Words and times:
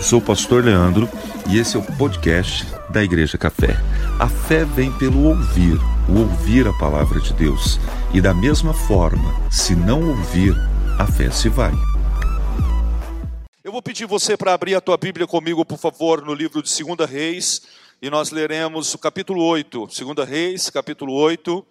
Eu 0.00 0.04
sou 0.04 0.18
o 0.18 0.22
pastor 0.22 0.64
Leandro 0.64 1.06
e 1.46 1.58
esse 1.58 1.76
é 1.76 1.78
o 1.78 1.82
podcast 1.82 2.64
da 2.88 3.04
Igreja 3.04 3.36
Café. 3.36 3.76
A 4.18 4.30
fé 4.30 4.64
vem 4.64 4.90
pelo 4.96 5.24
ouvir, 5.24 5.76
o 6.08 6.20
ouvir 6.20 6.66
a 6.66 6.72
palavra 6.72 7.20
de 7.20 7.34
Deus. 7.34 7.78
E 8.14 8.18
da 8.18 8.32
mesma 8.32 8.72
forma, 8.72 9.30
se 9.50 9.76
não 9.76 10.08
ouvir, 10.08 10.54
a 10.98 11.06
fé 11.06 11.30
se 11.30 11.50
vai. 11.50 11.72
Eu 13.62 13.70
vou 13.70 13.82
pedir 13.82 14.06
você 14.06 14.38
para 14.38 14.54
abrir 14.54 14.74
a 14.74 14.80
tua 14.80 14.96
Bíblia 14.96 15.26
comigo, 15.26 15.66
por 15.66 15.78
favor, 15.78 16.24
no 16.24 16.32
livro 16.32 16.62
de 16.62 16.82
2 16.82 17.10
Reis, 17.10 17.60
e 18.00 18.08
nós 18.08 18.30
leremos 18.30 18.94
o 18.94 18.98
capítulo 18.98 19.44
8, 19.44 19.86
2 19.86 20.26
Reis, 20.26 20.70
capítulo 20.70 21.12
8, 21.12 21.62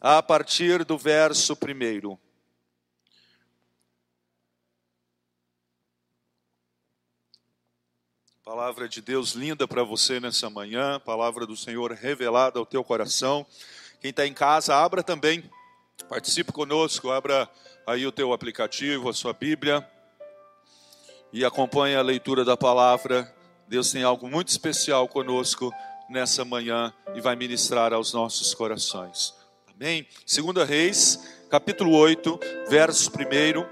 a 0.00 0.20
partir 0.20 0.84
do 0.84 0.98
verso 0.98 1.52
1. 1.52 2.31
Palavra 8.54 8.86
de 8.86 9.00
Deus 9.00 9.32
linda 9.32 9.66
para 9.66 9.82
você 9.82 10.20
nessa 10.20 10.50
manhã, 10.50 11.00
palavra 11.00 11.46
do 11.46 11.56
Senhor 11.56 11.90
revelada 11.92 12.58
ao 12.58 12.66
teu 12.66 12.84
coração. 12.84 13.46
Quem 13.98 14.10
está 14.10 14.26
em 14.26 14.34
casa, 14.34 14.76
abra 14.76 15.02
também, 15.02 15.50
participe 16.06 16.52
conosco, 16.52 17.10
abra 17.10 17.48
aí 17.86 18.06
o 18.06 18.12
teu 18.12 18.30
aplicativo, 18.30 19.08
a 19.08 19.14
sua 19.14 19.32
Bíblia 19.32 19.82
e 21.32 21.46
acompanhe 21.46 21.96
a 21.96 22.02
leitura 22.02 22.44
da 22.44 22.54
palavra. 22.54 23.34
Deus 23.66 23.90
tem 23.90 24.02
algo 24.02 24.28
muito 24.28 24.48
especial 24.48 25.08
conosco 25.08 25.72
nessa 26.10 26.44
manhã 26.44 26.92
e 27.14 27.22
vai 27.22 27.34
ministrar 27.34 27.94
aos 27.94 28.12
nossos 28.12 28.52
corações. 28.52 29.34
Amém? 29.74 30.06
Segunda 30.26 30.62
Reis, 30.62 31.40
capítulo 31.48 31.96
8, 31.96 32.38
verso 32.68 33.10
1. 33.10 33.64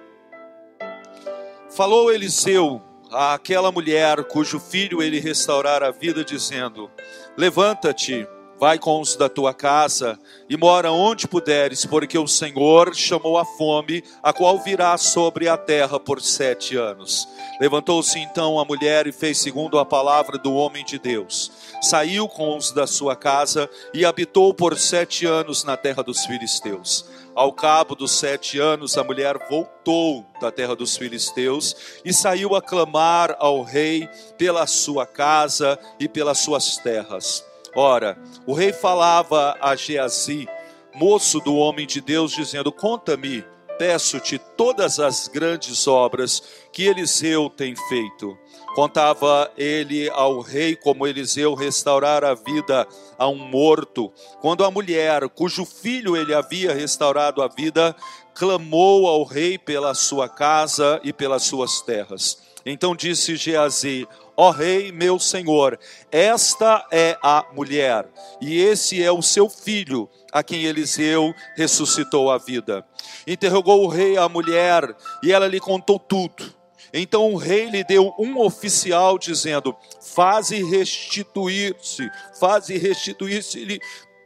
Falou 1.68 2.10
Eliseu 2.10 2.89
àquela 3.10 3.72
mulher 3.72 4.24
cujo 4.24 4.60
filho 4.60 5.02
ele 5.02 5.20
restaurara 5.20 5.88
a 5.88 5.90
vida, 5.90 6.24
dizendo: 6.24 6.90
Levanta-te, 7.36 8.26
vai 8.60 8.78
com 8.78 9.00
os 9.00 9.16
da 9.16 9.26
tua 9.26 9.54
casa 9.54 10.18
e 10.46 10.54
mora 10.54 10.92
onde 10.92 11.26
puderes, 11.26 11.86
porque 11.86 12.18
o 12.18 12.28
Senhor 12.28 12.94
chamou 12.94 13.38
a 13.38 13.44
fome, 13.44 14.04
a 14.22 14.34
qual 14.34 14.58
virá 14.58 14.98
sobre 14.98 15.48
a 15.48 15.56
terra 15.56 15.98
por 15.98 16.20
sete 16.20 16.76
anos. 16.76 17.26
Levantou-se 17.58 18.18
então 18.18 18.60
a 18.60 18.64
mulher 18.66 19.06
e 19.06 19.12
fez 19.12 19.38
segundo 19.38 19.78
a 19.78 19.86
palavra 19.86 20.36
do 20.36 20.52
homem 20.52 20.84
de 20.84 20.98
Deus. 20.98 21.50
Saiu 21.80 22.28
com 22.28 22.54
os 22.54 22.70
da 22.70 22.86
sua 22.86 23.16
casa 23.16 23.68
e 23.94 24.04
habitou 24.04 24.52
por 24.52 24.78
sete 24.78 25.24
anos 25.24 25.64
na 25.64 25.78
terra 25.78 26.02
dos 26.02 26.26
filisteus. 26.26 27.06
Ao 27.34 27.52
cabo 27.52 27.94
dos 27.94 28.12
sete 28.12 28.58
anos, 28.58 28.98
a 28.98 29.04
mulher 29.04 29.38
voltou 29.48 30.26
da 30.40 30.50
terra 30.50 30.74
dos 30.74 30.96
filisteus 30.96 32.00
e 32.04 32.12
saiu 32.12 32.56
a 32.56 32.62
clamar 32.62 33.36
ao 33.38 33.62
rei 33.62 34.08
pela 34.36 34.66
sua 34.66 35.06
casa 35.06 35.78
e 35.98 36.08
pelas 36.08 36.38
suas 36.38 36.76
terras. 36.78 37.44
Ora, 37.74 38.18
o 38.46 38.52
rei 38.52 38.72
falava 38.72 39.56
a 39.60 39.76
Geazi, 39.76 40.48
moço 40.92 41.38
do 41.40 41.54
homem 41.54 41.86
de 41.86 42.00
Deus, 42.00 42.32
dizendo: 42.32 42.72
Conta-me, 42.72 43.44
peço-te 43.78 44.36
todas 44.56 44.98
as 44.98 45.28
grandes 45.28 45.86
obras 45.86 46.42
que 46.72 46.82
Eliseu 46.82 47.48
tem 47.48 47.74
feito. 47.88 48.36
Contava 48.74 49.50
ele 49.56 50.08
ao 50.10 50.40
rei 50.40 50.76
como 50.76 51.06
Eliseu 51.06 51.54
restaurar 51.54 52.24
a 52.24 52.34
vida 52.34 52.86
a 53.18 53.28
um 53.28 53.36
morto, 53.36 54.12
quando 54.40 54.64
a 54.64 54.70
mulher, 54.70 55.28
cujo 55.28 55.64
filho 55.64 56.16
ele 56.16 56.32
havia 56.32 56.72
restaurado 56.72 57.42
a 57.42 57.48
vida, 57.48 57.94
clamou 58.32 59.08
ao 59.08 59.24
rei 59.24 59.58
pela 59.58 59.92
sua 59.92 60.28
casa 60.28 61.00
e 61.02 61.12
pelas 61.12 61.42
suas 61.42 61.80
terras. 61.82 62.38
Então 62.64 62.94
disse 62.94 63.36
Geazi: 63.36 64.06
Ó 64.36 64.50
rei, 64.50 64.92
meu 64.92 65.18
senhor, 65.18 65.78
esta 66.10 66.86
é 66.90 67.18
a 67.22 67.44
mulher, 67.52 68.08
e 68.40 68.58
esse 68.58 69.02
é 69.02 69.10
o 69.10 69.20
seu 69.20 69.48
filho, 69.48 70.08
a 70.32 70.42
quem 70.42 70.64
Eliseu 70.64 71.34
ressuscitou 71.56 72.30
a 72.30 72.38
vida. 72.38 72.86
Interrogou 73.26 73.84
o 73.84 73.88
rei 73.88 74.16
a 74.16 74.28
mulher, 74.28 74.96
e 75.22 75.32
ela 75.32 75.46
lhe 75.46 75.60
contou 75.60 75.98
tudo. 75.98 76.59
Então 76.92 77.32
o 77.32 77.36
rei 77.36 77.70
lhe 77.70 77.84
deu 77.84 78.14
um 78.18 78.38
oficial 78.40 79.18
dizendo: 79.18 79.76
Faze 80.00 80.62
restituir-se, 80.62 82.10
faze 82.38 82.76
restituir-se-lhe 82.76 83.80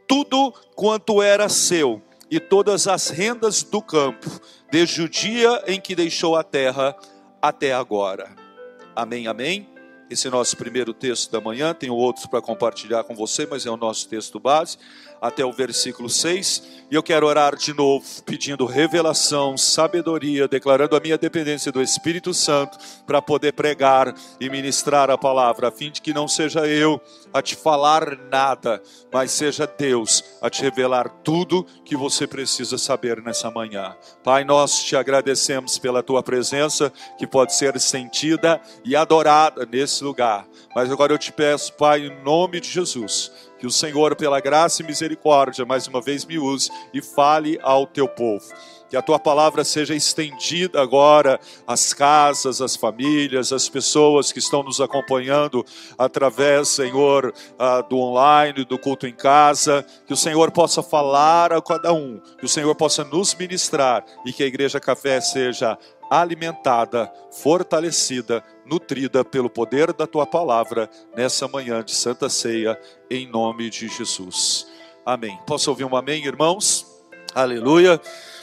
tudo 0.07 0.53
quanto 0.75 1.21
era 1.21 1.49
seu 1.49 2.01
e 2.29 2.39
todas 2.39 2.87
as 2.87 3.09
rendas 3.09 3.63
do 3.63 3.81
campo, 3.81 4.29
desde 4.71 5.01
o 5.01 5.09
dia 5.09 5.63
em 5.67 5.79
que 5.79 5.95
deixou 5.95 6.35
a 6.35 6.43
terra 6.43 6.95
até 7.41 7.73
agora. 7.73 8.35
Amém, 8.95 9.27
amém. 9.27 9.69
Esse 10.09 10.27
é 10.27 10.29
o 10.29 10.33
nosso 10.33 10.55
primeiro 10.55 10.93
texto 10.93 11.31
da 11.31 11.41
manhã, 11.41 11.73
tenho 11.73 11.95
outros 11.95 12.27
para 12.27 12.39
compartilhar 12.41 13.03
com 13.03 13.15
você, 13.15 13.47
mas 13.47 13.65
é 13.65 13.71
o 13.71 13.77
nosso 13.77 14.07
texto 14.07 14.39
base 14.39 14.77
até 15.21 15.45
o 15.45 15.51
versículo 15.51 16.09
6. 16.09 16.75
E 16.89 16.93
eu 16.93 17.01
quero 17.01 17.25
orar 17.25 17.55
de 17.55 17.73
novo, 17.73 18.05
pedindo 18.23 18.65
revelação, 18.65 19.57
sabedoria, 19.57 20.47
declarando 20.47 20.95
a 20.95 20.99
minha 20.99 21.17
dependência 21.17 21.71
do 21.71 21.81
Espírito 21.81 22.31
Santo 22.31 22.77
para 23.07 23.21
poder 23.21 23.53
pregar 23.53 24.13
e 24.39 24.49
ministrar 24.51 25.09
a 25.09 25.17
palavra, 25.17 25.69
a 25.69 25.71
fim 25.71 25.89
de 25.89 25.99
que 25.99 26.13
não 26.13 26.27
seja 26.27 26.67
eu 26.67 27.01
a 27.33 27.41
te 27.41 27.55
falar 27.55 28.15
nada, 28.31 28.83
mas 29.11 29.31
seja 29.31 29.65
Deus 29.65 30.23
a 30.39 30.49
te 30.49 30.61
revelar 30.61 31.09
tudo 31.23 31.65
que 31.83 31.95
você 31.95 32.27
precisa 32.27 32.77
saber 32.77 33.19
nessa 33.21 33.49
manhã. 33.49 33.95
Pai, 34.23 34.43
nós 34.43 34.83
te 34.83 34.95
agradecemos 34.95 35.79
pela 35.79 36.03
tua 36.03 36.21
presença, 36.21 36.93
que 37.17 37.25
pode 37.25 37.55
ser 37.55 37.79
sentida 37.79 38.61
e 38.83 38.95
adorada 38.95 39.65
nesse 39.65 40.03
lugar. 40.03 40.47
Mas 40.75 40.91
agora 40.91 41.13
eu 41.13 41.17
te 41.17 41.31
peço, 41.31 41.73
Pai, 41.73 42.01
em 42.05 42.23
nome 42.23 42.59
de 42.59 42.69
Jesus, 42.69 43.31
que 43.65 43.67
o 43.67 43.71
Senhor, 43.71 44.15
pela 44.15 44.39
graça 44.39 44.83
e 44.83 44.85
misericórdia, 44.85 45.65
mais 45.65 45.87
uma 45.87 45.99
vez 45.99 46.23
me 46.23 46.37
use 46.37 46.69
e 46.93 47.01
fale 47.01 47.57
ao 47.63 47.87
teu 47.87 48.07
povo. 48.07 48.45
Que 48.87 48.95
a 48.95 49.01
tua 49.01 49.17
palavra 49.17 49.63
seja 49.63 49.95
estendida 49.95 50.79
agora 50.79 51.39
às 51.65 51.91
casas, 51.91 52.61
às 52.61 52.75
famílias, 52.75 53.51
às 53.51 53.67
pessoas 53.67 54.31
que 54.31 54.37
estão 54.37 54.61
nos 54.61 54.79
acompanhando 54.79 55.65
através, 55.97 56.67
Senhor, 56.67 57.33
ah, 57.57 57.81
do 57.81 57.97
online, 57.97 58.63
do 58.63 58.77
culto 58.77 59.07
em 59.07 59.15
casa. 59.15 59.83
Que 60.05 60.13
o 60.13 60.17
Senhor 60.17 60.51
possa 60.51 60.83
falar 60.83 61.51
a 61.51 61.59
cada 61.59 61.91
um, 61.91 62.21
que 62.37 62.45
o 62.45 62.49
Senhor 62.49 62.75
possa 62.75 63.03
nos 63.03 63.33
ministrar 63.33 64.05
e 64.27 64.31
que 64.31 64.43
a 64.43 64.47
Igreja 64.47 64.79
Café 64.79 65.19
seja 65.19 65.75
alimentada, 66.07 67.11
fortalecida, 67.31 68.43
nutrida 68.65 69.23
pelo 69.23 69.49
poder 69.49 69.93
da 69.93 70.07
tua 70.07 70.25
palavra 70.25 70.89
nessa 71.15 71.47
manhã 71.47 71.83
de 71.83 71.93
Santa 71.93 72.29
Ceia, 72.29 72.79
em 73.09 73.27
nome 73.27 73.69
de 73.69 73.87
Jesus. 73.87 74.67
Amém. 75.05 75.37
Posso 75.45 75.69
ouvir 75.69 75.85
um 75.85 75.95
amém, 75.95 76.25
irmãos? 76.25 76.85
Aleluia. 77.33 78.01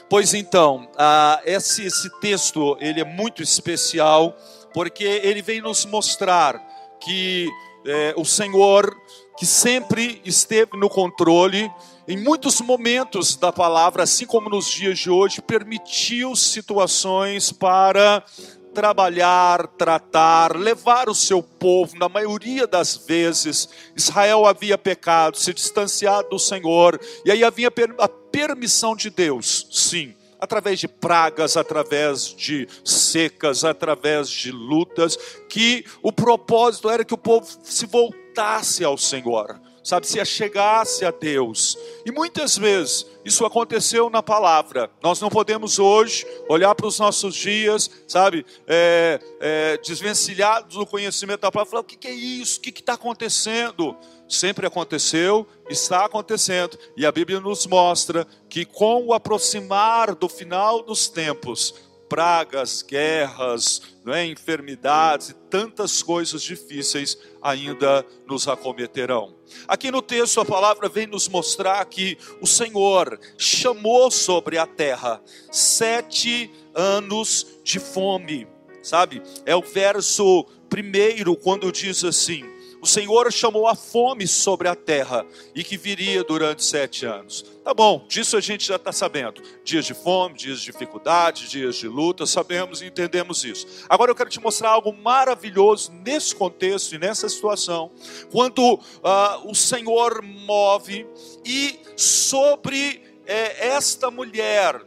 Pois 0.08 0.34
então, 0.34 0.88
ah, 0.96 1.40
esse, 1.44 1.84
esse 1.84 2.08
texto 2.20 2.76
ele 2.80 3.00
é 3.00 3.04
muito 3.04 3.42
especial 3.42 4.36
porque 4.72 5.04
ele 5.04 5.42
vem 5.42 5.60
nos 5.60 5.84
mostrar 5.84 6.60
que 7.00 7.48
é, 7.84 8.14
o 8.16 8.24
Senhor, 8.24 8.94
que 9.36 9.44
sempre 9.44 10.20
esteve 10.24 10.76
no 10.76 10.88
controle, 10.88 11.70
em 12.06 12.16
muitos 12.16 12.60
momentos 12.60 13.36
da 13.36 13.52
palavra, 13.52 14.02
assim 14.02 14.26
como 14.26 14.48
nos 14.48 14.70
dias 14.70 14.98
de 14.98 15.10
hoje, 15.10 15.40
permitiu 15.40 16.34
situações 16.36 17.52
para 17.52 18.24
trabalhar, 18.72 19.66
tratar, 19.66 20.56
levar 20.56 21.08
o 21.08 21.14
seu 21.14 21.42
povo. 21.42 21.96
Na 21.98 22.08
maioria 22.08 22.66
das 22.66 22.96
vezes, 22.96 23.68
Israel 23.96 24.46
havia 24.46 24.78
pecado, 24.78 25.36
se 25.36 25.52
distanciado 25.52 26.30
do 26.30 26.38
Senhor, 26.38 27.00
e 27.24 27.30
aí 27.30 27.44
havia 27.44 27.70
a 27.98 28.08
permissão 28.08 28.96
de 28.96 29.10
Deus, 29.10 29.68
sim, 29.70 30.14
através 30.40 30.80
de 30.80 30.88
pragas, 30.88 31.56
através 31.56 32.34
de 32.34 32.66
secas, 32.84 33.64
através 33.64 34.28
de 34.28 34.50
lutas, 34.50 35.16
que 35.48 35.84
o 36.02 36.12
propósito 36.12 36.90
era 36.90 37.04
que 37.04 37.14
o 37.14 37.18
povo 37.18 37.46
se 37.62 37.86
voltasse 37.86 38.84
ao 38.84 38.96
Senhor 38.96 39.60
sabe, 39.82 40.06
se 40.06 40.20
achegasse 40.20 41.04
a 41.04 41.10
Deus. 41.10 41.76
E 42.06 42.12
muitas 42.12 42.56
vezes 42.56 43.06
isso 43.24 43.44
aconteceu 43.44 44.10
na 44.10 44.22
palavra. 44.22 44.90
Nós 45.02 45.20
não 45.20 45.28
podemos 45.28 45.78
hoje 45.78 46.26
olhar 46.48 46.74
para 46.74 46.86
os 46.86 46.98
nossos 46.98 47.34
dias, 47.34 47.90
sabe, 48.06 48.44
é, 48.66 49.20
é, 49.40 49.78
desvencilhados 49.78 50.76
do 50.76 50.86
conhecimento 50.86 51.40
da 51.40 51.52
palavra, 51.52 51.70
falar: 51.70 51.82
o 51.82 51.84
que, 51.84 51.96
que 51.96 52.08
é 52.08 52.12
isso? 52.12 52.58
O 52.58 52.62
que 52.62 52.70
está 52.70 52.94
acontecendo? 52.94 53.96
Sempre 54.28 54.66
aconteceu, 54.66 55.46
está 55.68 56.06
acontecendo, 56.06 56.78
e 56.96 57.04
a 57.04 57.12
Bíblia 57.12 57.38
nos 57.38 57.66
mostra 57.66 58.26
que 58.48 58.64
com 58.64 59.06
o 59.06 59.12
aproximar 59.12 60.14
do 60.14 60.26
final 60.26 60.82
dos 60.82 61.06
tempos, 61.06 61.74
pragas, 62.08 62.82
guerras, 62.82 63.82
é, 64.06 64.26
enfermidades 64.26 65.30
e 65.30 65.34
tantas 65.34 66.02
coisas 66.02 66.42
difíceis 66.42 67.16
ainda 67.40 68.04
nos 68.26 68.48
acometerão. 68.48 69.34
Aqui 69.66 69.90
no 69.90 70.02
texto 70.02 70.40
a 70.40 70.44
palavra 70.44 70.88
vem 70.88 71.06
nos 71.06 71.28
mostrar 71.28 71.84
que 71.86 72.18
o 72.40 72.46
Senhor 72.46 73.18
chamou 73.36 74.10
sobre 74.10 74.58
a 74.58 74.66
terra 74.66 75.22
sete 75.50 76.50
anos 76.74 77.46
de 77.62 77.78
fome, 77.78 78.46
sabe? 78.82 79.22
É 79.46 79.54
o 79.54 79.62
verso 79.62 80.46
primeiro, 80.68 81.36
quando 81.36 81.70
diz 81.70 82.02
assim: 82.04 82.51
o 82.82 82.86
Senhor 82.86 83.32
chamou 83.32 83.68
a 83.68 83.76
fome 83.76 84.26
sobre 84.26 84.66
a 84.66 84.74
terra 84.74 85.24
e 85.54 85.62
que 85.62 85.76
viria 85.76 86.24
durante 86.24 86.64
sete 86.64 87.06
anos. 87.06 87.44
Tá 87.62 87.72
bom, 87.72 88.04
disso 88.08 88.36
a 88.36 88.40
gente 88.40 88.66
já 88.66 88.74
está 88.74 88.90
sabendo. 88.90 89.40
Dias 89.62 89.86
de 89.86 89.94
fome, 89.94 90.34
dias 90.34 90.58
de 90.58 90.72
dificuldade, 90.72 91.48
dias 91.48 91.76
de 91.76 91.86
luta, 91.86 92.26
sabemos 92.26 92.82
e 92.82 92.86
entendemos 92.86 93.44
isso. 93.44 93.86
Agora 93.88 94.10
eu 94.10 94.16
quero 94.16 94.28
te 94.28 94.40
mostrar 94.40 94.70
algo 94.70 94.92
maravilhoso 94.92 95.92
nesse 95.92 96.34
contexto 96.34 96.96
e 96.96 96.98
nessa 96.98 97.28
situação, 97.28 97.92
quando 98.32 98.74
uh, 98.74 99.48
o 99.48 99.54
Senhor 99.54 100.20
move 100.20 101.06
e 101.44 101.78
sobre 101.96 103.00
é, 103.24 103.68
esta 103.68 104.10
mulher, 104.10 104.82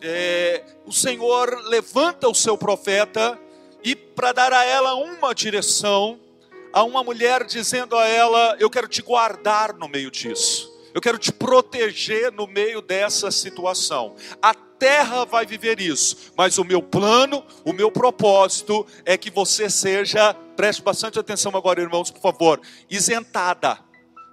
é, 0.00 0.62
o 0.86 0.92
Senhor 0.92 1.60
levanta 1.64 2.28
o 2.28 2.34
seu 2.34 2.56
profeta 2.56 3.36
e 3.82 3.96
para 3.96 4.30
dar 4.30 4.52
a 4.52 4.64
ela 4.64 4.94
uma 4.94 5.34
direção, 5.34 6.20
a 6.72 6.82
uma 6.82 7.04
mulher 7.04 7.44
dizendo 7.44 7.96
a 7.96 8.06
ela: 8.06 8.56
Eu 8.58 8.70
quero 8.70 8.88
te 8.88 9.02
guardar 9.02 9.74
no 9.74 9.88
meio 9.88 10.10
disso. 10.10 10.72
Eu 10.94 11.00
quero 11.00 11.18
te 11.18 11.32
proteger 11.32 12.32
no 12.32 12.46
meio 12.46 12.82
dessa 12.82 13.30
situação. 13.30 14.14
A 14.42 14.54
terra 14.54 15.24
vai 15.24 15.46
viver 15.46 15.80
isso, 15.80 16.32
mas 16.36 16.58
o 16.58 16.64
meu 16.64 16.82
plano, 16.82 17.44
o 17.64 17.72
meu 17.72 17.90
propósito 17.90 18.86
é 19.04 19.16
que 19.16 19.30
você 19.30 19.70
seja, 19.70 20.34
preste 20.56 20.82
bastante 20.82 21.18
atenção 21.18 21.52
agora, 21.54 21.80
irmãos, 21.80 22.10
por 22.10 22.20
favor, 22.20 22.60
isentada, 22.90 23.78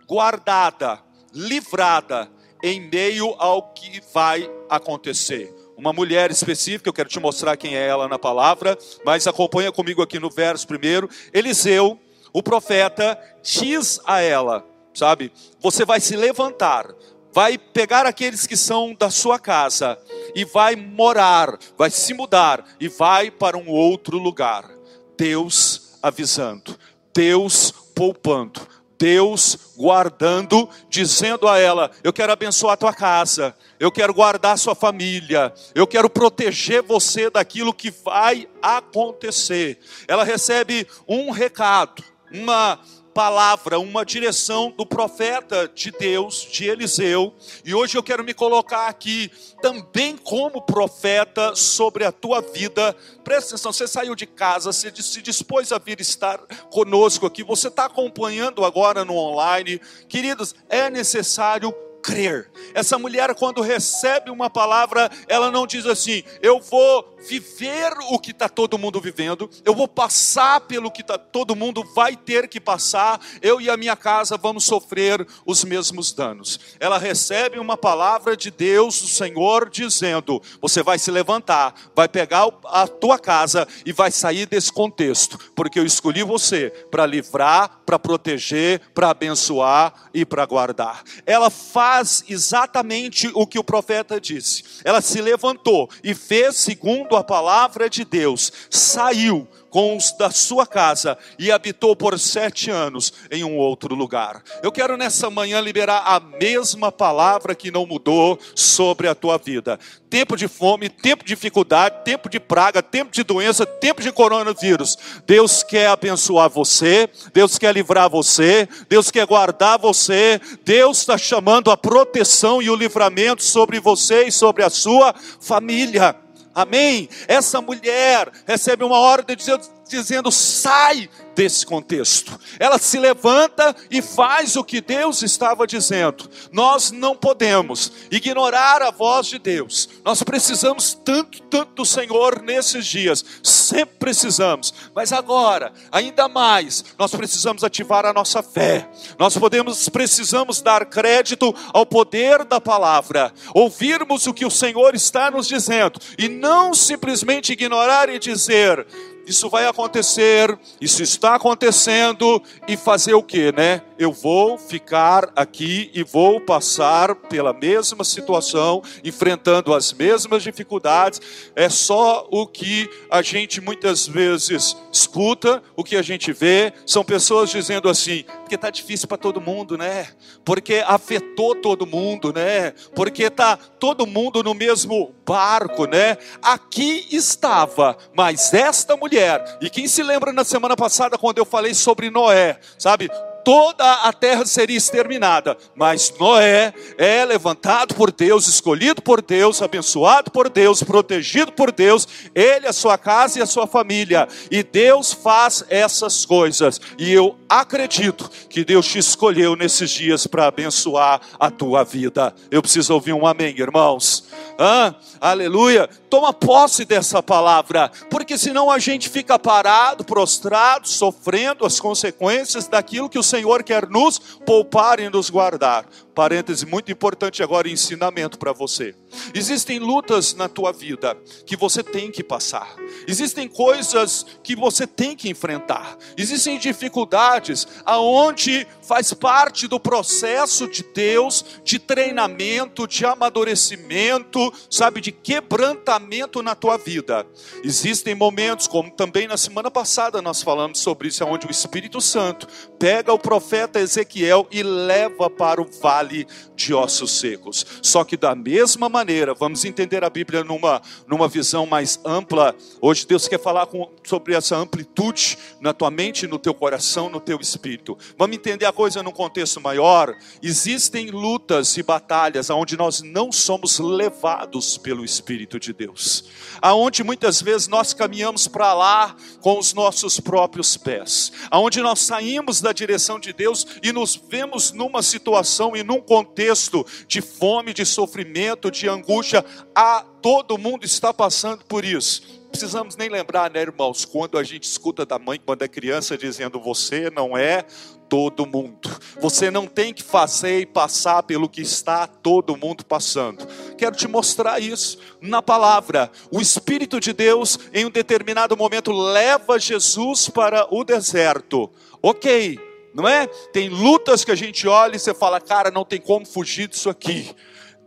guardada, 0.07 1.01
livrada 1.33 2.29
em 2.63 2.81
meio 2.89 3.35
ao 3.37 3.73
que 3.73 4.01
vai 4.13 4.49
acontecer. 4.69 5.53
Uma 5.77 5.93
mulher 5.93 6.29
específica, 6.29 6.89
eu 6.89 6.93
quero 6.93 7.07
te 7.07 7.19
mostrar 7.19 7.55
quem 7.55 7.77
é 7.77 7.87
ela 7.87 8.07
na 8.07 8.19
palavra, 8.19 8.77
mas 9.05 9.27
acompanha 9.27 9.71
comigo 9.71 10.01
aqui 10.01 10.19
no 10.19 10.29
verso 10.29 10.67
primeiro. 10.67 11.09
Eliseu, 11.31 11.97
o 12.39 12.43
profeta, 12.43 13.19
diz 13.41 13.99
a 14.05 14.21
ela: 14.21 14.65
sabe? 14.93 15.31
Você 15.59 15.85
vai 15.85 15.99
se 15.99 16.15
levantar, 16.15 16.87
vai 17.33 17.57
pegar 17.57 18.05
aqueles 18.05 18.45
que 18.45 18.57
são 18.57 18.93
da 18.93 19.09
sua 19.09 19.39
casa 19.39 19.97
e 20.35 20.43
vai 20.45 20.75
morar, 20.75 21.57
vai 21.77 21.89
se 21.89 22.13
mudar 22.13 22.63
e 22.79 22.87
vai 22.87 23.31
para 23.31 23.57
um 23.57 23.69
outro 23.69 24.17
lugar. 24.17 24.69
Deus 25.17 25.97
avisando, 26.01 26.77
Deus 27.13 27.71
poupando, 27.93 28.61
Deus 28.97 29.73
guardando, 29.77 30.69
dizendo 30.89 31.47
a 31.47 31.57
ela: 31.57 31.91
Eu 32.03 32.11
quero 32.11 32.33
abençoar 32.33 32.73
a 32.73 32.77
tua 32.77 32.93
casa, 32.93 33.55
eu 33.79 33.91
quero 33.91 34.13
guardar 34.13 34.53
a 34.53 34.57
sua 34.57 34.75
família, 34.75 35.53
eu 35.73 35.87
quero 35.87 36.09
proteger 36.09 36.81
você 36.81 37.29
daquilo 37.29 37.73
que 37.73 37.89
vai 37.89 38.47
acontecer. 38.61 39.79
Ela 40.07 40.23
recebe 40.23 40.85
um 41.07 41.31
recado, 41.31 42.03
uma 42.31 42.79
palavra, 43.13 43.79
uma 43.79 44.05
direção 44.05 44.71
do 44.71 44.85
profeta 44.85 45.69
de 45.73 45.91
Deus, 45.91 46.47
de 46.49 46.65
Eliseu, 46.65 47.33
e 47.65 47.73
hoje 47.73 47.97
eu 47.97 48.03
quero 48.03 48.23
me 48.23 48.33
colocar 48.33 48.87
aqui 48.87 49.29
também 49.61 50.15
como 50.15 50.61
profeta 50.61 51.55
sobre 51.55 52.05
a 52.05 52.11
tua 52.11 52.41
vida. 52.41 52.95
Presta 53.23 53.55
atenção, 53.55 53.73
você 53.73 53.87
saiu 53.87 54.15
de 54.15 54.25
casa, 54.25 54.71
você 54.71 54.91
se 55.01 55.21
dispôs 55.21 55.71
a 55.71 55.77
vir 55.77 55.99
estar 55.99 56.37
conosco 56.71 57.25
aqui, 57.25 57.43
você 57.43 57.67
está 57.67 57.85
acompanhando 57.85 58.63
agora 58.63 59.03
no 59.03 59.15
online. 59.15 59.81
Queridos, 60.07 60.55
é 60.69 60.89
necessário 60.89 61.73
crer. 62.01 62.49
Essa 62.73 62.97
mulher, 62.97 63.33
quando 63.35 63.61
recebe 63.61 64.31
uma 64.31 64.49
palavra, 64.49 65.09
ela 65.27 65.51
não 65.51 65.67
diz 65.67 65.85
assim: 65.85 66.23
eu 66.41 66.59
vou 66.59 67.17
viver 67.27 67.93
o 68.09 68.19
que 68.19 68.31
está 68.31 68.47
todo 68.47 68.77
mundo 68.77 68.99
vivendo, 68.99 69.49
eu 69.65 69.75
vou 69.75 69.87
passar 69.87 70.61
pelo 70.61 70.91
que 70.91 71.03
tá, 71.03 71.17
todo 71.17 71.55
mundo 71.55 71.83
vai 71.93 72.15
ter 72.15 72.47
que 72.47 72.59
passar, 72.59 73.19
eu 73.41 73.59
e 73.59 73.69
a 73.69 73.77
minha 73.77 73.95
casa 73.95 74.37
vamos 74.37 74.63
sofrer 74.63 75.25
os 75.45 75.63
mesmos 75.63 76.11
danos. 76.11 76.59
Ela 76.79 76.97
recebe 76.97 77.59
uma 77.59 77.77
palavra 77.77 78.35
de 78.35 78.49
Deus, 78.51 79.01
o 79.01 79.07
Senhor, 79.07 79.69
dizendo: 79.69 80.41
você 80.61 80.81
vai 80.81 80.97
se 80.97 81.11
levantar, 81.11 81.73
vai 81.95 82.07
pegar 82.07 82.47
a 82.65 82.87
tua 82.87 83.19
casa 83.19 83.67
e 83.85 83.91
vai 83.91 84.11
sair 84.11 84.45
desse 84.45 84.71
contexto, 84.71 85.37
porque 85.55 85.79
eu 85.79 85.85
escolhi 85.85 86.23
você 86.23 86.69
para 86.89 87.05
livrar, 87.05 87.81
para 87.85 87.99
proteger, 87.99 88.81
para 88.93 89.09
abençoar 89.09 90.09
e 90.13 90.25
para 90.25 90.45
guardar. 90.45 91.03
Ela 91.25 91.49
faz 91.49 92.23
exatamente 92.27 93.29
o 93.33 93.45
que 93.45 93.59
o 93.59 93.63
profeta 93.63 94.19
disse. 94.19 94.63
Ela 94.83 95.01
se 95.01 95.21
levantou 95.21 95.89
e 96.03 96.13
fez 96.13 96.55
segundo 96.55 97.08
segundo 97.09 97.15
a 97.15 97.23
palavra 97.23 97.89
de 97.89 98.05
Deus, 98.05 98.53
saiu 98.69 99.47
com 99.69 99.97
os 99.97 100.11
da 100.11 100.31
sua 100.31 100.65
casa 100.65 101.17
e 101.37 101.51
habitou 101.51 101.95
por 101.95 102.17
sete 102.19 102.69
anos 102.69 103.13
em 103.31 103.43
um 103.43 103.57
outro 103.57 103.95
lugar. 103.95 104.43
Eu 104.63 104.71
quero 104.71 104.97
nessa 104.97 105.29
manhã 105.29 105.59
liberar 105.59 106.03
a 106.05 106.19
mesma 106.19 106.91
palavra 106.91 107.55
que 107.55 107.71
não 107.71 107.85
mudou 107.85 108.39
sobre 108.55 109.07
a 109.07 109.15
tua 109.15 109.37
vida. 109.37 109.79
Tempo 110.09 110.35
de 110.35 110.47
fome, 110.47 110.89
tempo 110.89 111.23
de 111.23 111.29
dificuldade, 111.29 112.03
tempo 112.03 112.29
de 112.29 112.39
praga, 112.39 112.81
tempo 112.81 113.11
de 113.11 113.23
doença, 113.23 113.65
tempo 113.65 114.01
de 114.01 114.11
coronavírus. 114.11 114.97
Deus 115.25 115.61
quer 115.61 115.87
abençoar 115.87 116.49
você, 116.49 117.09
Deus 117.31 117.57
quer 117.57 117.73
livrar 117.73 118.09
você, 118.09 118.67
Deus 118.87 119.11
quer 119.11 119.25
guardar 119.25 119.77
você, 119.77 120.41
Deus 120.65 120.99
está 120.99 121.17
chamando 121.17 121.69
a 121.69 121.77
proteção 121.77 122.61
e 122.61 122.69
o 122.69 122.75
livramento 122.75 123.43
sobre 123.43 123.79
você 123.79 124.25
e 124.25 124.31
sobre 124.31 124.63
a 124.63 124.69
sua 124.69 125.13
família. 125.39 126.15
Amém? 126.61 127.07
Essa 127.25 127.61
mulher 127.61 128.29
recebe 128.45 128.83
uma 128.83 128.99
ordem 128.99 129.35
dizendo, 129.35 129.63
dizendo: 129.89 130.31
sai 130.31 131.09
desse 131.39 131.65
contexto. 131.65 132.37
Ela 132.59 132.77
se 132.77 132.99
levanta 132.99 133.73
e 133.89 134.01
faz 134.01 134.57
o 134.57 134.63
que 134.63 134.81
Deus 134.81 135.21
estava 135.21 135.65
dizendo. 135.65 136.29
Nós 136.51 136.91
não 136.91 137.15
podemos 137.15 137.93
ignorar 138.11 138.81
a 138.81 138.91
voz 138.91 139.27
de 139.27 139.39
Deus. 139.39 139.87
Nós 140.03 140.21
precisamos 140.21 140.93
tanto, 140.93 141.41
tanto 141.43 141.75
do 141.75 141.85
Senhor 141.85 142.41
nesses 142.41 142.85
dias. 142.85 143.23
Sempre 143.41 143.95
precisamos. 143.99 144.73
Mas 144.93 145.13
agora, 145.13 145.71
ainda 145.89 146.27
mais, 146.27 146.83
nós 146.97 147.11
precisamos 147.11 147.63
ativar 147.63 148.05
a 148.05 148.11
nossa 148.11 148.43
fé. 148.43 148.89
Nós 149.17 149.37
podemos, 149.37 149.87
precisamos 149.87 150.61
dar 150.61 150.85
crédito 150.87 151.55
ao 151.71 151.85
poder 151.85 152.43
da 152.43 152.59
palavra. 152.59 153.33
Ouvirmos 153.53 154.27
o 154.27 154.33
que 154.33 154.45
o 154.45 154.51
Senhor 154.51 154.93
está 154.93 155.31
nos 155.31 155.47
dizendo 155.47 156.01
e 156.17 156.27
não 156.27 156.73
simplesmente 156.73 157.53
ignorar 157.53 158.09
e 158.09 158.19
dizer: 158.19 158.85
isso 159.29 159.49
vai 159.49 159.65
acontecer, 159.65 160.57
isso 160.81 161.03
está 161.03 161.35
acontecendo, 161.35 162.41
e 162.67 162.75
fazer 162.75 163.13
o 163.13 163.23
que, 163.23 163.51
né? 163.51 163.81
Eu 163.99 164.13
vou 164.13 164.57
ficar 164.57 165.29
aqui 165.35 165.91
e 165.93 166.03
vou 166.03 166.39
passar 166.39 167.13
pela 167.13 167.51
mesma 167.51 168.05
situação, 168.05 168.81
enfrentando 169.03 169.73
as 169.73 169.91
mesmas 169.91 170.41
dificuldades. 170.41 171.21
É 171.53 171.67
só 171.67 172.25
o 172.31 172.47
que 172.47 172.89
a 173.11 173.21
gente 173.21 173.59
muitas 173.59 174.07
vezes 174.07 174.77
escuta, 174.89 175.61
o 175.75 175.83
que 175.83 175.97
a 175.97 176.01
gente 176.01 176.31
vê, 176.31 176.71
são 176.85 177.03
pessoas 177.03 177.49
dizendo 177.49 177.89
assim: 177.89 178.23
porque 178.39 178.55
está 178.55 178.69
difícil 178.69 179.05
para 179.05 179.17
todo 179.17 179.41
mundo, 179.41 179.77
né? 179.77 180.07
Porque 180.45 180.81
afetou 180.87 181.53
todo 181.53 181.85
mundo, 181.85 182.31
né? 182.31 182.71
Porque 182.95 183.23
está 183.23 183.57
todo 183.57 184.07
mundo 184.07 184.41
no 184.41 184.53
mesmo 184.53 185.13
barco, 185.25 185.85
né? 185.85 186.17
Aqui 186.41 187.05
estava, 187.11 187.97
mas 188.15 188.53
esta 188.53 188.95
mulher, 188.95 189.57
e 189.61 189.69
quem 189.69 189.89
se 189.89 190.01
lembra 190.01 190.31
na 190.31 190.45
semana 190.45 190.77
passada 190.77 191.17
quando 191.17 191.37
eu 191.37 191.45
falei 191.45 191.73
sobre 191.73 192.09
Noé, 192.09 192.57
sabe? 192.77 193.11
Toda 193.43 193.91
a 194.03 194.13
terra 194.13 194.45
seria 194.45 194.77
exterminada. 194.77 195.57
Mas 195.75 196.13
Noé 196.19 196.73
é 196.97 197.25
levantado 197.25 197.95
por 197.95 198.11
Deus, 198.11 198.47
escolhido 198.47 199.01
por 199.01 199.21
Deus, 199.21 199.61
abençoado 199.61 200.31
por 200.31 200.49
Deus, 200.49 200.83
protegido 200.83 201.51
por 201.51 201.71
Deus, 201.71 202.07
ele, 202.33 202.67
a 202.67 202.73
sua 202.73 202.97
casa 202.97 203.39
e 203.39 203.41
a 203.41 203.45
sua 203.45 203.67
família. 203.67 204.27
E 204.49 204.63
Deus 204.63 205.13
faz 205.13 205.63
essas 205.69 206.25
coisas. 206.25 206.79
E 206.97 207.11
eu 207.11 207.37
acredito 207.47 208.29
que 208.49 208.63
Deus 208.63 208.85
te 208.85 208.99
escolheu 208.99 209.55
nesses 209.55 209.89
dias 209.89 210.27
para 210.27 210.47
abençoar 210.47 211.21
a 211.39 211.49
tua 211.49 211.83
vida. 211.83 212.33
Eu 212.51 212.61
preciso 212.61 212.93
ouvir 212.93 213.13
um 213.13 213.25
amém, 213.25 213.55
irmãos. 213.57 214.25
Ah, 214.57 214.95
aleluia. 215.21 215.89
Toma 216.09 216.33
posse 216.33 216.85
dessa 216.85 217.23
palavra, 217.23 217.91
porque 218.09 218.37
senão 218.37 218.69
a 218.69 218.77
gente 218.79 219.07
fica 219.07 219.39
parado, 219.39 220.03
prostrado, 220.03 220.87
sofrendo 220.87 221.65
as 221.65 221.79
consequências 221.79 222.67
daquilo 222.67 223.09
que 223.09 223.17
o 223.17 223.23
Senhor 223.29 223.63
quer 223.63 223.87
nos 223.87 224.19
poupar 224.45 224.99
e 224.99 225.09
nos 225.09 225.29
guardar. 225.29 225.85
Parêntese 226.13 226.65
muito 226.65 226.91
importante 226.91 227.43
agora, 227.43 227.69
ensinamento 227.69 228.37
para 228.37 228.51
você. 228.51 228.95
Existem 229.33 229.79
lutas 229.79 230.33
na 230.33 230.47
tua 230.47 230.71
vida 230.71 231.17
que 231.45 231.55
você 231.55 231.83
tem 231.83 232.11
que 232.11 232.23
passar. 232.23 232.75
Existem 233.07 233.47
coisas 233.47 234.25
que 234.43 234.55
você 234.55 234.85
tem 234.85 235.15
que 235.15 235.29
enfrentar. 235.29 235.97
Existem 236.17 236.57
dificuldades 236.57 237.67
aonde 237.85 238.67
faz 238.81 239.13
parte 239.13 239.67
do 239.67 239.79
processo 239.79 240.67
de 240.67 240.83
Deus 240.83 241.45
de 241.63 241.79
treinamento, 241.79 242.87
de 242.87 243.05
amadurecimento, 243.05 244.51
sabe, 244.69 245.01
de 245.01 245.11
quebrantamento 245.11 246.41
na 246.41 246.55
tua 246.55 246.77
vida. 246.77 247.25
Existem 247.63 248.15
momentos, 248.15 248.67
como 248.67 248.91
também 248.91 249.27
na 249.27 249.37
semana 249.37 249.69
passada 249.69 250.21
nós 250.21 250.41
falamos 250.41 250.79
sobre 250.79 251.07
isso, 251.07 251.23
onde 251.25 251.47
o 251.47 251.51
Espírito 251.51 252.01
Santo 252.01 252.47
pega 252.77 253.13
o 253.13 253.19
profeta 253.19 253.79
Ezequiel 253.79 254.47
e 254.51 254.63
leva 254.63 255.29
para 255.29 255.61
o 255.61 255.69
vale 255.81 256.27
de 256.55 256.73
ossos 256.73 257.19
secos. 257.19 257.65
Só 257.81 258.03
que 258.03 258.17
da 258.17 258.35
mesma 258.35 258.89
maneira, 258.89 258.98
vamos 259.37 259.63
entender 259.63 260.03
a 260.03 260.09
Bíblia 260.09 260.43
numa, 260.43 260.81
numa 261.07 261.27
visão 261.27 261.65
mais 261.65 261.99
ampla. 262.03 262.53
Hoje 262.81 263.07
Deus 263.07 263.29
quer 263.29 263.39
falar 263.39 263.65
com, 263.67 263.89
sobre 264.03 264.35
essa 264.35 264.57
amplitude 264.57 265.37
na 265.61 265.73
tua 265.73 265.89
mente, 265.89 266.27
no 266.27 266.37
teu 266.37 266.53
coração, 266.53 267.09
no 267.09 267.21
teu 267.21 267.39
espírito. 267.39 267.97
Vamos 268.17 268.35
entender 268.35 268.65
a 268.65 268.73
coisa 268.73 269.01
num 269.01 269.11
contexto 269.11 269.61
maior. 269.61 270.13
Existem 270.43 271.11
lutas 271.11 271.77
e 271.77 271.83
batalhas 271.83 272.49
onde 272.49 272.75
nós 272.75 273.01
não 273.01 273.31
somos 273.31 273.79
levados 273.79 274.77
pelo 274.77 275.05
Espírito 275.05 275.57
de 275.57 275.71
Deus. 275.71 276.25
Aonde 276.61 277.01
muitas 277.01 277.41
vezes 277.41 277.69
nós 277.69 277.93
caminhamos 277.93 278.47
para 278.47 278.73
lá 278.73 279.15
com 279.39 279.57
os 279.57 279.73
nossos 279.73 280.19
próprios 280.19 280.75
pés. 280.75 281.31
Aonde 281.49 281.81
nós 281.81 281.99
saímos 282.01 282.59
da 282.59 282.73
direção 282.73 283.17
de 283.17 283.31
Deus 283.31 283.65
e 283.81 283.93
nos 283.93 284.15
vemos 284.15 284.73
numa 284.73 285.01
situação 285.01 285.73
e 285.73 285.83
num 285.83 286.01
contexto 286.01 286.85
de 287.07 287.21
fome, 287.21 287.73
de 287.73 287.85
sofrimento, 287.85 288.69
de 288.69 288.88
angústia. 288.91 289.45
A 289.73 290.05
todo 290.21 290.57
mundo 290.57 290.85
está 290.85 291.13
passando 291.13 291.63
por 291.65 291.85
isso 291.85 292.39
precisamos 292.49 292.95
nem 292.95 293.09
lembrar, 293.09 293.51
né, 293.51 293.61
irmãos, 293.61 294.05
quando 294.05 294.35
a 294.35 294.43
gente 294.43 294.63
escuta 294.63 295.05
da 295.05 295.19
mãe, 295.19 295.39
quando 295.43 295.61
é 295.61 295.67
criança, 295.67 296.17
dizendo: 296.17 296.59
Você 296.59 297.09
não 297.09 297.37
é 297.37 297.63
todo 298.09 298.45
mundo. 298.45 298.89
Você 299.21 299.51
não 299.51 299.67
tem 299.67 299.93
que 299.93 300.01
fazer 300.01 300.59
e 300.59 300.65
passar 300.65 301.21
pelo 301.23 301.47
que 301.47 301.61
está 301.61 302.07
todo 302.07 302.57
mundo 302.57 302.83
passando. 302.83 303.47
Quero 303.77 303.95
te 303.95 304.07
mostrar 304.07 304.59
isso 304.59 304.97
na 305.21 305.41
palavra. 305.41 306.11
O 306.31 306.41
Espírito 306.41 306.99
de 306.99 307.13
Deus, 307.13 307.59
em 307.71 307.85
um 307.85 307.91
determinado 307.91 308.57
momento, 308.57 308.91
leva 308.91 309.59
Jesus 309.59 310.27
para 310.27 310.67
o 310.73 310.83
deserto. 310.83 311.69
Ok, 312.01 312.59
não 312.93 313.07
é? 313.07 313.27
Tem 313.53 313.69
lutas 313.69 314.25
que 314.25 314.31
a 314.31 314.35
gente 314.35 314.67
olha 314.67 314.95
e 314.95 314.99
você 314.99 315.13
fala, 315.13 315.39
cara, 315.39 315.69
não 315.69 315.85
tem 315.85 316.01
como 316.01 316.25
fugir 316.25 316.67
disso 316.67 316.89
aqui. 316.89 317.29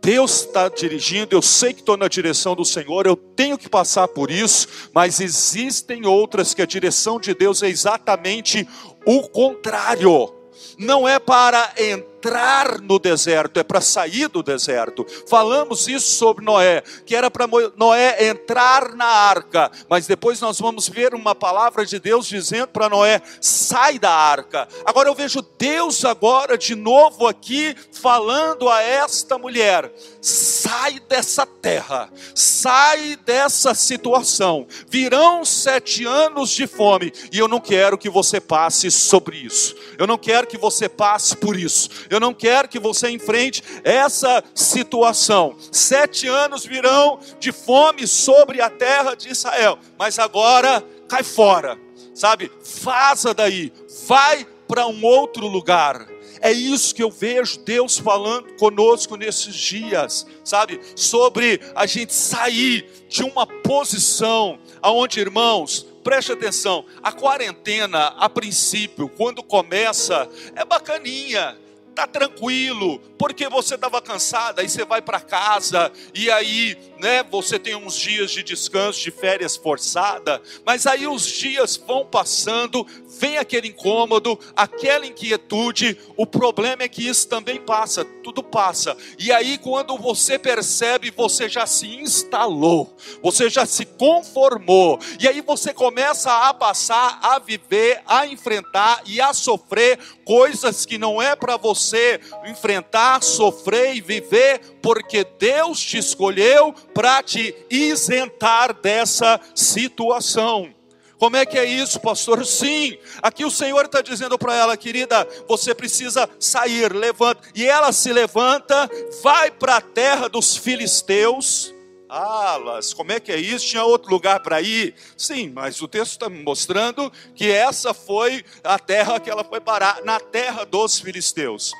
Deus 0.03 0.41
está 0.41 0.67
dirigindo, 0.67 1.33
eu 1.33 1.41
sei 1.41 1.71
que 1.71 1.79
estou 1.79 1.95
na 1.95 2.09
direção 2.09 2.53
do 2.55 2.65
Senhor, 2.65 3.05
eu 3.07 3.15
tenho 3.15 3.57
que 3.57 3.69
passar 3.69 4.05
por 4.09 4.29
isso, 4.29 4.67
mas 4.93 5.21
existem 5.21 6.05
outras 6.05 6.53
que 6.53 6.61
a 6.61 6.65
direção 6.65 7.17
de 7.17 7.33
Deus 7.33 7.63
é 7.63 7.69
exatamente 7.69 8.67
o 9.05 9.21
contrário. 9.29 10.33
Não 10.77 11.07
é 11.07 11.19
para 11.19 11.73
entrar 11.77 12.12
entrar 12.23 12.79
no 12.79 12.97
deserto, 12.97 13.59
é 13.59 13.63
para 13.63 13.81
sair 13.81 14.29
do 14.29 14.41
deserto. 14.41 15.05
Falamos 15.27 15.89
isso 15.89 16.11
sobre 16.15 16.45
Noé, 16.45 16.81
que 17.05 17.13
era 17.13 17.29
para 17.29 17.47
Noé 17.75 18.29
entrar 18.29 18.95
na 18.95 19.05
arca, 19.05 19.69
mas 19.89 20.07
depois 20.07 20.39
nós 20.39 20.57
vamos 20.57 20.87
ver 20.87 21.13
uma 21.13 21.35
palavra 21.35 21.85
de 21.85 21.99
Deus 21.99 22.25
dizendo 22.25 22.69
para 22.69 22.87
Noé: 22.87 23.21
sai 23.41 23.99
da 23.99 24.11
arca. 24.11 24.69
Agora 24.85 25.09
eu 25.09 25.15
vejo 25.15 25.41
Deus 25.57 26.05
agora 26.05 26.57
de 26.57 26.75
novo 26.75 27.27
aqui 27.27 27.75
falando 27.91 28.69
a 28.69 28.81
esta 28.81 29.37
mulher: 29.37 29.91
sai 30.21 31.01
dessa 31.01 31.45
terra, 31.45 32.09
sai 32.33 33.17
dessa 33.25 33.73
situação. 33.73 34.65
Virão 34.87 35.43
sete 35.43 36.05
anos 36.05 36.51
de 36.51 36.67
fome 36.67 37.11
e 37.33 37.37
eu 37.37 37.49
não 37.49 37.59
quero 37.59 37.97
que 37.97 38.09
você 38.09 38.39
passe 38.39 38.89
sobre 38.89 39.37
isso. 39.37 39.75
Eu 39.97 40.07
não 40.07 40.17
quero 40.17 40.47
que 40.47 40.57
você 40.57 40.87
passe 40.87 41.35
por 41.35 41.57
isso. 41.57 41.89
Eu 42.13 42.19
não 42.19 42.33
quero 42.33 42.67
que 42.67 42.79
você 42.79 43.09
enfrente 43.09 43.63
essa 43.83 44.43
situação. 44.53 45.55
Sete 45.71 46.27
anos 46.27 46.65
virão 46.65 47.19
de 47.39 47.51
fome 47.51 48.07
sobre 48.07 48.61
a 48.61 48.69
terra 48.69 49.15
de 49.15 49.29
Israel, 49.29 49.79
mas 49.97 50.19
agora 50.19 50.83
cai 51.07 51.23
fora, 51.23 51.77
sabe? 52.13 52.51
Vaza 52.81 53.33
daí, 53.33 53.71
vai 54.07 54.45
para 54.67 54.87
um 54.87 55.03
outro 55.03 55.47
lugar. 55.47 56.07
É 56.41 56.51
isso 56.51 56.93
que 56.93 57.01
eu 57.01 57.09
vejo 57.09 57.59
Deus 57.59 57.97
falando 57.97 58.53
conosco 58.57 59.15
nesses 59.15 59.55
dias, 59.55 60.27
sabe? 60.43 60.79
Sobre 60.95 61.61
a 61.73 61.85
gente 61.85 62.13
sair 62.13 62.85
de 63.07 63.23
uma 63.23 63.47
posição 63.47 64.59
aonde, 64.81 65.21
irmãos, 65.21 65.85
preste 66.03 66.33
atenção, 66.33 66.85
a 67.01 67.13
quarentena, 67.13 68.07
a 68.17 68.27
princípio, 68.27 69.07
quando 69.07 69.41
começa, 69.41 70.29
é 70.53 70.65
bacaninha, 70.65 71.57
tá 71.93 72.07
tranquilo, 72.07 72.99
porque 73.17 73.47
você 73.47 73.75
estava 73.75 74.01
cansada, 74.01 74.61
aí 74.61 74.69
você 74.69 74.83
vai 74.83 75.01
para 75.01 75.19
casa 75.19 75.91
e 76.13 76.29
aí, 76.29 76.77
né, 76.99 77.23
você 77.23 77.59
tem 77.59 77.75
uns 77.75 77.95
dias 77.95 78.31
de 78.31 78.43
descanso, 78.43 78.99
de 78.99 79.11
férias 79.11 79.55
forçada, 79.55 80.41
mas 80.65 80.85
aí 80.87 81.07
os 81.07 81.25
dias 81.25 81.77
vão 81.77 82.05
passando, 82.05 82.85
vem 83.23 83.37
aquele 83.37 83.69
incômodo, 83.69 84.37
aquela 84.53 85.05
inquietude, 85.05 85.97
o 86.17 86.25
problema 86.25 86.83
é 86.83 86.89
que 86.89 87.07
isso 87.07 87.25
também 87.25 87.57
passa, 87.57 88.03
tudo 88.03 88.43
passa. 88.43 88.97
E 89.17 89.31
aí 89.31 89.57
quando 89.57 89.97
você 89.97 90.37
percebe, 90.37 91.09
você 91.09 91.47
já 91.47 91.65
se 91.65 91.87
instalou, 91.87 92.93
você 93.21 93.49
já 93.49 93.65
se 93.65 93.85
conformou. 93.85 94.99
E 95.21 95.25
aí 95.25 95.39
você 95.39 95.73
começa 95.73 96.49
a 96.49 96.53
passar 96.53 97.17
a 97.23 97.39
viver, 97.39 98.01
a 98.05 98.27
enfrentar 98.27 99.01
e 99.05 99.21
a 99.21 99.33
sofrer 99.33 99.97
coisas 100.25 100.85
que 100.85 100.97
não 100.97 101.21
é 101.21 101.33
para 101.33 101.55
você 101.55 102.19
enfrentar, 102.45 103.23
sofrer 103.23 103.95
e 103.95 104.01
viver, 104.01 104.59
porque 104.81 105.25
Deus 105.39 105.79
te 105.79 105.97
escolheu 105.97 106.73
para 106.93 107.23
te 107.23 107.55
isentar 107.69 108.73
dessa 108.81 109.39
situação. 109.55 110.82
Como 111.23 111.37
é 111.37 111.45
que 111.45 111.57
é 111.57 111.63
isso, 111.63 112.01
pastor? 112.01 112.45
Sim, 112.45 112.97
aqui 113.21 113.45
o 113.45 113.49
Senhor 113.49 113.85
está 113.85 114.01
dizendo 114.01 114.37
para 114.37 114.53
ela, 114.55 114.75
querida, 114.75 115.25
você 115.47 115.73
precisa 115.73 116.29
sair, 116.37 116.91
levanta. 116.93 117.47
E 117.55 117.65
ela 117.65 117.93
se 117.93 118.11
levanta, 118.11 118.89
vai 119.21 119.49
para 119.49 119.77
a 119.77 119.81
terra 119.81 120.27
dos 120.27 120.57
filisteus. 120.57 121.73
Alas, 122.09 122.93
como 122.93 123.13
é 123.13 123.21
que 123.21 123.31
é 123.31 123.37
isso? 123.37 123.67
Tinha 123.67 123.85
outro 123.85 124.11
lugar 124.11 124.41
para 124.41 124.61
ir? 124.61 124.95
Sim, 125.15 125.49
mas 125.55 125.81
o 125.81 125.87
texto 125.87 126.11
está 126.11 126.27
me 126.27 126.43
mostrando 126.43 127.09
que 127.33 127.49
essa 127.49 127.93
foi 127.93 128.43
a 128.61 128.77
terra 128.77 129.17
que 129.17 129.29
ela 129.29 129.45
foi 129.45 129.61
parar, 129.61 130.03
na 130.03 130.19
terra 130.19 130.65
dos 130.65 130.99
filisteus. 130.99 131.71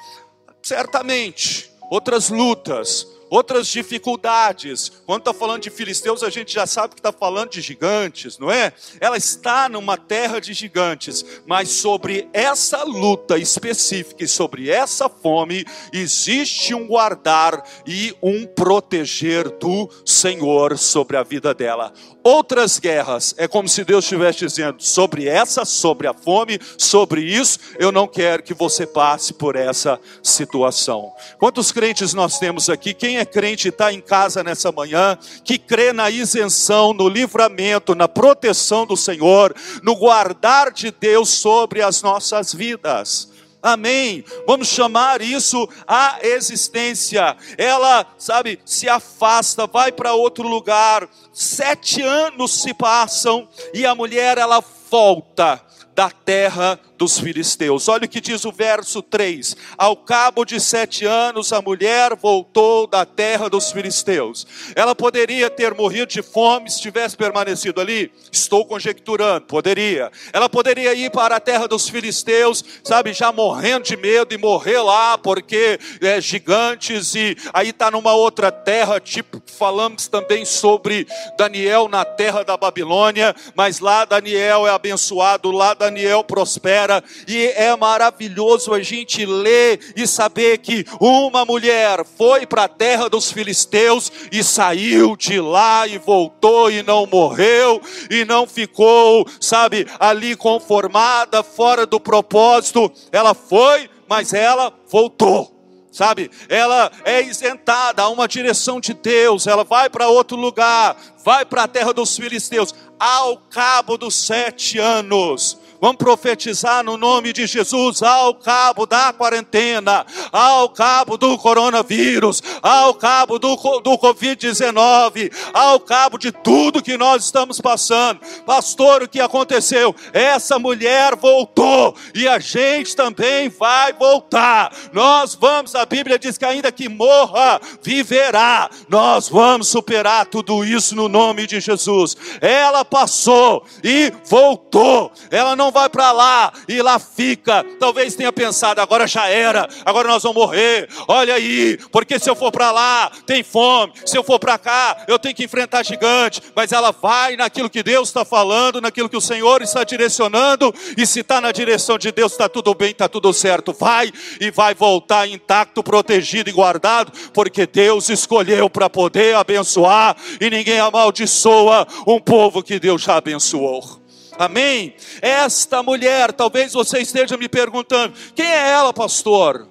Certamente, 0.61 1.69
outras 1.91 2.29
lutas, 2.29 3.05
outras 3.33 3.67
dificuldades. 3.67 4.91
Quando 5.07 5.21
está 5.21 5.33
falando 5.33 5.63
de 5.63 5.71
filisteus, 5.71 6.21
a 6.21 6.29
gente 6.29 6.53
já 6.53 6.67
sabe 6.67 6.93
que 6.93 6.99
está 6.99 7.11
falando 7.11 7.49
de 7.49 7.61
gigantes, 7.61 8.37
não 8.37 8.51
é? 8.51 8.71
Ela 8.99 9.17
está 9.17 9.67
numa 9.67 9.97
terra 9.97 10.39
de 10.39 10.53
gigantes, 10.53 11.25
mas 11.47 11.69
sobre 11.69 12.29
essa 12.31 12.83
luta 12.83 13.35
específica 13.39 14.23
e 14.23 14.27
sobre 14.27 14.69
essa 14.69 15.09
fome, 15.09 15.65
existe 15.91 16.75
um 16.75 16.85
guardar 16.85 17.63
e 17.87 18.15
um 18.21 18.45
proteger 18.45 19.49
do 19.57 19.89
Senhor 20.05 20.77
sobre 20.77 21.17
a 21.17 21.23
vida 21.23 21.55
dela. 21.55 21.91
Outras 22.23 22.79
guerras, 22.79 23.35
é 23.37 23.49
como 23.49 23.67
se 23.67 23.83
Deus 23.83 24.05
estivesse 24.05 24.39
dizendo: 24.39 24.81
sobre 24.81 25.27
essa, 25.27 25.65
sobre 25.65 26.07
a 26.07 26.13
fome, 26.13 26.57
sobre 26.77 27.21
isso, 27.21 27.59
eu 27.77 27.91
não 27.91 28.07
quero 28.07 28.43
que 28.43 28.53
você 28.53 28.87
passe 28.87 29.33
por 29.33 29.57
essa 29.57 29.99
situação. 30.21 31.11
Quantos 31.37 31.71
crentes 31.71 32.13
nós 32.13 32.39
temos 32.39 32.69
aqui? 32.69 32.93
Quem 32.93 33.17
é 33.17 33.22
é 33.23 33.25
crente 33.25 33.69
está 33.69 33.91
em 33.91 34.01
casa 34.01 34.43
nessa 34.43 34.71
manhã, 34.71 35.17
que 35.43 35.57
crê 35.57 35.91
na 35.91 36.09
isenção, 36.09 36.93
no 36.93 37.07
livramento, 37.07 37.95
na 37.95 38.07
proteção 38.07 38.85
do 38.85 38.95
Senhor, 38.95 39.55
no 39.81 39.95
guardar 39.95 40.71
de 40.71 40.91
Deus 40.91 41.29
sobre 41.29 41.81
as 41.81 42.01
nossas 42.01 42.53
vidas. 42.53 43.31
Amém. 43.61 44.25
Vamos 44.45 44.67
chamar 44.67 45.21
isso 45.21 45.69
a 45.87 46.19
existência. 46.21 47.37
Ela, 47.57 48.05
sabe, 48.17 48.59
se 48.65 48.89
afasta, 48.89 49.65
vai 49.65 49.89
para 49.89 50.13
outro 50.13 50.45
lugar. 50.45 51.07
Sete 51.31 52.01
anos 52.01 52.61
se 52.61 52.73
passam 52.73 53.47
e 53.73 53.85
a 53.85 53.95
mulher 53.95 54.37
ela 54.37 54.61
volta 54.91 55.61
da 55.95 56.09
terra 56.09 56.77
dos 57.03 57.19
filisteus. 57.19 57.89
Olha 57.89 58.05
o 58.05 58.07
que 58.07 58.21
diz 58.21 58.45
o 58.45 58.51
verso 58.51 59.01
3: 59.01 59.57
Ao 59.77 59.95
cabo 59.95 60.45
de 60.45 60.59
sete 60.59 61.05
anos, 61.05 61.51
a 61.51 61.61
mulher 61.61 62.15
voltou 62.15 62.87
da 62.87 63.05
terra 63.05 63.49
dos 63.49 63.73
filisteus. 63.73 64.47
Ela 64.73 64.95
poderia 64.95 65.49
ter 65.49 65.73
morrido 65.73 66.07
de 66.07 66.21
fome 66.21 66.69
se 66.69 66.81
tivesse 66.81 67.17
permanecido 67.17 67.81
ali? 67.81 68.09
Estou 68.31 68.65
conjecturando, 68.65 69.45
poderia. 69.47 70.09
Ela 70.31 70.47
poderia 70.47 70.93
ir 70.93 71.11
para 71.11 71.35
a 71.35 71.39
terra 71.41 71.67
dos 71.67 71.89
filisteus, 71.89 72.63
sabe, 72.83 73.11
já 73.11 73.33
morrendo 73.33 73.83
de 73.83 73.97
medo 73.97 74.33
e 74.33 74.37
morrer 74.37 74.79
lá, 74.79 75.17
porque 75.17 75.77
é, 76.01 76.21
gigantes, 76.21 77.15
e 77.15 77.35
aí 77.51 77.69
está 77.69 77.91
numa 77.91 78.13
outra 78.13 78.49
terra, 78.49 78.99
tipo, 79.01 79.41
falamos 79.45 80.07
também 80.07 80.45
sobre 80.45 81.05
Daniel 81.37 81.89
na 81.89 82.05
terra 82.05 82.43
da 82.43 82.55
Babilônia, 82.55 83.35
mas 83.55 83.79
lá 83.79 84.05
Daniel 84.05 84.65
é 84.65 84.69
abençoado, 84.69 85.51
lá 85.51 85.73
Daniel 85.73 86.23
prospera, 86.23 86.92
e 87.27 87.47
é 87.55 87.75
maravilhoso 87.75 88.73
a 88.73 88.81
gente 88.81 89.25
ler 89.25 89.79
e 89.95 90.05
saber 90.05 90.57
que 90.57 90.85
uma 90.99 91.45
mulher 91.45 92.03
foi 92.17 92.45
para 92.45 92.65
a 92.65 92.67
terra 92.67 93.09
dos 93.09 93.31
filisteus 93.31 94.11
e 94.31 94.43
saiu 94.43 95.15
de 95.15 95.39
lá 95.39 95.87
e 95.87 95.97
voltou 95.97 96.69
e 96.69 96.83
não 96.83 97.05
morreu 97.05 97.81
e 98.09 98.25
não 98.25 98.45
ficou, 98.45 99.25
sabe, 99.39 99.87
ali 99.99 100.35
conformada, 100.35 101.43
fora 101.43 101.85
do 101.85 101.99
propósito. 101.99 102.91
Ela 103.11 103.33
foi, 103.33 103.89
mas 104.07 104.33
ela 104.33 104.73
voltou 104.89 105.53
sabe? 105.93 106.31
Ela 106.49 106.91
é 107.05 107.21
isentada 107.21 108.01
a 108.01 108.09
uma 108.09 108.27
direção 108.27 108.79
de 108.79 108.93
Deus, 108.93 109.45
ela 109.45 109.63
vai 109.63 109.89
para 109.89 110.07
outro 110.07 110.35
lugar, 110.35 110.97
vai 111.23 111.45
para 111.45 111.63
a 111.63 111.67
terra 111.67 111.93
dos 111.93 112.17
filisteus, 112.17 112.73
ao 112.99 113.37
cabo 113.37 113.97
dos 113.97 114.15
sete 114.15 114.79
anos. 114.79 115.59
Vamos 115.83 115.97
profetizar 115.97 116.81
no 116.81 116.95
nome 116.95 117.33
de 117.33 117.45
Jesus 117.45 118.01
ao 118.01 118.35
cabo 118.35 118.85
da 118.85 119.11
quarentena, 119.11 120.05
ao 120.31 120.69
cabo 120.69 121.17
do 121.17 121.37
coronavírus, 121.37 122.41
ao 122.61 122.93
cabo 122.93 123.37
do, 123.37 123.53
do 123.81 123.97
Covid-19, 123.97 125.29
ao 125.53 125.81
cabo 125.81 126.17
de 126.17 126.31
tudo 126.31 126.81
que 126.81 126.95
nós 126.95 127.25
estamos 127.25 127.59
passando. 127.59 128.21
Pastor, 128.45 129.03
o 129.03 129.09
que 129.09 129.19
aconteceu? 129.19 129.93
Essa 130.13 130.57
mulher 130.57 131.17
voltou 131.17 131.93
e 132.15 132.29
a 132.29 132.39
gente 132.39 132.95
também 132.95 133.49
vai 133.49 133.91
voltar. 133.91 134.71
Nós 134.93 135.35
vamos, 135.35 135.75
a 135.75 135.85
Bíblia 135.85 136.17
diz 136.17 136.37
que 136.37 136.45
ainda 136.45 136.71
que 136.71 136.87
morra, 136.87 137.59
viverá. 137.81 138.69
Nós 138.87 139.27
vamos 139.27 139.67
superar 139.67 140.27
tudo 140.27 140.63
isso 140.63 140.95
no 140.95 141.09
nome 141.09 141.45
de 141.45 141.59
Jesus. 141.59 142.15
Ela 142.39 142.85
passou 142.85 143.65
e 143.83 144.13
voltou. 144.29 145.11
Ela 145.29 145.57
não 145.57 145.72
vai 145.73 145.89
para 145.89 146.11
lá 146.11 146.53
e 146.67 146.81
lá 146.81 146.99
fica. 146.99 147.65
Talvez 147.79 148.15
tenha 148.15 148.31
pensado, 148.31 148.79
agora 148.79 149.07
já 149.07 149.27
era, 149.27 149.67
agora 149.83 150.07
nós 150.07 150.23
vamos 150.23 150.37
morrer. 150.37 150.87
Olha 151.07 151.33
aí, 151.33 151.77
porque 151.91 152.19
se 152.19 152.29
eu 152.29 152.35
for 152.35 152.51
para 152.51 152.71
lá, 152.71 153.11
tem 153.25 153.43
fome. 153.43 153.93
Se 154.05 154.17
eu 154.17 154.23
for 154.23 154.39
para 154.39 154.57
cá, 154.57 155.03
eu 155.07 155.19
tenho 155.19 155.35
que 155.35 155.43
enfrentar 155.43 155.83
gigante. 155.83 156.41
Mas 156.55 156.71
ela 156.71 156.91
vai 156.91 157.35
naquilo 157.35 157.69
que 157.69 157.83
Deus 157.83 158.09
está 158.09 158.23
falando, 158.23 158.79
naquilo 158.79 159.09
que 159.09 159.17
o 159.17 159.21
Senhor 159.21 159.61
está 159.61 159.83
direcionando. 159.83 160.73
E 160.95 161.05
se 161.05 161.21
está 161.21 161.41
na 161.41 161.51
direção 161.51 161.97
de 161.97 162.11
Deus, 162.11 162.31
está 162.31 162.47
tudo 162.47 162.73
bem, 162.73 162.91
está 162.91 163.09
tudo 163.09 163.33
certo. 163.33 163.73
Vai 163.73 164.11
e 164.39 164.51
vai 164.51 164.75
voltar 164.75 165.27
intacto, 165.27 165.83
protegido 165.83 166.49
e 166.49 166.53
guardado, 166.53 167.11
porque 167.33 167.65
Deus 167.65 168.09
escolheu 168.09 168.69
para 168.69 168.89
poder 168.89 169.35
abençoar 169.35 170.15
e 170.39 170.49
ninguém 170.49 170.79
amaldiçoa 170.79 171.87
um 172.05 172.19
povo 172.19 172.61
que 172.61 172.79
Deus 172.79 173.01
já 173.01 173.17
abençoou. 173.17 174.02
Amém? 174.37 174.95
Esta 175.21 175.83
mulher, 175.83 176.31
talvez 176.31 176.73
você 176.73 176.99
esteja 176.99 177.37
me 177.37 177.47
perguntando: 177.47 178.13
quem 178.35 178.45
é 178.45 178.69
ela, 178.69 178.93
pastor? 178.93 179.67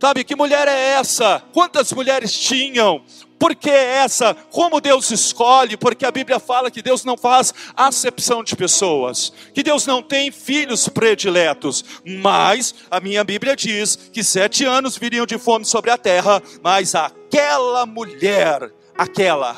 Sabe, 0.00 0.22
que 0.22 0.36
mulher 0.36 0.68
é 0.68 0.90
essa? 0.92 1.42
Quantas 1.52 1.92
mulheres 1.92 2.32
tinham? 2.32 3.02
Por 3.36 3.54
que 3.54 3.70
essa? 3.70 4.34
Como 4.50 4.80
Deus 4.80 5.10
escolhe? 5.10 5.76
Porque 5.76 6.06
a 6.06 6.10
Bíblia 6.10 6.38
fala 6.38 6.70
que 6.70 6.82
Deus 6.82 7.04
não 7.04 7.16
faz 7.16 7.52
acepção 7.76 8.44
de 8.44 8.54
pessoas, 8.54 9.32
que 9.52 9.62
Deus 9.62 9.86
não 9.86 10.00
tem 10.00 10.30
filhos 10.30 10.88
prediletos. 10.88 11.84
Mas 12.04 12.74
a 12.90 13.00
minha 13.00 13.24
Bíblia 13.24 13.56
diz 13.56 13.96
que 14.12 14.22
sete 14.22 14.64
anos 14.64 14.96
viriam 14.96 15.26
de 15.26 15.38
fome 15.38 15.64
sobre 15.64 15.90
a 15.90 15.98
terra, 15.98 16.40
mas 16.62 16.94
aquela 16.94 17.84
mulher, 17.84 18.72
aquela, 18.96 19.56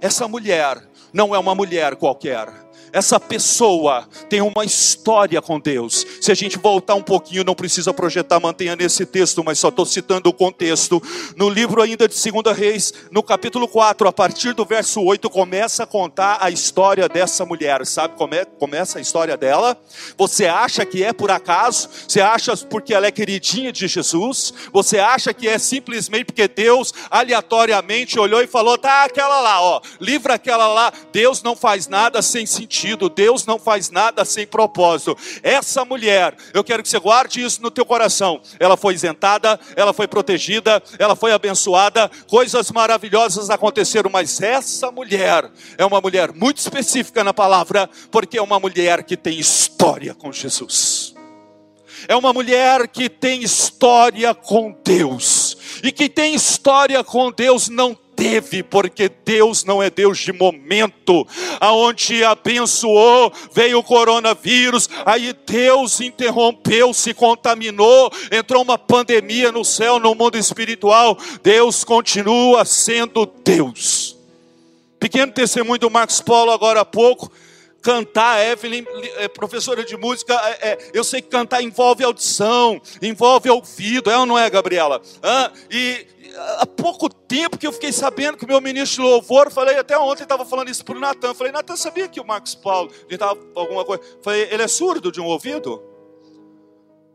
essa 0.00 0.28
mulher, 0.28 0.82
não 1.12 1.34
é 1.34 1.38
uma 1.38 1.54
mulher 1.54 1.96
qualquer 1.96 2.63
essa 2.94 3.18
pessoa 3.18 4.08
tem 4.30 4.40
uma 4.40 4.64
história 4.64 5.42
com 5.42 5.58
Deus. 5.58 6.06
Se 6.20 6.30
a 6.30 6.34
gente 6.34 6.56
voltar 6.56 6.94
um 6.94 7.02
pouquinho, 7.02 7.42
não 7.42 7.52
precisa 7.52 7.92
projetar, 7.92 8.38
mantenha 8.38 8.76
nesse 8.76 9.04
texto, 9.04 9.42
mas 9.42 9.58
só 9.58 9.68
estou 9.68 9.84
citando 9.84 10.30
o 10.30 10.32
contexto. 10.32 11.02
No 11.36 11.50
livro 11.50 11.82
ainda 11.82 12.06
de 12.06 12.14
2 12.14 12.56
Reis, 12.56 12.94
no 13.10 13.20
capítulo 13.20 13.66
4, 13.66 14.06
a 14.06 14.12
partir 14.12 14.54
do 14.54 14.64
verso 14.64 15.02
8, 15.02 15.28
começa 15.28 15.82
a 15.82 15.86
contar 15.88 16.38
a 16.40 16.50
história 16.50 17.08
dessa 17.08 17.44
mulher. 17.44 17.84
Sabe 17.84 18.14
como 18.16 18.32
é, 18.32 18.44
começa 18.44 19.00
a 19.00 19.02
história 19.02 19.36
dela? 19.36 19.76
Você 20.16 20.46
acha 20.46 20.86
que 20.86 21.02
é 21.02 21.12
por 21.12 21.32
acaso? 21.32 21.88
Você 22.06 22.20
acha 22.20 22.56
porque 22.58 22.94
ela 22.94 23.08
é 23.08 23.10
queridinha 23.10 23.72
de 23.72 23.88
Jesus? 23.88 24.54
Você 24.72 25.00
acha 25.00 25.34
que 25.34 25.48
é 25.48 25.58
simplesmente 25.58 26.26
porque 26.26 26.46
Deus 26.46 26.94
aleatoriamente 27.10 28.20
olhou 28.20 28.40
e 28.40 28.46
falou: 28.46 28.78
tá 28.78 29.02
aquela 29.02 29.40
lá, 29.40 29.60
ó, 29.60 29.80
livra 30.00 30.34
aquela 30.34 30.68
lá. 30.68 30.92
Deus 31.12 31.42
não 31.42 31.56
faz 31.56 31.88
nada 31.88 32.22
sem 32.22 32.46
sentido 32.46 32.83
sentido. 32.84 33.08
Deus 33.08 33.46
não 33.46 33.58
faz 33.58 33.90
nada 33.90 34.24
sem 34.24 34.46
propósito. 34.46 35.16
Essa 35.42 35.84
mulher, 35.84 36.36
eu 36.52 36.62
quero 36.62 36.82
que 36.82 36.88
você 36.88 36.98
guarde 36.98 37.42
isso 37.42 37.62
no 37.62 37.70
teu 37.70 37.84
coração. 37.84 38.40
Ela 38.60 38.76
foi 38.76 38.94
isentada, 38.94 39.58
ela 39.74 39.92
foi 39.92 40.06
protegida, 40.06 40.82
ela 40.98 41.16
foi 41.16 41.32
abençoada, 41.32 42.10
coisas 42.28 42.70
maravilhosas 42.70 43.48
aconteceram, 43.50 44.10
mas 44.10 44.40
essa 44.40 44.90
mulher 44.90 45.50
é 45.78 45.84
uma 45.84 46.00
mulher 46.00 46.32
muito 46.32 46.58
específica 46.58 47.24
na 47.24 47.32
palavra, 47.32 47.88
porque 48.10 48.38
é 48.38 48.42
uma 48.42 48.60
mulher 48.60 49.02
que 49.02 49.16
tem 49.16 49.38
história 49.38 50.14
com 50.14 50.30
Jesus. 50.30 51.14
É 52.06 52.14
uma 52.14 52.32
mulher 52.32 52.86
que 52.88 53.08
tem 53.08 53.42
história 53.42 54.34
com 54.34 54.76
Deus. 54.84 55.56
E 55.82 55.90
que 55.90 56.08
tem 56.08 56.34
história 56.34 57.02
com 57.02 57.30
Deus 57.30 57.68
não 57.68 57.94
teve, 58.24 58.62
porque 58.62 59.10
Deus 59.22 59.64
não 59.64 59.82
é 59.82 59.90
Deus 59.90 60.18
de 60.18 60.32
momento. 60.32 61.26
Aonde 61.60 62.24
abençoou, 62.24 63.30
veio 63.52 63.78
o 63.78 63.82
coronavírus, 63.82 64.88
aí 65.04 65.34
Deus 65.46 66.00
interrompeu, 66.00 66.94
se 66.94 67.12
contaminou, 67.12 68.10
entrou 68.32 68.62
uma 68.62 68.78
pandemia 68.78 69.52
no 69.52 69.62
céu, 69.62 70.00
no 70.00 70.14
mundo 70.14 70.38
espiritual. 70.38 71.18
Deus 71.42 71.84
continua 71.84 72.64
sendo 72.64 73.30
Deus. 73.44 74.16
Pequeno 74.98 75.30
testemunho 75.30 75.78
do 75.78 75.90
Marcos 75.90 76.22
Paulo 76.22 76.50
agora 76.50 76.80
há 76.80 76.84
pouco 76.84 77.30
cantar, 77.84 78.42
Evelyn, 78.42 78.82
é, 79.18 79.28
professora 79.28 79.84
de 79.84 79.94
música, 79.94 80.34
é, 80.34 80.70
é, 80.70 80.90
eu 80.94 81.04
sei 81.04 81.20
que 81.20 81.28
cantar 81.28 81.62
envolve 81.62 82.02
audição, 82.02 82.80
envolve 83.02 83.50
ouvido, 83.50 84.10
é 84.10 84.16
ou 84.16 84.24
não 84.24 84.38
é, 84.38 84.48
Gabriela? 84.48 85.02
Ah, 85.22 85.52
e, 85.70 86.06
há 86.58 86.66
pouco 86.66 87.10
tempo 87.10 87.58
que 87.58 87.66
eu 87.66 87.72
fiquei 87.72 87.92
sabendo 87.92 88.38
que 88.38 88.44
o 88.46 88.48
meu 88.48 88.60
ministro 88.60 89.02
de 89.02 89.10
louvor, 89.10 89.50
falei 89.52 89.78
até 89.78 89.98
ontem, 89.98 90.22
estava 90.22 90.46
falando 90.46 90.70
isso 90.70 90.82
para 90.82 90.96
o 90.96 91.00
Natan. 91.00 91.34
Falei, 91.34 91.52
Natan, 91.52 91.76
sabia 91.76 92.08
que 92.08 92.18
o 92.18 92.26
Marcos 92.26 92.54
Paulo 92.54 92.90
estava 93.08 93.38
alguma 93.54 93.84
coisa? 93.84 94.02
Falei, 94.22 94.48
ele 94.50 94.62
é 94.62 94.68
surdo 94.68 95.12
de 95.12 95.20
um 95.20 95.26
ouvido? 95.26 95.82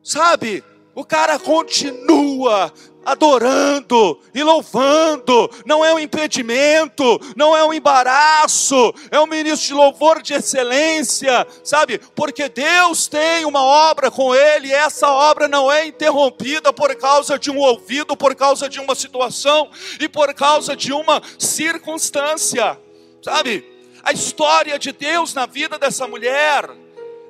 Sabe? 0.03 0.63
O 0.95 1.05
cara 1.05 1.37
continua 1.37 2.73
adorando 3.05 4.19
e 4.33 4.43
louvando, 4.43 5.49
não 5.65 5.83
é 5.83 5.93
um 5.93 5.99
impedimento, 5.99 7.19
não 7.35 7.55
é 7.55 7.63
um 7.63 7.73
embaraço, 7.73 8.93
é 9.09 9.19
um 9.19 9.25
ministro 9.25 9.67
de 9.67 9.73
louvor 9.73 10.21
de 10.21 10.33
excelência, 10.33 11.47
sabe? 11.63 11.99
Porque 12.15 12.49
Deus 12.49 13.07
tem 13.07 13.45
uma 13.45 13.63
obra 13.63 14.11
com 14.11 14.35
ele, 14.35 14.67
e 14.67 14.73
essa 14.73 15.09
obra 15.09 15.47
não 15.47 15.71
é 15.71 15.87
interrompida 15.87 16.71
por 16.73 16.93
causa 16.95 17.39
de 17.39 17.49
um 17.49 17.57
ouvido, 17.57 18.15
por 18.15 18.35
causa 18.35 18.69
de 18.69 18.79
uma 18.79 18.95
situação 18.95 19.69
e 19.99 20.07
por 20.07 20.33
causa 20.33 20.75
de 20.75 20.91
uma 20.91 21.21
circunstância, 21.37 22.77
sabe? 23.23 23.65
A 24.03 24.11
história 24.11 24.77
de 24.77 24.91
Deus 24.91 25.33
na 25.33 25.45
vida 25.45 25.79
dessa 25.79 26.07
mulher, 26.07 26.69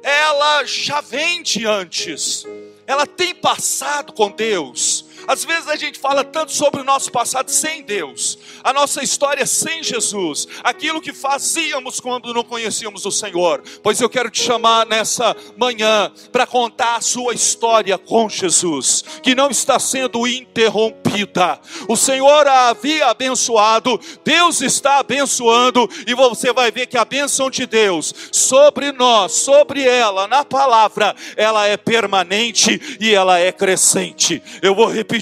ela 0.03 0.63
já 0.65 1.01
vem 1.01 1.41
de 1.41 1.65
antes 1.65 2.45
ela 2.89 3.05
tem 3.05 3.35
passado 3.35 4.11
com 4.13 4.31
Deus. 4.31 5.05
Às 5.29 5.45
vezes 5.45 5.67
a 5.67 5.75
gente 5.75 5.99
fala 5.99 6.23
tanto 6.23 6.51
sobre 6.51 6.81
o 6.81 6.83
nosso 6.83 7.11
passado 7.11 7.51
sem 7.51 7.83
Deus, 7.83 8.39
a 8.63 8.73
nossa 8.73 9.03
história 9.03 9.45
sem 9.45 9.83
Jesus, 9.83 10.47
aquilo 10.63 10.99
que 10.99 11.13
fazíamos 11.13 11.99
quando 11.99 12.33
não 12.33 12.43
conhecíamos 12.43 13.05
o 13.05 13.11
Senhor. 13.11 13.61
Pois 13.83 14.01
eu 14.01 14.09
quero 14.09 14.31
te 14.31 14.41
chamar 14.41 14.87
nessa 14.87 15.37
manhã 15.55 16.11
para 16.31 16.47
contar 16.47 16.95
a 16.95 17.01
sua 17.01 17.35
história 17.35 17.95
com 17.95 18.27
Jesus, 18.27 19.03
que 19.21 19.35
não 19.35 19.51
está 19.51 19.77
sendo 19.77 20.27
interrompida. 20.27 21.59
O 21.87 21.95
Senhor 21.95 22.47
a 22.47 22.69
havia 22.69 23.05
abençoado, 23.05 23.99
Deus 24.25 24.61
está 24.61 24.97
abençoando, 24.97 25.87
e 26.07 26.15
você 26.15 26.51
vai 26.51 26.71
ver 26.71 26.87
que 26.87 26.97
a 26.97 27.05
bênção 27.05 27.51
de 27.51 27.67
Deus 27.67 28.15
sobre 28.31 28.91
nós, 28.91 29.33
sobre 29.33 29.83
ela, 29.83 30.27
na 30.27 30.43
palavra, 30.43 31.15
ela 31.37 31.67
é 31.67 31.77
permanente 31.77 32.97
e 32.99 33.13
ela 33.13 33.37
é 33.37 33.51
crescente. 33.51 34.41
Eu 34.59 34.73
vou 34.73 34.87
repetir, 34.87 35.18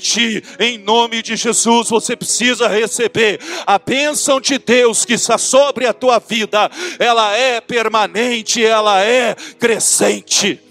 em 0.60 0.78
nome 0.78 1.22
de 1.22 1.36
Jesus, 1.36 1.90
você 1.90 2.16
precisa 2.16 2.68
receber. 2.68 3.40
A 3.66 3.80
bênção 3.80 4.40
de 4.40 4.58
Deus 4.58 5.06
que 5.06 5.14
está 5.14 5.38
sobre 5.38 5.86
a 5.86 5.94
tua 5.94 6.20
vida, 6.20 6.70
ela 7.00 7.36
é 7.36 7.62
permanente, 7.62 8.64
ela 8.64 9.04
é 9.04 9.36
crescente. 9.60 10.62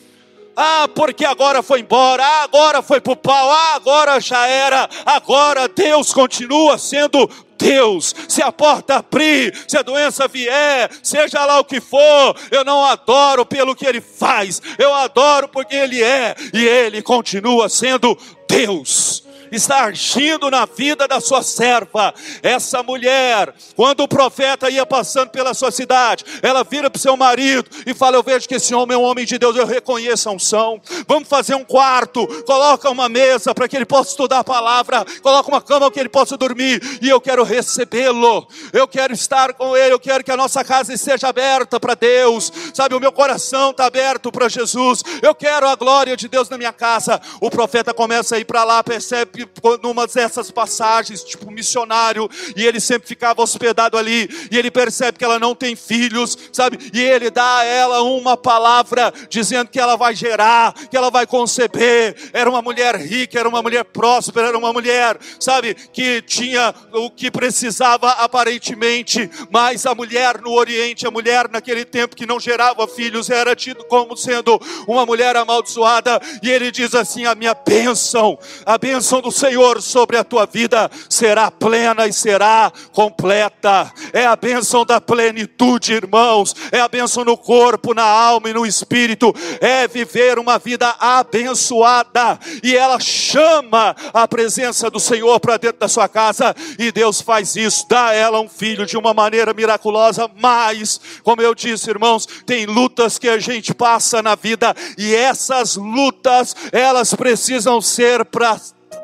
Ah, 0.57 0.89
porque 0.95 1.27
agora 1.27 1.63
foi 1.63 1.81
embora, 1.81 2.25
ah, 2.25 2.45
agora 2.45 2.81
foi 2.81 2.99
para 2.99 3.13
o 3.13 3.17
pau, 3.17 3.51
ah, 3.51 3.75
agora 3.75 4.19
já 4.19 4.47
era, 4.47 4.89
agora 5.05 5.69
Deus 5.69 6.15
continua 6.15 6.79
sendo 6.79 7.29
Deus, 7.59 8.15
se 8.27 8.43
a 8.43 8.51
porta 8.51 8.97
abrir, 8.97 9.55
se 9.69 9.77
a 9.77 9.83
doença 9.83 10.27
vier, 10.27 10.91
seja 11.03 11.45
lá 11.45 11.61
o 11.61 11.65
que 11.65 11.79
for, 11.79 12.35
eu 12.51 12.65
não 12.65 12.83
adoro 12.85 13.45
pelo 13.45 13.75
que 13.75 13.85
Ele 13.85 14.01
faz, 14.01 14.63
eu 14.79 14.95
adoro 14.95 15.47
porque 15.47 15.77
Ele 15.77 16.03
é, 16.03 16.35
e 16.55 16.65
Ele 16.65 17.03
continua 17.03 17.69
sendo 17.69 18.17
Deus 18.49 19.16
está 19.57 19.85
agindo 19.85 20.51
na 20.51 20.67
vida 20.67 21.09
da 21.09 21.21
sua 21.21 21.43
serva. 21.43 22.15
Essa 22.43 22.83
mulher, 22.83 23.53
quando 23.75 24.01
o 24.01 24.09
profeta 24.09 24.71
ia 24.71 24.87
passando 24.87 25.31
pela 25.31 25.55
sua 25.55 25.71
cidade, 25.71 26.25
ela 26.43 26.63
vira 26.63 26.91
para 26.91 26.99
o 26.99 27.03
seu 27.03 27.17
marido 27.17 27.69
e 27.85 27.95
fala: 27.95 28.17
Eu 28.17 28.23
vejo 28.23 28.47
que 28.47 28.55
esse 28.55 28.75
homem 28.75 28.95
é 28.95 28.99
um 28.99 29.03
homem 29.03 29.25
de 29.25 29.39
Deus, 29.39 29.57
eu 29.57 29.67
reconheço 29.67 30.29
a 30.29 30.33
unção. 30.33 30.81
Vamos 31.09 31.29
fazer 31.29 31.55
um 31.55 31.65
quarto, 31.65 32.27
coloca 32.45 32.89
uma 32.91 33.09
mesa 33.09 33.55
para 33.55 33.67
que 33.69 33.77
ele 33.77 33.87
possa 33.87 34.11
estudar 34.11 34.41
a 34.41 34.45
palavra, 34.45 35.05
coloca 35.23 35.49
uma 35.49 35.61
cama 35.61 35.87
para 35.87 35.95
que 35.95 36.01
ele 36.01 36.09
possa 36.09 36.37
dormir, 36.37 36.81
e 37.01 37.09
eu 37.09 37.21
quero 37.21 37.43
recebê-lo, 37.43 38.47
eu 38.73 38.87
quero 38.87 39.13
estar 39.13 39.55
com 39.55 39.77
ele, 39.77 39.95
eu 39.95 40.01
quero 40.01 40.23
que 40.23 40.31
a 40.31 40.37
nossa 40.37 40.63
casa 40.63 40.93
esteja 40.93 41.29
aberta 41.29 41.81
para 41.81 41.95
Deus, 41.95 42.53
sabe? 42.75 42.95
O 42.95 43.01
meu 43.01 43.13
coração 43.13 43.71
está 43.71 43.87
aberto 43.87 44.31
para 44.31 44.49
Jesus, 44.49 45.03
eu 45.23 45.35
quero 45.35 45.67
a 45.67 45.75
glória 45.75 46.17
de 46.17 46.29
Deus 46.29 46.49
na 46.49 46.59
minha 46.59 46.73
casa. 46.73 47.21
O 47.41 47.51
profeta 47.51 47.95
começa 47.95 48.37
a 48.37 48.39
ir 48.39 48.45
para 48.45 48.65
lá, 48.65 48.83
percebe 48.83 49.46
numa 49.83 50.07
dessas 50.07 50.51
passagens, 50.51 51.25
tipo 51.25 51.51
missionário, 51.51 52.29
e 52.57 52.65
ele 52.65 52.81
sempre 52.81 53.09
ficava 53.09 53.43
hospedado 53.43 53.97
ali, 53.99 54.29
e 54.51 54.59
ele 54.59 54.71
percebe 54.71 55.19
que 55.19 55.25
ela 55.25 55.39
não 55.39 55.55
tem 55.55 55.75
filhos, 55.75 56.37
sabe? 56.53 56.79
E 56.93 57.01
ele 57.01 57.31
dá 57.31 57.59
a 57.59 57.65
ela 57.65 58.03
uma 58.03 58.37
palavra 58.37 59.13
dizendo 59.29 59.69
que 59.69 59.81
ela 59.81 59.97
vai 59.97 60.15
gerar, 60.15 60.73
que 60.89 60.97
ela 60.97 61.11
vai 61.11 61.27
conceber. 61.27 62.17
Era 62.33 62.49
uma 62.49 62.63
mulher 62.63 62.97
rica, 62.97 63.39
era 63.39 63.49
uma 63.49 63.63
mulher 63.63 63.85
próspera, 63.85 64.49
era 64.49 64.59
uma 64.59 64.73
mulher, 64.73 65.19
sabe, 65.39 65.75
que 65.75 66.23
tinha 66.23 66.75
o 66.93 67.11
que 67.11 67.31
precisava 67.31 68.11
aparentemente, 68.13 69.31
mas 69.51 69.87
a 69.87 69.95
mulher 69.95 70.41
no 70.41 70.53
Oriente, 70.53 71.07
a 71.07 71.11
mulher 71.11 71.49
naquele 71.49 71.85
tempo 71.85 72.17
que 72.17 72.27
não 72.27 72.41
gerava 72.41 72.87
filhos, 72.87 73.31
era 73.31 73.55
tido 73.55 73.85
como 73.85 74.17
sendo 74.17 74.61
uma 74.87 75.05
mulher 75.07 75.37
amaldiçoada, 75.37 76.21
e 76.43 76.51
ele 76.51 76.71
diz 76.71 76.95
assim: 76.95 77.25
a 77.25 77.35
minha 77.35 77.55
bênção, 77.55 78.39
a 78.65 78.79
bênção 78.79 79.21
do 79.27 79.33
Senhor 79.33 79.83
sobre 79.83 80.17
a 80.17 80.23
tua 80.23 80.47
vida 80.47 80.89
será 81.11 81.51
plena 81.51 82.07
e 82.07 82.13
será 82.13 82.73
completa. 82.93 83.93
É 84.13 84.25
a 84.25 84.37
bênção 84.37 84.87
da 84.87 85.01
plenitude, 85.01 85.95
irmãos. 85.95 86.55
É 86.71 86.79
a 86.79 86.87
bênção 86.87 87.25
no 87.25 87.37
corpo, 87.37 87.93
na 87.93 88.05
alma 88.05 88.49
e 88.49 88.53
no 88.55 88.65
espírito. 88.65 89.35
É 89.61 89.89
viver 89.89 90.39
uma 90.39 90.61
vida 90.61 90.95
abençoada. 91.01 92.39
E 92.63 92.77
ela 92.77 93.01
chama 93.01 93.97
a 94.15 94.29
presença 94.29 94.89
do 94.89 95.01
Senhor 95.01 95.41
para 95.41 95.57
dentro 95.57 95.81
da 95.81 95.89
sua 95.89 96.09
casa. 96.09 96.55
E 96.79 96.93
Deus 96.93 97.21
faz 97.21 97.57
isso, 97.57 97.85
dá 97.89 98.07
a 98.07 98.15
ela 98.15 98.41
um 98.41 98.49
filho 98.49 98.87
de 98.87 98.97
uma 98.97 99.13
maneira 99.13 99.53
miraculosa. 99.53 100.31
Mas, 100.41 101.01
como 101.25 101.43
eu 101.43 101.53
disse, 101.53 101.91
irmãos, 101.91 102.29
tem 102.47 102.65
lutas 102.65 103.19
que 103.19 103.29
a 103.29 103.41
gente 103.41 103.75
passa 103.75 104.23
na 104.23 104.37
vida. 104.37 104.73
E 104.97 105.13
essas 105.17 105.75
lutas, 105.75 106.55
elas 106.71 107.13
precisam 107.13 107.81
ser 107.81 108.25
para 108.25 108.57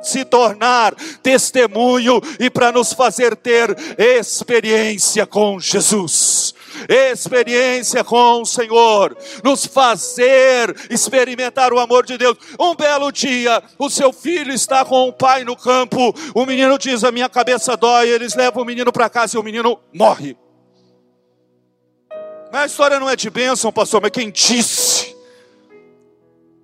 se 0.03 0.25
tornar 0.25 0.95
testemunho 1.23 2.21
e 2.39 2.51
para 2.51 2.73
nos 2.73 2.93
fazer 2.93 3.37
ter 3.37 3.77
experiência 3.99 5.27
com 5.27 5.59
Jesus 5.61 6.55
experiência 6.89 8.03
com 8.03 8.43
o 8.43 8.47
Senhor, 8.47 9.17
nos 9.45 9.67
fazer 9.67 10.75
experimentar 10.91 11.73
o 11.73 11.79
amor 11.79 12.05
de 12.05 12.17
Deus. 12.17 12.37
Um 12.59 12.75
belo 12.75 13.11
dia, 13.13 13.63
o 13.79 13.91
seu 13.91 14.13
filho 14.13 14.53
está 14.53 14.85
com 14.85 15.09
o 15.09 15.13
pai 15.13 15.45
no 15.45 15.57
campo, 15.57 16.15
o 16.35 16.47
menino 16.47 16.79
diz: 16.79 17.05
A 17.05 17.13
minha 17.13 17.29
cabeça 17.29 17.77
dói, 17.77 18.09
eles 18.09 18.35
levam 18.35 18.63
o 18.63 18.67
menino 18.67 18.93
para 18.93 19.11
casa 19.11 19.37
e 19.37 19.41
o 19.41 19.43
menino 19.43 19.79
morre. 19.93 20.37
Mas 22.51 22.63
a 22.63 22.67
história 22.67 23.01
não 23.01 23.09
é 23.09 23.17
de 23.17 23.31
bênção, 23.31 23.73
pastor, 23.73 24.01
mas 24.03 24.11
quem 24.11 24.31
disse 24.31 25.17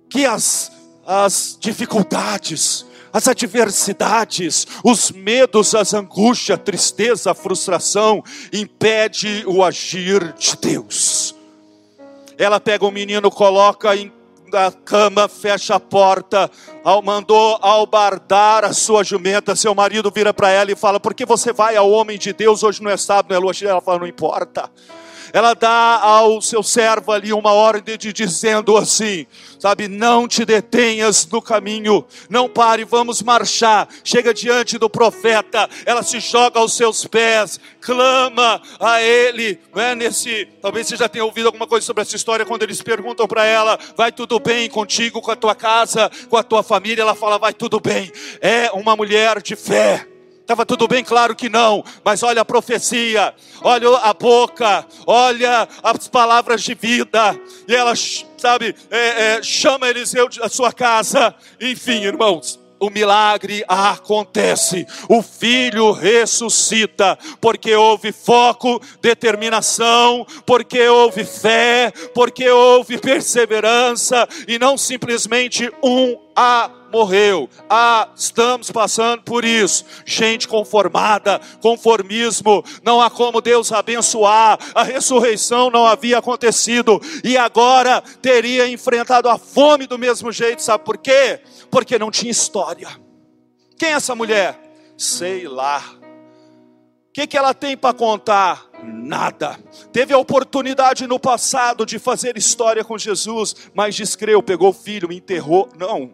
que 0.09 0.25
as, 0.25 0.71
as 1.05 1.57
dificuldades, 1.59 2.85
as 3.11 3.27
adversidades, 3.27 4.67
os 4.83 5.11
medos, 5.11 5.73
as 5.75 5.93
angústias, 5.93 6.57
a 6.57 6.61
tristeza, 6.61 7.31
a 7.31 7.35
frustração, 7.35 8.23
impede 8.53 9.43
o 9.47 9.63
agir 9.63 10.33
de 10.33 10.55
Deus. 10.57 11.35
Ela 12.37 12.59
pega 12.59 12.85
o 12.85 12.91
menino, 12.91 13.29
coloca 13.29 13.95
em 13.95 14.11
da 14.49 14.71
cama, 14.71 15.27
fecha 15.27 15.75
a 15.75 15.79
porta, 15.79 16.49
mandou 17.03 17.59
albardar 17.61 18.65
a 18.65 18.73
sua 18.73 19.03
jumenta. 19.03 19.55
Seu 19.55 19.75
marido 19.75 20.11
vira 20.13 20.33
para 20.33 20.49
ela 20.49 20.71
e 20.71 20.75
fala: 20.75 20.99
Por 20.99 21.13
que 21.13 21.25
você 21.25 21.53
vai 21.53 21.75
ao 21.75 21.89
homem 21.91 22.17
de 22.17 22.33
Deus? 22.33 22.63
Hoje 22.63 22.81
não 22.81 22.89
é 22.89 22.97
sábado, 22.97 23.29
não 23.29 23.37
é 23.37 23.39
lua. 23.39 23.53
Ela 23.61 23.81
fala: 23.81 23.99
Não 23.99 24.07
importa 24.07 24.69
ela 25.33 25.53
dá 25.53 25.99
ao 26.01 26.41
seu 26.41 26.63
servo 26.63 27.11
ali 27.11 27.31
uma 27.33 27.51
ordem 27.51 27.97
de 27.97 28.11
dizendo 28.13 28.77
assim, 28.77 29.25
sabe, 29.59 29.87
não 29.87 30.27
te 30.27 30.45
detenhas 30.45 31.27
no 31.27 31.41
caminho, 31.41 32.05
não 32.29 32.47
pare, 32.49 32.83
vamos 32.83 33.21
marchar. 33.21 33.87
Chega 34.03 34.33
diante 34.33 34.77
do 34.77 34.89
profeta, 34.89 35.69
ela 35.85 36.03
se 36.03 36.19
joga 36.19 36.59
aos 36.59 36.73
seus 36.73 37.05
pés, 37.05 37.59
clama 37.81 38.61
a 38.79 39.01
ele, 39.01 39.59
não 39.73 39.81
é 39.81 39.95
nesse, 39.95 40.47
talvez 40.61 40.87
você 40.87 40.95
já 40.95 41.09
tenha 41.09 41.25
ouvido 41.25 41.47
alguma 41.47 41.67
coisa 41.67 41.85
sobre 41.85 42.01
essa 42.01 42.15
história 42.15 42.45
quando 42.45 42.63
eles 42.63 42.81
perguntam 42.81 43.27
para 43.27 43.45
ela, 43.45 43.77
vai 43.95 44.11
tudo 44.11 44.39
bem 44.39 44.69
contigo, 44.69 45.21
com 45.21 45.31
a 45.31 45.35
tua 45.35 45.55
casa, 45.55 46.09
com 46.29 46.37
a 46.37 46.43
tua 46.43 46.63
família? 46.63 47.01
Ela 47.01 47.15
fala, 47.15 47.37
vai 47.37 47.53
tudo 47.53 47.79
bem. 47.79 48.11
É 48.41 48.71
uma 48.71 48.95
mulher 48.95 49.41
de 49.41 49.55
fé 49.55 50.07
Estava 50.49 50.65
tudo 50.65 50.87
bem 50.87 51.03
claro 51.03 51.35
que 51.35 51.47
não, 51.47 51.83
mas 52.03 52.23
olha 52.23 52.41
a 52.41 52.45
profecia, 52.45 53.35
olha 53.61 53.87
a 53.97 54.11
boca, 54.15 54.83
olha 55.05 55.67
as 55.83 56.07
palavras 56.07 56.63
de 56.63 56.73
vida, 56.73 57.39
e 57.67 57.75
ela, 57.75 57.93
sabe, 57.95 58.75
é, 58.89 59.35
é, 59.35 59.43
chama 59.43 59.87
Eliseu 59.87 60.27
da 60.27 60.49
sua 60.49 60.73
casa, 60.73 61.35
enfim, 61.61 62.01
irmãos 62.01 62.59
o 62.79 62.89
milagre 62.89 63.63
acontece, 63.67 64.87
o 65.09 65.21
filho 65.21 65.91
ressuscita, 65.91 67.19
porque 67.41 67.75
houve 67.75 68.13
foco, 68.13 68.81
determinação, 69.01 70.25
porque 70.45 70.87
houve 70.87 71.25
fé, 71.25 71.91
porque 72.15 72.49
houve 72.49 72.97
perseverança, 72.97 74.27
e 74.47 74.57
não 74.57 74.77
simplesmente 74.77 75.69
um 75.83 76.28
a 76.41 76.69
morreu. 76.91 77.49
Ah, 77.69 78.07
estamos 78.15 78.71
passando 78.71 79.23
por 79.23 79.43
isso. 79.43 79.83
Gente 80.05 80.47
conformada, 80.47 81.41
conformismo, 81.61 82.63
não 82.83 83.01
há 83.01 83.09
como 83.09 83.41
Deus 83.41 83.71
abençoar. 83.71 84.57
A 84.73 84.83
ressurreição 84.83 85.69
não 85.69 85.85
havia 85.85 86.17
acontecido 86.17 87.01
e 87.23 87.37
agora 87.37 88.01
teria 88.21 88.67
enfrentado 88.69 89.27
a 89.27 89.37
fome 89.37 89.85
do 89.85 89.99
mesmo 89.99 90.31
jeito. 90.31 90.61
Sabe 90.61 90.83
por 90.85 90.97
quê? 90.97 91.41
porque 91.69 91.97
não 91.97 92.11
tinha 92.11 92.31
história. 92.31 92.89
Quem 93.77 93.89
é 93.89 93.93
essa 93.93 94.15
mulher? 94.15 94.59
Sei 94.97 95.47
lá. 95.47 95.83
O 97.09 97.11
que, 97.13 97.27
que 97.27 97.37
ela 97.37 97.53
tem 97.53 97.75
para 97.75 97.93
contar? 97.93 98.67
Nada. 98.83 99.59
Teve 99.91 100.13
a 100.13 100.17
oportunidade 100.17 101.07
no 101.07 101.19
passado 101.19 101.85
de 101.85 101.99
fazer 101.99 102.37
história 102.37 102.83
com 102.83 102.97
Jesus, 102.97 103.55
mas 103.73 103.95
descreu, 103.95 104.41
pegou 104.41 104.69
o 104.69 104.73
filho, 104.73 105.11
enterrou. 105.11 105.69
Não, 105.77 106.13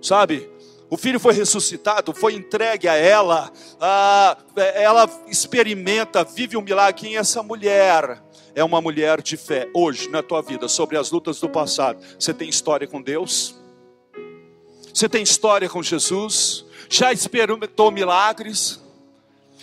sabe? 0.00 0.48
O 0.90 0.96
filho 0.96 1.20
foi 1.20 1.34
ressuscitado, 1.34 2.14
foi 2.14 2.34
entregue 2.34 2.88
a 2.88 2.94
ela, 2.94 3.52
ah, 3.80 4.38
ela 4.74 5.08
experimenta, 5.26 6.24
vive 6.24 6.56
um 6.56 6.62
milagre. 6.62 7.02
Quem 7.02 7.16
é 7.16 7.20
essa 7.20 7.42
mulher? 7.42 8.22
É 8.54 8.64
uma 8.64 8.80
mulher 8.80 9.20
de 9.20 9.36
fé. 9.36 9.68
Hoje, 9.74 10.08
na 10.08 10.22
tua 10.22 10.40
vida, 10.40 10.66
sobre 10.66 10.96
as 10.96 11.10
lutas 11.10 11.38
do 11.40 11.48
passado, 11.48 12.00
você 12.18 12.32
tem 12.32 12.48
história 12.48 12.88
com 12.88 13.02
Deus? 13.02 13.54
Você 14.92 15.08
tem 15.08 15.22
história 15.22 15.68
com 15.68 15.82
Jesus? 15.82 16.66
já 16.88 17.12
experimentou 17.12 17.90
milagres. 17.90 18.80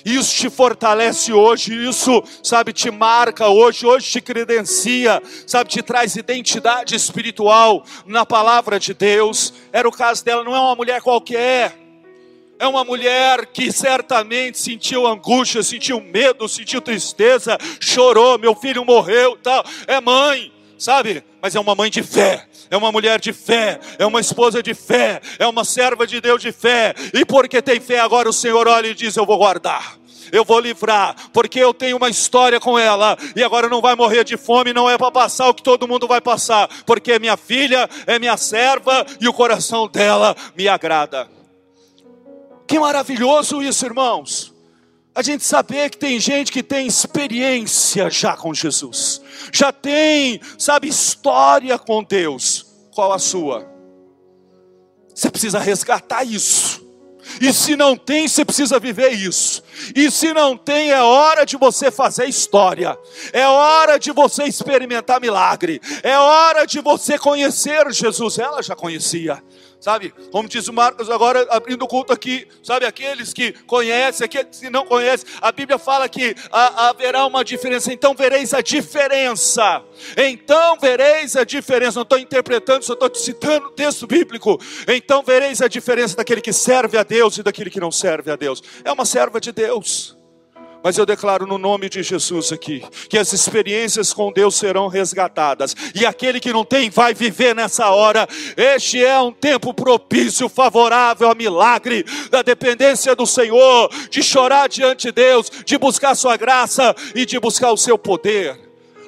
Isso 0.06 0.36
te 0.36 0.52
fortalece 0.52 1.34
hoje, 1.34 1.74
isso, 1.74 2.24
sabe, 2.44 2.72
te 2.72 2.92
marca 2.92 3.48
hoje, 3.48 3.88
hoje 3.88 4.08
te 4.12 4.22
credencia, 4.22 5.20
sabe, 5.48 5.72
te 5.72 5.82
traz 5.82 6.16
identidade 6.16 6.94
espiritual 6.94 7.84
na 8.06 8.24
palavra 8.24 8.80
de 8.80 8.94
Deus. 8.94 9.52
Era 9.74 9.90
o 9.90 9.92
caso 9.92 10.24
dela, 10.24 10.44
não 10.44 10.56
é 10.56 10.60
uma 10.60 10.76
mulher 10.76 11.02
qualquer. 11.02 11.76
É 12.60 12.68
uma 12.68 12.86
mulher 12.86 13.48
que 13.48 13.72
certamente 13.72 14.60
sentiu 14.60 15.08
angústia, 15.08 15.64
sentiu 15.64 16.00
medo, 16.00 16.48
sentiu 16.48 16.80
tristeza, 16.80 17.58
chorou, 17.82 18.38
meu 18.38 18.56
filho 18.56 18.86
morreu, 18.86 19.36
tal. 19.42 19.66
É 19.88 20.00
mãe, 20.00 20.54
sabe? 20.78 21.24
Mas 21.42 21.56
é 21.56 21.60
uma 21.60 21.76
mãe 21.76 21.90
de 21.90 22.04
fé, 22.04 22.48
é 22.70 22.78
uma 22.78 22.92
mulher 22.92 23.20
de 23.20 23.34
fé, 23.34 23.80
é 23.98 24.06
uma 24.06 24.20
esposa 24.20 24.62
de 24.62 24.74
fé, 24.74 25.22
é 25.40 25.48
uma 25.48 25.64
serva 25.64 26.06
de 26.06 26.20
Deus 26.20 26.42
de 26.42 26.52
fé. 26.52 26.94
E 27.14 27.26
porque 27.26 27.62
tem 27.62 27.80
fé, 27.80 28.00
agora 28.00 28.30
o 28.30 28.34
Senhor 28.34 28.68
olha 28.68 28.88
e 28.88 28.94
diz: 28.94 29.16
Eu 29.16 29.26
vou 29.26 29.38
guardar. 29.38 29.98
Eu 30.32 30.44
vou 30.44 30.60
livrar, 30.60 31.16
porque 31.32 31.60
eu 31.60 31.72
tenho 31.72 31.98
uma 31.98 32.10
história 32.10 32.60
com 32.60 32.80
ela, 32.80 33.16
e 33.36 33.44
agora 33.44 33.70
não 33.70 33.80
vai 33.80 33.96
morrer 33.96 34.24
de 34.24 34.36
fome, 34.36 34.74
não 34.74 34.90
é 34.90 34.98
para 34.98 35.12
passar 35.12 35.48
o 35.48 35.54
que 35.54 35.62
todo 35.62 35.88
mundo 35.88 36.08
vai 36.08 36.20
passar, 36.20 36.68
porque 36.84 37.12
é 37.12 37.20
minha 37.20 37.38
filha, 37.38 37.88
é 38.08 38.18
minha 38.18 38.36
serva, 38.36 39.06
e 39.22 39.28
o 39.28 39.34
coração 39.34 39.88
dela 39.88 40.36
me 40.58 40.68
agrada. 40.68 41.30
Que 42.68 42.80
maravilhoso 42.80 43.62
isso, 43.62 43.86
irmãos 43.86 44.55
a 45.16 45.22
gente 45.22 45.46
saber 45.46 45.90
que 45.90 45.98
tem 45.98 46.20
gente 46.20 46.52
que 46.52 46.62
tem 46.62 46.86
experiência 46.86 48.10
já 48.10 48.36
com 48.36 48.54
Jesus, 48.54 49.22
já 49.52 49.72
tem, 49.72 50.42
sabe, 50.60 50.90
história 50.90 51.80
com 51.80 52.04
Deus. 52.04 52.66
Qual 52.94 53.14
a 53.14 53.20
sua? 53.20 53.66
Você 55.14 55.32
precisa 55.32 55.60
resgatar 55.60 56.26
isso. 56.26 56.84
E 57.42 57.52
se 57.52 57.76
não 57.76 57.98
tem, 57.98 58.28
você 58.28 58.46
precisa 58.46 58.80
viver 58.80 59.10
isso. 59.12 59.64
E 59.96 60.12
se 60.12 60.34
não 60.34 60.56
tem, 60.56 60.92
é 60.92 61.02
hora 61.02 61.46
de 61.46 61.58
você 61.58 61.90
fazer 61.90 62.26
história. 62.26 62.98
É 63.34 63.48
hora 63.48 63.98
de 63.98 64.12
você 64.12 64.44
experimentar 64.44 65.20
milagre. 65.20 65.82
É 66.04 66.18
hora 66.18 66.66
de 66.66 66.80
você 66.82 67.18
conhecer 67.18 67.92
Jesus. 67.92 68.38
Ela 68.38 68.62
já 68.62 68.76
conhecia 68.76 69.42
sabe? 69.86 70.12
Como 70.32 70.50
diz 70.50 70.68
o 70.68 70.74
Marcos 70.74 71.12
agora, 71.12 71.46
abrindo 71.52 71.84
o 71.84 71.88
culto 71.88 72.12
aqui, 72.12 72.48
sabe? 72.64 72.88
Aqueles 72.88 73.32
que 73.32 73.52
conhecem, 73.68 74.26
aqueles 74.26 74.60
que 74.60 74.68
não 74.68 74.84
conhecem, 74.84 75.30
a 75.40 75.52
Bíblia 75.52 75.78
fala 75.78 76.10
que 76.10 76.36
haverá 76.52 77.24
uma 77.28 77.46
diferença, 77.46 77.94
então 77.94 78.16
vereis 78.16 78.52
a 78.52 78.62
diferença, 78.62 79.84
então 80.18 80.76
vereis 80.80 81.36
a 81.36 81.44
diferença, 81.44 81.98
não 81.98 82.02
estou 82.02 82.18
interpretando, 82.18 82.84
só 82.84 82.94
estou 82.94 83.14
citando 83.14 83.68
o 83.68 83.72
texto 83.72 84.08
bíblico, 84.08 84.60
então 84.88 85.22
vereis 85.22 85.62
a 85.62 85.68
diferença 85.68 86.18
daquele 86.18 86.42
que 86.42 86.52
serve 86.52 86.98
a 86.98 87.04
Deus 87.04 87.38
e 87.38 87.44
daquele 87.44 87.70
que 87.70 87.80
não 87.80 87.92
serve 87.92 88.32
a 88.32 88.36
Deus, 88.36 88.64
é 88.84 88.92
uma 88.92 89.06
serva 89.06 89.40
de 89.40 89.52
Deus, 89.52 90.15
mas 90.86 91.00
eu 91.00 91.06
declaro 91.06 91.48
no 91.48 91.58
nome 91.58 91.90
de 91.90 92.04
Jesus 92.04 92.52
aqui, 92.52 92.84
que 93.10 93.18
as 93.18 93.34
experiências 93.34 94.14
com 94.14 94.32
Deus 94.32 94.54
serão 94.54 94.88
resgatadas, 94.88 95.76
e 95.96 96.06
aquele 96.06 96.40
que 96.40 96.54
não 96.54 96.64
tem 96.64 96.92
vai 96.92 97.12
viver 97.12 97.56
nessa 97.56 97.90
hora. 97.90 98.28
Este 98.56 99.04
é 99.04 99.20
um 99.20 99.32
tempo 99.32 99.74
propício, 99.74 100.48
favorável 100.48 101.28
a 101.28 101.34
milagre, 101.34 102.06
da 102.30 102.44
dependência 102.44 103.16
do 103.16 103.26
Senhor, 103.26 103.90
de 104.12 104.22
chorar 104.22 104.70
diante 104.70 105.08
de 105.08 105.12
Deus, 105.12 105.52
de 105.66 105.76
buscar 105.76 106.14
Sua 106.14 106.38
graça 106.38 106.96
e 107.16 107.26
de 107.26 107.40
buscar 107.40 107.72
o 107.72 107.78
seu 107.78 107.98
poder. 107.98 108.56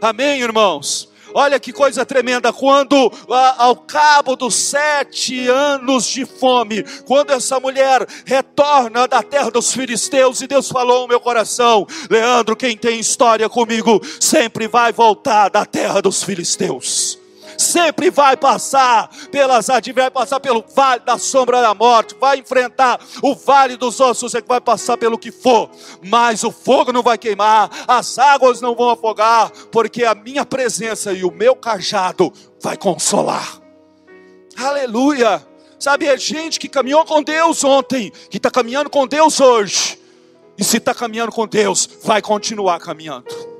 Amém, 0.02 0.42
irmãos? 0.42 1.07
Olha 1.34 1.60
que 1.60 1.74
coisa 1.74 2.06
tremenda, 2.06 2.52
quando 2.54 3.12
ao 3.58 3.76
cabo 3.76 4.36
dos 4.36 4.56
sete 4.56 5.48
anos 5.48 6.06
de 6.06 6.26
fome, 6.26 6.84
quando 7.06 7.32
essa 7.32 7.60
mulher 7.60 8.08
retorna 8.26 9.08
da 9.08 9.22
terra 9.22 9.52
dos 9.52 9.74
filisteus, 9.74 10.42
e 10.42 10.48
Deus 10.48 10.70
falou 10.70 11.02
no 11.02 11.08
meu 11.08 11.20
coração: 11.20 11.86
Leandro, 12.10 12.56
quem 12.56 12.78
tem 12.78 13.00
história 13.00 13.50
comigo, 13.50 14.02
sempre 14.20 14.68
vai 14.68 14.92
voltar 14.92 15.50
da 15.50 15.66
terra 15.66 16.02
dos 16.02 16.24
filisteus 16.24 17.17
sempre 17.58 18.10
vai 18.10 18.38
passar 18.38 19.10
pelas 19.32 19.68
vai 19.68 20.12
passar 20.12 20.40
pelo 20.40 20.64
vale 20.76 21.02
da 21.04 21.18
sombra 21.18 21.62
da 21.62 21.74
morte, 21.74 22.16
vai 22.20 22.40
enfrentar 22.40 23.00
o 23.22 23.36
vale 23.36 23.76
dos 23.76 24.00
ossos, 24.00 24.36
é 24.36 24.42
que 24.42 24.48
vai 24.48 24.62
passar 24.62 24.98
pelo 24.98 25.18
que 25.18 25.32
for, 25.32 25.70
mas 26.04 26.44
o 26.44 26.52
fogo 26.52 26.92
não 26.92 27.02
vai 27.02 27.18
queimar, 27.18 27.70
as 27.88 28.18
águas 28.18 28.62
não 28.62 28.76
vão 28.76 28.90
afogar, 28.90 29.52
porque 29.72 30.04
a 30.04 30.16
minha 30.16 30.46
presença 30.46 31.12
e 31.12 31.24
o 31.24 31.32
meu 31.32 31.56
cajado 31.56 32.32
vai 32.62 32.78
consolar. 32.78 33.60
Aleluia! 34.58 35.46
Sabe, 35.80 36.08
é 36.08 36.18
gente 36.18 36.60
que 36.60 36.68
caminhou 36.68 37.06
com 37.06 37.22
Deus 37.22 37.64
ontem, 37.64 38.12
que 38.30 38.38
está 38.38 38.50
caminhando 38.50 38.90
com 38.90 39.06
Deus 39.06 39.40
hoje. 39.40 40.00
E 40.58 40.64
se 40.64 40.78
está 40.78 40.94
caminhando 40.94 41.32
com 41.32 41.48
Deus, 41.48 41.88
vai 42.04 42.20
continuar 42.20 42.80
caminhando. 42.80 43.57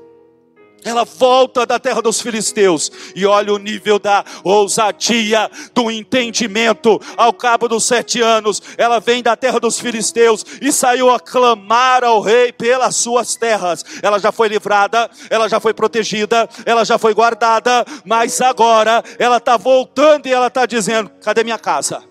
Ela 0.84 1.04
volta 1.04 1.66
da 1.66 1.78
terra 1.78 2.00
dos 2.00 2.20
filisteus 2.20 2.90
e 3.14 3.26
olha 3.26 3.52
o 3.52 3.58
nível 3.58 3.98
da 3.98 4.24
ousadia, 4.44 5.50
do 5.74 5.90
entendimento. 5.90 7.00
Ao 7.16 7.32
cabo 7.32 7.68
dos 7.68 7.84
sete 7.84 8.20
anos, 8.20 8.62
ela 8.76 9.00
vem 9.00 9.22
da 9.22 9.36
terra 9.36 9.58
dos 9.58 9.78
filisteus 9.80 10.46
e 10.62 10.70
saiu 10.70 11.10
a 11.10 11.18
clamar 11.18 12.04
ao 12.04 12.20
rei 12.20 12.52
pelas 12.52 12.96
suas 12.96 13.34
terras. 13.34 13.84
Ela 14.02 14.18
já 14.18 14.30
foi 14.30 14.48
livrada, 14.48 15.10
ela 15.28 15.48
já 15.48 15.58
foi 15.58 15.74
protegida, 15.74 16.48
ela 16.64 16.84
já 16.84 16.96
foi 16.96 17.12
guardada, 17.12 17.84
mas 18.04 18.40
agora 18.40 19.02
ela 19.18 19.38
está 19.38 19.56
voltando 19.56 20.26
e 20.26 20.32
ela 20.32 20.46
está 20.46 20.64
dizendo: 20.64 21.10
cadê 21.20 21.42
minha 21.42 21.58
casa? 21.58 22.04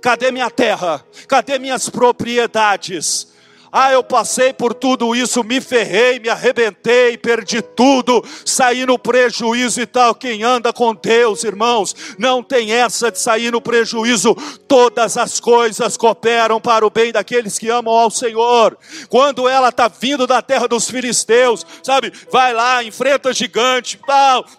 Cadê 0.00 0.30
minha 0.30 0.50
terra? 0.50 1.04
Cadê 1.26 1.58
minhas 1.58 1.90
propriedades? 1.90 3.33
Ah, 3.76 3.90
eu 3.90 4.04
passei 4.04 4.52
por 4.52 4.72
tudo 4.72 5.16
isso, 5.16 5.42
me 5.42 5.60
ferrei, 5.60 6.20
me 6.20 6.28
arrebentei, 6.28 7.18
perdi 7.18 7.60
tudo, 7.60 8.24
saí 8.46 8.86
no 8.86 8.96
prejuízo 8.96 9.80
e 9.80 9.86
tal. 9.86 10.14
Quem 10.14 10.44
anda 10.44 10.72
com 10.72 10.94
Deus, 10.94 11.42
irmãos, 11.42 11.92
não 12.16 12.40
tem 12.40 12.70
essa 12.70 13.10
de 13.10 13.18
sair 13.18 13.50
no 13.50 13.60
prejuízo. 13.60 14.32
Todas 14.68 15.16
as 15.16 15.40
coisas 15.40 15.96
cooperam 15.96 16.60
para 16.60 16.86
o 16.86 16.90
bem 16.90 17.10
daqueles 17.10 17.58
que 17.58 17.68
amam 17.68 17.92
ao 17.92 18.12
Senhor. 18.12 18.78
Quando 19.08 19.48
ela 19.48 19.70
está 19.70 19.88
vindo 19.88 20.24
da 20.24 20.40
terra 20.40 20.68
dos 20.68 20.88
filisteus, 20.88 21.66
sabe, 21.82 22.12
vai 22.30 22.54
lá, 22.54 22.84
enfrenta 22.84 23.32
gigante, 23.32 23.98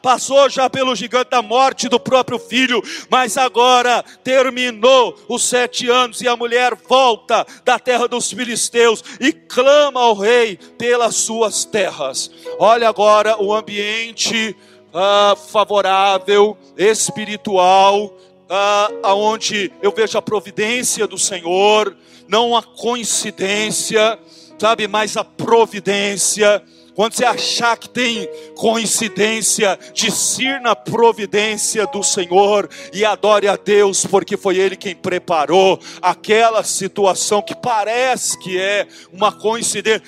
passou 0.02 0.50
já 0.50 0.70
pelo 0.70 0.94
gigante 0.94 1.30
da 1.30 1.42
morte 1.42 1.88
do 1.88 2.02
próprio 2.02 2.38
filho, 2.38 2.84
mas 3.10 3.38
agora 3.38 4.04
terminou 4.26 5.18
os 5.30 5.48
sete 5.48 5.90
anos 5.90 6.20
e 6.20 6.28
a 6.28 6.36
mulher 6.36 6.76
volta 6.90 7.48
da 7.64 7.80
terra 7.80 8.10
dos 8.10 8.30
filisteus 8.30 9.05
e 9.20 9.32
clama 9.32 10.02
ao 10.02 10.14
rei 10.14 10.58
pelas 10.78 11.16
suas 11.16 11.66
terras. 11.66 12.32
Olha 12.60 12.90
agora 12.90 13.42
o 13.42 13.54
ambiente 13.54 14.56
ah, 14.94 15.36
favorável, 15.36 16.58
espiritual, 16.78 18.14
ah, 18.50 18.90
aonde 19.04 19.72
eu 19.82 19.92
vejo 19.92 20.18
a 20.18 20.22
providência 20.22 21.08
do 21.08 21.18
Senhor, 21.18 21.96
não 22.28 22.56
a 22.56 22.64
coincidência, 22.64 24.18
sabe, 24.58 24.88
mas 24.88 25.18
a 25.18 25.24
providência 25.24 26.64
quando 26.96 27.14
você 27.14 27.26
achar 27.26 27.78
que 27.78 27.90
tem 27.90 28.28
coincidência, 28.56 29.78
discirna 29.94 30.72
a 30.72 30.76
providência 30.76 31.86
do 31.86 32.02
Senhor 32.02 32.70
e 32.94 33.04
adore 33.04 33.50
a 33.50 33.58
Deus, 33.58 34.06
porque 34.06 34.38
foi 34.38 34.58
Ele 34.58 34.78
quem 34.78 34.96
preparou 34.96 35.78
aquela 36.02 36.64
situação 36.64 37.42
que 37.42 37.54
parece 37.54 38.40
que 38.40 38.58
é 38.58 38.88
uma 39.12 39.32
coincidência. 39.32 40.02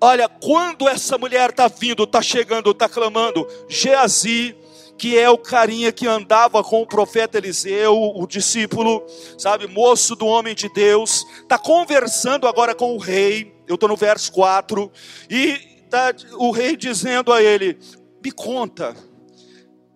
Olha, 0.00 0.28
quando 0.28 0.88
essa 0.88 1.18
mulher 1.18 1.50
está 1.50 1.66
vindo, 1.66 2.04
está 2.04 2.22
chegando, 2.22 2.70
está 2.70 2.88
clamando, 2.88 3.46
Geazi, 3.68 4.54
que 4.96 5.18
é 5.18 5.28
o 5.28 5.38
carinha 5.38 5.90
que 5.90 6.06
andava 6.06 6.62
com 6.62 6.82
o 6.82 6.86
profeta 6.86 7.38
Eliseu, 7.38 7.96
o 7.96 8.26
discípulo, 8.28 9.04
sabe, 9.36 9.66
moço 9.66 10.14
do 10.14 10.26
homem 10.26 10.54
de 10.54 10.68
Deus, 10.68 11.24
está 11.40 11.58
conversando 11.58 12.46
agora 12.46 12.76
com 12.76 12.94
o 12.94 12.98
rei. 12.98 13.52
Eu 13.66 13.74
estou 13.74 13.88
no 13.88 13.96
verso 13.96 14.32
4, 14.32 14.90
e 15.28 15.77
está 15.88 16.14
o 16.34 16.50
rei 16.50 16.76
dizendo 16.76 17.32
a 17.32 17.42
ele: 17.42 17.78
Me 18.22 18.30
conta, 18.30 18.94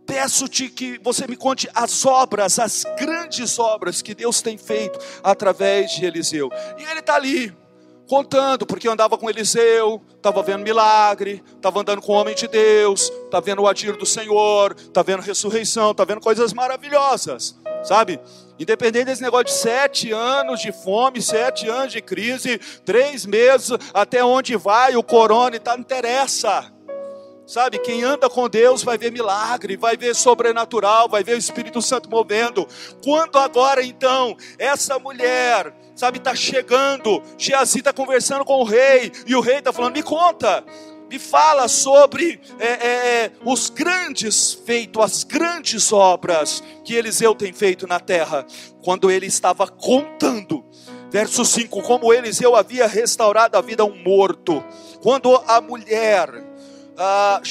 peço-te 0.06 0.68
que 0.68 0.98
você 1.02 1.26
me 1.26 1.36
conte 1.36 1.68
as 1.74 2.04
obras, 2.04 2.58
as 2.58 2.84
grandes 2.98 3.58
obras 3.58 4.02
que 4.02 4.14
Deus 4.14 4.42
tem 4.42 4.58
feito 4.58 4.98
através 5.22 5.92
de 5.92 6.04
Eliseu. 6.04 6.50
E 6.78 6.82
ele 6.82 7.00
está 7.00 7.14
ali, 7.14 7.54
contando, 8.12 8.66
porque 8.66 8.88
andava 8.88 9.16
com 9.16 9.30
Eliseu, 9.30 10.02
estava 10.14 10.42
vendo 10.42 10.62
milagre, 10.62 11.42
estava 11.54 11.80
andando 11.80 12.02
com 12.02 12.12
o 12.12 12.16
homem 12.16 12.34
de 12.34 12.46
Deus, 12.46 13.10
está 13.24 13.40
vendo 13.40 13.62
o 13.62 13.68
agir 13.68 13.96
do 13.96 14.04
Senhor, 14.04 14.74
está 14.78 15.02
vendo 15.02 15.20
ressurreição, 15.20 15.92
está 15.92 16.04
vendo 16.04 16.20
coisas 16.20 16.52
maravilhosas, 16.52 17.58
sabe? 17.82 18.20
Independente 18.62 19.06
desse 19.06 19.22
negócio 19.22 19.46
de 19.46 19.54
sete 19.54 20.12
anos 20.12 20.60
de 20.60 20.70
fome, 20.70 21.20
sete 21.20 21.68
anos 21.68 21.92
de 21.92 22.00
crise, 22.00 22.58
três 22.84 23.26
meses, 23.26 23.72
até 23.92 24.24
onde 24.24 24.54
vai 24.54 24.94
o 24.94 25.02
corona 25.02 25.58
tá, 25.58 25.72
não 25.72 25.80
interessa. 25.80 26.72
Sabe, 27.44 27.80
quem 27.80 28.04
anda 28.04 28.30
com 28.30 28.48
Deus 28.48 28.84
vai 28.84 28.96
ver 28.96 29.10
milagre, 29.10 29.76
vai 29.76 29.96
ver 29.96 30.14
sobrenatural, 30.14 31.08
vai 31.08 31.24
ver 31.24 31.34
o 31.34 31.38
Espírito 31.38 31.82
Santo 31.82 32.08
movendo. 32.08 32.64
Quando 33.02 33.36
agora 33.36 33.84
então 33.84 34.36
essa 34.56 34.96
mulher, 34.96 35.74
sabe, 35.96 36.18
está 36.18 36.32
chegando, 36.32 37.20
Geazi 37.36 37.80
está 37.80 37.92
conversando 37.92 38.44
com 38.44 38.60
o 38.60 38.64
rei, 38.64 39.10
e 39.26 39.34
o 39.34 39.40
rei 39.40 39.58
está 39.58 39.72
falando: 39.72 39.94
me 39.94 40.04
conta, 40.04 40.64
me 41.12 41.18
fala 41.18 41.68
sobre 41.68 42.40
é, 42.58 42.66
é, 42.66 43.24
é, 43.24 43.32
os 43.44 43.68
grandes 43.68 44.54
feitos, 44.54 45.04
as 45.04 45.24
grandes 45.24 45.92
obras 45.92 46.62
que 46.86 46.94
Eliseu 46.94 47.34
tem 47.34 47.52
feito 47.52 47.86
na 47.86 48.00
terra. 48.00 48.46
Quando 48.82 49.10
ele 49.10 49.26
estava 49.26 49.68
contando, 49.68 50.64
verso 51.10 51.44
5: 51.44 51.82
como 51.82 52.14
Eliseu 52.14 52.56
havia 52.56 52.86
restaurado 52.86 53.58
a 53.58 53.60
vida 53.60 53.82
a 53.82 53.86
um 53.86 54.02
morto. 54.02 54.64
Quando 55.02 55.36
a 55.46 55.60
mulher 55.60 56.30
ah, 56.96 57.42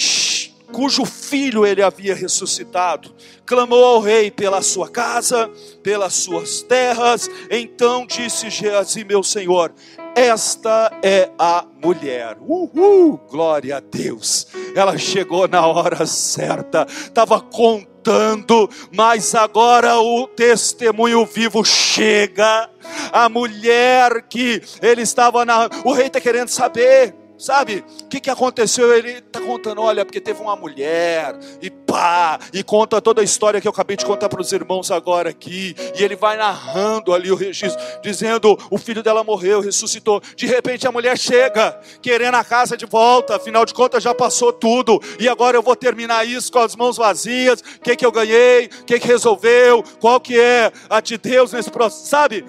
cujo 0.72 1.06
filho 1.06 1.64
ele 1.64 1.84
havia 1.84 2.16
ressuscitado, 2.16 3.14
clamou 3.46 3.84
ao 3.84 4.00
rei 4.00 4.32
pela 4.32 4.64
sua 4.64 4.90
casa, 4.90 5.52
pelas 5.84 6.16
suas 6.16 6.64
terras. 6.64 7.30
Então 7.52 8.08
disse 8.08 8.50
Geazi, 8.50 9.04
meu 9.04 9.22
senhor, 9.22 9.72
esta 10.16 10.92
é 11.04 11.30
a 11.38 11.66
mulher. 11.84 12.38
Uhul, 12.42 13.18
glória 13.30 13.78
a 13.78 13.80
Deus. 13.80 14.48
Ela 14.76 14.98
chegou 14.98 15.48
na 15.48 15.66
hora 15.66 16.06
certa, 16.06 16.86
estava 16.90 17.40
contando, 17.40 18.70
mas 18.92 19.36
agora 19.36 20.00
o 20.00 20.28
testemunho 20.28 21.26
vivo 21.26 21.64
chega. 21.64 22.70
A 23.12 23.30
mulher 23.30 24.24
que 24.24 24.62
ele 24.82 25.02
estava 25.02 25.46
na. 25.46 25.70
O 25.84 25.94
rei 25.94 26.08
está 26.08 26.20
querendo 26.20 26.50
saber 26.50 27.21
Sabe, 27.42 27.84
o 28.04 28.08
que, 28.08 28.20
que 28.20 28.30
aconteceu? 28.30 28.96
Ele 28.96 29.14
está 29.14 29.42
contando, 29.42 29.82
olha, 29.82 30.06
porque 30.06 30.22
teve 30.22 30.40
uma 30.40 30.56
mulher, 30.56 31.36
e 31.60 31.72
pá, 31.72 32.40
e 32.54 32.62
conta 32.64 33.02
toda 33.02 33.20
a 33.20 33.24
história 33.24 33.60
que 33.60 33.68
eu 33.68 33.72
acabei 33.72 33.98
de 33.98 34.06
contar 34.06 34.30
para 34.30 34.40
os 34.40 34.52
irmãos 34.52 34.92
agora 34.92 35.32
aqui, 35.32 35.76
e 35.98 36.04
ele 36.04 36.16
vai 36.16 36.38
narrando 36.38 37.12
ali 37.12 37.32
o 37.32 37.36
registro, 37.36 37.82
dizendo: 38.04 38.56
o 38.70 38.78
filho 38.78 39.02
dela 39.02 39.24
morreu, 39.24 39.60
ressuscitou. 39.60 40.22
De 40.36 40.46
repente 40.46 40.86
a 40.88 40.92
mulher 40.92 41.18
chega, 41.18 41.82
querendo 42.00 42.36
a 42.36 42.44
casa 42.44 42.78
de 42.78 42.86
volta, 42.86 43.38
afinal 43.38 43.66
de 43.66 43.74
contas 43.74 44.04
já 44.04 44.14
passou 44.14 44.54
tudo, 44.54 45.02
e 45.20 45.28
agora 45.28 45.58
eu 45.58 45.64
vou 45.64 45.76
terminar 45.76 46.28
isso 46.28 46.52
com 46.52 46.60
as 46.60 46.76
mãos 46.76 46.98
vazias. 46.98 47.60
O 47.60 47.80
que, 47.80 47.96
que 47.96 48.06
eu 48.06 48.12
ganhei? 48.12 48.68
O 48.68 48.86
que, 48.86 49.00
que 49.00 49.08
resolveu? 49.08 49.84
Qual 50.00 50.20
que 50.20 50.40
é 50.40 50.72
a 50.88 51.02
de 51.02 51.18
Deus 51.18 51.54
nesse 51.54 51.72
processo? 51.72 52.06
Sabe? 52.06 52.46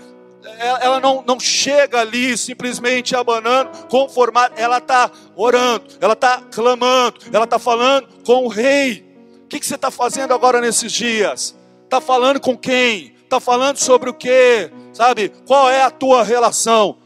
Ela 0.58 1.00
não, 1.00 1.22
não 1.26 1.38
chega 1.38 2.00
ali 2.00 2.36
simplesmente 2.36 3.14
abanando, 3.14 3.70
conformada, 3.88 4.54
ela 4.56 4.78
está 4.78 5.10
orando, 5.36 5.84
ela 6.00 6.14
está 6.14 6.42
clamando, 6.52 7.20
ela 7.32 7.44
está 7.44 7.58
falando 7.58 8.08
com 8.24 8.44
o 8.44 8.48
rei. 8.48 9.06
O 9.44 9.48
que, 9.48 9.60
que 9.60 9.66
você 9.66 9.74
está 9.74 9.90
fazendo 9.90 10.32
agora 10.32 10.60
nesses 10.60 10.92
dias? 10.92 11.56
Está 11.84 12.00
falando 12.00 12.40
com 12.40 12.56
quem? 12.56 13.14
Está 13.22 13.38
falando 13.38 13.76
sobre 13.76 14.10
o 14.10 14.14
que? 14.14 14.70
Sabe? 14.92 15.30
Qual 15.46 15.70
é 15.70 15.82
a 15.82 15.90
tua 15.90 16.22
relação? 16.22 16.98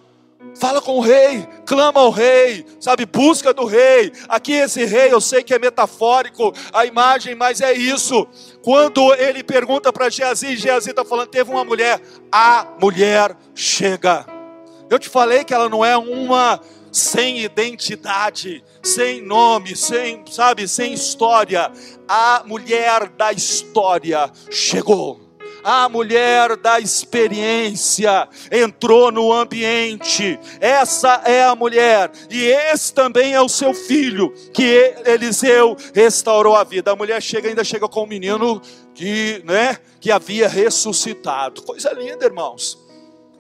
Fala 0.59 0.81
com 0.81 0.97
o 0.97 1.01
rei, 1.01 1.47
clama 1.67 2.01
ao 2.01 2.11
rei, 2.11 2.65
sabe? 2.81 3.05
Busca 3.05 3.53
do 3.53 3.67
rei. 3.67 4.11
Aqui 4.29 4.53
esse 4.53 4.85
rei, 4.85 5.13
eu 5.13 5.21
sei 5.21 5.43
que 5.43 5.53
é 5.53 5.59
metafórico 5.59 6.53
a 6.73 6.87
imagem, 6.87 7.35
mas 7.35 7.61
é 7.61 7.73
isso. 7.75 8.27
Quando 8.63 9.15
ele 9.15 9.43
pergunta 9.43 9.93
para 9.93 10.09
Geazi, 10.09 10.57
Geazi 10.57 10.91
está 10.91 11.05
falando: 11.05 11.29
teve 11.29 11.51
uma 11.51 11.65
mulher, 11.65 12.01
a 12.33 12.67
mulher 12.81 13.37
chega. 13.55 14.25
Eu 14.89 14.99
te 14.99 15.09
falei 15.09 15.45
que 15.45 15.53
ela 15.53 15.69
não 15.69 15.85
é 15.85 15.97
uma 15.97 16.61
sem 16.91 17.41
identidade, 17.41 18.65
sem 18.83 19.21
nome, 19.21 19.77
sem, 19.77 20.25
sabe, 20.31 20.67
sem 20.67 20.95
história. 20.95 21.71
A 22.09 22.43
mulher 22.47 23.09
da 23.11 23.31
história 23.33 24.31
chegou 24.51 25.26
a 25.69 25.89
mulher 25.89 26.57
da 26.57 26.79
experiência 26.79 28.29
entrou 28.53 29.11
no 29.11 29.33
ambiente. 29.33 30.39
Essa 30.61 31.23
é 31.25 31.43
a 31.43 31.57
mulher, 31.57 32.09
e 32.31 32.45
esse 32.45 32.95
também 32.95 33.35
é 33.35 33.41
o 33.41 33.49
seu 33.49 33.75
filho, 33.75 34.33
que 34.55 34.95
Eliseu 35.05 35.77
restaurou 35.93 36.55
a 36.55 36.63
vida. 36.63 36.93
A 36.93 36.97
mulher 36.97 37.21
chega, 37.21 37.49
ainda 37.49 37.65
chega 37.65 37.89
com 37.89 38.03
o 38.03 38.05
um 38.05 38.07
menino 38.07 38.63
que, 38.95 39.43
né, 39.45 39.77
que 40.01 40.13
havia 40.13 40.49
ressuscitado. 40.49 41.63
Coisa 41.63 41.93
linda, 41.93 42.25
irmãos. 42.25 42.79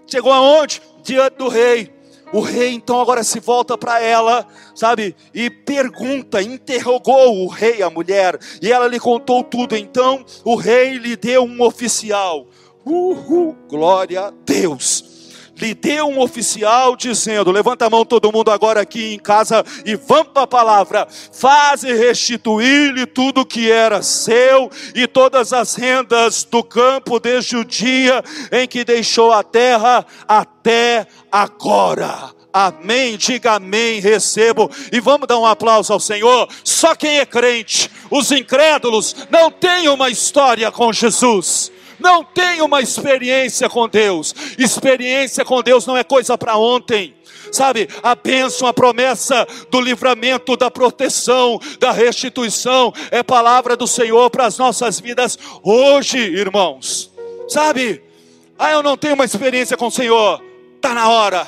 Chegou 0.09 0.33
aonde? 0.33 0.83
Diante 1.05 1.37
do 1.37 1.47
rei. 1.47 1.96
O 2.33 2.41
rei 2.41 2.73
então 2.73 3.01
agora 3.01 3.23
se 3.23 3.39
volta 3.39 3.79
para 3.79 4.01
ela, 4.01 4.47
sabe, 4.75 5.15
e 5.33 5.49
pergunta, 5.49 6.43
interrogou 6.43 7.45
o 7.45 7.49
rei 7.49 7.83
a 7.83 7.91
mulher, 7.91 8.39
e 8.61 8.73
ela 8.73 8.89
lhe 8.89 8.99
contou 8.99 9.45
tudo. 9.45 9.77
Então 9.77 10.25
o 10.45 10.57
rei 10.57 10.99
lhe 10.99 11.17
deu 11.17 11.45
um 11.45 11.63
oficial. 11.63 12.47
Uhul, 12.85 13.57
glória 13.69 14.27
a 14.27 14.33
Deus 14.45 15.17
lhe 15.59 15.75
deu 15.75 16.07
um 16.07 16.21
oficial 16.21 16.97
dizendo: 16.97 17.51
Levanta 17.51 17.87
a 17.87 17.91
mão 17.91 18.05
todo 18.05 18.33
mundo 18.33 18.51
agora 18.51 18.81
aqui 18.81 19.15
em 19.15 19.19
casa 19.19 19.65
e 19.85 19.97
vamos 19.97 20.33
para 20.33 20.43
a 20.43 20.47
palavra. 20.47 21.09
Faze 21.11 21.93
restituir-lhe 21.93 23.07
tudo 23.07 23.47
que 23.47 23.71
era 23.71 24.03
seu 24.03 24.71
e 24.95 25.07
todas 25.07 25.53
as 25.53 25.75
rendas 25.75 26.45
do 26.45 26.63
campo 26.63 27.19
desde 27.19 27.57
o 27.57 27.65
dia 27.65 28.23
em 28.53 28.67
que 28.69 28.85
deixou 28.85 29.33
a 29.33 29.43
terra 29.43 30.05
até 30.29 31.07
agora. 31.43 32.35
Amém, 32.51 33.19
diga 33.19 33.53
amém, 33.53 34.01
recebo. 34.01 34.71
E 34.91 34.99
vamos 34.99 35.29
dar 35.29 35.39
um 35.39 35.45
aplauso 35.45 35.93
ao 35.93 36.01
Senhor. 36.01 36.49
Só 36.65 36.95
quem 36.95 37.19
é 37.19 37.27
crente, 37.27 37.91
os 38.11 38.33
incrédulos, 38.33 39.15
não 39.31 39.51
tem 39.51 39.89
uma 39.89 40.09
história 40.09 40.71
com 40.71 40.93
Jesus 40.93 41.73
não 41.99 42.23
tem 42.23 42.61
uma 42.61 42.83
experiência 42.83 43.71
com 43.71 43.89
Deus. 43.89 44.35
Experiência 44.59 45.47
com 45.47 45.63
Deus 45.63 45.87
não 45.87 45.97
é 45.97 46.05
coisa 46.05 46.37
para 46.37 46.55
ontem. 46.59 47.17
Sabe, 47.51 47.89
a 48.03 48.15
bênção, 48.15 48.69
a 48.69 48.75
promessa 48.75 49.47
do 49.71 49.81
livramento, 49.81 50.59
da 50.59 50.71
proteção, 50.71 51.59
da 51.81 51.93
restituição, 51.93 52.93
é 53.11 53.23
palavra 53.23 53.75
do 53.77 53.87
Senhor 53.87 54.29
para 54.29 54.45
as 54.45 54.59
nossas 54.59 55.01
vidas 55.01 55.39
hoje, 55.63 56.19
irmãos. 56.19 57.11
Sabe, 57.49 58.03
ah, 58.59 58.73
eu 58.73 58.83
não 58.83 58.97
tenho 58.97 59.15
uma 59.15 59.25
experiência 59.25 59.75
com 59.75 59.87
o 59.87 59.91
Senhor, 59.91 60.43
está 60.87 60.95
na 60.95 61.09
hora, 61.09 61.45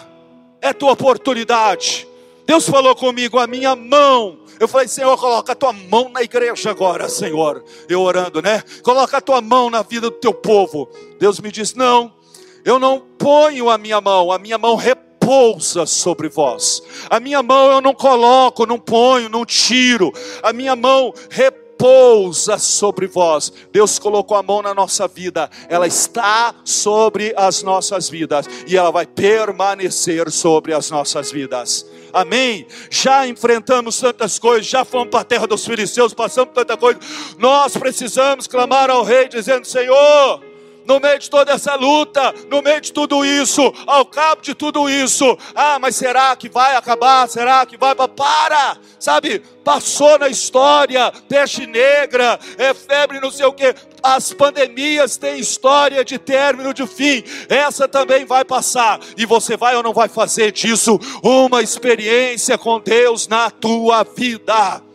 é 0.61 0.73
tua 0.73 0.93
oportunidade. 0.93 2.09
Deus 2.45 2.69
falou 2.69 2.97
comigo, 2.97 3.39
a 3.39 3.47
minha 3.47 3.77
mão 3.77 4.41
eu 4.59 4.67
falei, 4.67 4.89
Senhor, 4.89 5.17
coloca 5.17 5.53
a 5.53 5.55
tua 5.55 5.73
mão 5.73 6.09
na 6.09 6.21
igreja 6.21 6.73
agora, 6.73 7.09
Senhor. 7.09 7.63
Eu 7.89 8.01
orando, 8.01 8.43
né? 8.43 8.65
Coloca 8.83 9.17
a 9.17 9.21
tua 9.21 9.41
mão 9.41 9.71
na 9.71 9.83
vida 9.83 10.11
do 10.11 10.17
teu 10.17 10.35
povo. 10.35 10.89
Deus 11.21 11.39
me 11.39 11.53
disse: 11.53 11.77
Não, 11.77 12.13
eu 12.65 12.81
não 12.81 12.99
ponho 12.99 13.71
a 13.71 13.79
minha 13.79 14.01
mão, 14.01 14.33
a 14.33 14.39
minha 14.41 14.59
mão 14.59 14.75
repousa 14.75 15.87
sobre 15.87 16.29
vós. 16.29 16.83
A 17.09 17.21
minha 17.21 17.41
mão 17.41 17.71
eu 17.71 17.81
não 17.81 17.95
coloco, 17.95 18.67
não 18.67 18.81
ponho, 18.81 19.29
não 19.29 19.47
tiro. 19.47 20.13
A 20.43 20.53
minha 20.53 20.75
mão 20.75 21.15
repousa 21.31 21.68
sobre 22.59 23.07
vós. 23.07 23.53
Deus 23.73 23.99
colocou 23.99 24.37
a 24.37 24.43
mão 24.43 24.63
na 24.63 24.75
nossa 24.75 25.07
vida, 25.07 25.51
ela 25.69 25.87
está 25.87 26.55
sobre 26.65 27.33
as 27.37 27.63
nossas 27.63 28.09
vidas 28.09 28.47
e 28.67 28.77
ela 28.77 28.91
vai 28.91 29.07
permanecer 29.07 30.31
sobre 30.31 30.73
as 30.73 30.91
nossas 30.91 31.31
vidas. 31.31 31.87
Amém? 32.13 32.67
Já 32.91 33.27
enfrentamos 33.27 34.01
tantas 34.01 34.39
coisas, 34.39 34.67
já 34.67 34.85
fomos 34.85 35.09
para 35.11 35.21
a 35.21 35.25
terra 35.25 35.47
dos 35.47 35.65
filisteus, 35.65 36.15
passamos 36.15 36.55
tanta 36.55 36.77
coisa. 36.77 36.99
Nós 37.39 37.77
precisamos 37.77 38.47
clamar 38.47 38.91
ao 38.91 39.05
rei 39.05 39.29
dizendo: 39.29 39.67
Senhor, 39.67 40.48
no 40.89 40.99
meio 40.99 41.19
de 41.19 41.29
toda 41.29 41.53
essa 41.53 41.75
luta, 41.75 42.35
no 42.51 42.63
meio 42.63 42.81
de 42.81 42.91
tudo 42.91 43.23
isso, 43.23 43.73
ao 43.87 44.07
cabo 44.07 44.41
de 44.41 44.55
tudo 44.55 44.89
isso, 44.89 45.37
ah, 45.55 45.79
mas 45.79 45.95
será 45.97 46.35
que 46.35 46.49
vai 46.49 46.75
acabar? 46.77 47.29
Será 47.29 47.67
que 47.67 47.77
vai 47.77 47.95
para? 47.95 48.79
Sabe? 48.99 49.43
Passou 49.63 50.19
na 50.19 50.31
história, 50.31 51.13
peste 51.29 51.67
negra, 51.67 52.41
é 52.57 52.73
febre, 52.73 53.21
não 53.21 53.31
sei 53.31 53.45
o 53.45 53.53
que. 53.53 53.75
As 54.03 54.33
pandemias 54.33 55.19
têm 55.19 55.39
história 55.39 56.03
de 56.03 56.17
término, 56.17 56.73
de 56.73 56.87
fim. 56.87 57.23
Essa 57.51 57.87
também 57.87 58.25
vai 58.25 58.43
passar. 58.43 58.99
E 59.15 59.27
você 59.27 59.59
vai 59.59 59.77
ou 59.77 59.83
não 59.83 59.93
vai 59.93 60.09
fazer 60.09 60.53
disso 60.53 60.99
uma 61.23 61.61
experiência 61.61 62.57
com 62.57 62.81
Deus 62.81 63.29
na 63.29 63.51
tua 63.51 64.05
vida? 64.05 64.88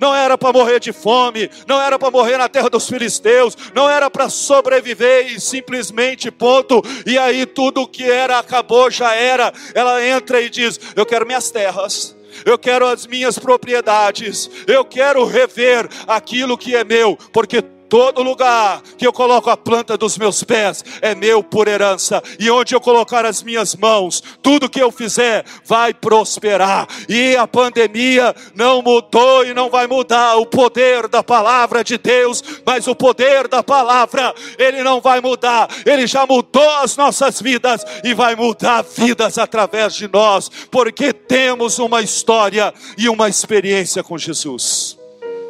Não 0.00 0.14
era 0.14 0.36
para 0.36 0.52
morrer 0.52 0.80
de 0.80 0.92
fome, 0.92 1.50
não 1.66 1.80
era 1.80 1.98
para 1.98 2.10
morrer 2.10 2.38
na 2.38 2.48
terra 2.48 2.70
dos 2.70 2.88
filisteus, 2.88 3.56
não 3.74 3.88
era 3.88 4.10
para 4.10 4.28
sobreviver 4.28 5.32
e 5.32 5.40
simplesmente 5.40 6.30
ponto. 6.30 6.82
E 7.06 7.18
aí 7.18 7.46
tudo 7.46 7.86
que 7.86 8.04
era 8.04 8.38
acabou, 8.38 8.90
já 8.90 9.14
era. 9.14 9.52
Ela 9.74 10.04
entra 10.04 10.40
e 10.40 10.48
diz: 10.48 10.78
Eu 10.94 11.06
quero 11.06 11.26
minhas 11.26 11.50
terras 11.50 12.16
eu 12.44 12.58
quero 12.58 12.86
as 12.86 13.06
minhas 13.06 13.38
propriedades, 13.38 14.50
eu 14.66 14.84
quero 14.84 15.24
rever 15.24 15.88
aquilo 16.06 16.56
que 16.56 16.76
é 16.76 16.84
meu, 16.84 17.18
porque 17.32 17.64
Todo 17.88 18.22
lugar 18.22 18.82
que 18.98 19.06
eu 19.06 19.12
coloco 19.12 19.48
a 19.48 19.56
planta 19.56 19.96
dos 19.96 20.18
meus 20.18 20.44
pés 20.44 20.84
é 21.00 21.14
meu 21.14 21.42
por 21.42 21.66
herança, 21.66 22.22
e 22.38 22.50
onde 22.50 22.74
eu 22.74 22.80
colocar 22.80 23.24
as 23.24 23.42
minhas 23.42 23.74
mãos, 23.74 24.22
tudo 24.42 24.68
que 24.68 24.80
eu 24.80 24.90
fizer 24.90 25.44
vai 25.64 25.94
prosperar. 25.94 26.86
E 27.08 27.34
a 27.36 27.46
pandemia 27.46 28.34
não 28.54 28.82
mudou 28.82 29.44
e 29.44 29.54
não 29.54 29.70
vai 29.70 29.86
mudar 29.86 30.36
o 30.36 30.44
poder 30.44 31.08
da 31.08 31.22
palavra 31.22 31.82
de 31.82 31.96
Deus, 31.96 32.42
mas 32.66 32.86
o 32.86 32.94
poder 32.94 33.48
da 33.48 33.62
palavra, 33.62 34.34
ele 34.58 34.82
não 34.82 35.00
vai 35.00 35.20
mudar, 35.20 35.68
ele 35.86 36.06
já 36.06 36.26
mudou 36.26 36.68
as 36.80 36.96
nossas 36.96 37.40
vidas 37.40 37.84
e 38.04 38.12
vai 38.12 38.36
mudar 38.36 38.82
vidas 38.82 39.38
através 39.38 39.94
de 39.94 40.08
nós, 40.08 40.50
porque 40.70 41.12
temos 41.12 41.78
uma 41.78 42.02
história 42.02 42.72
e 42.96 43.08
uma 43.08 43.28
experiência 43.28 44.02
com 44.02 44.18
Jesus. 44.18 44.97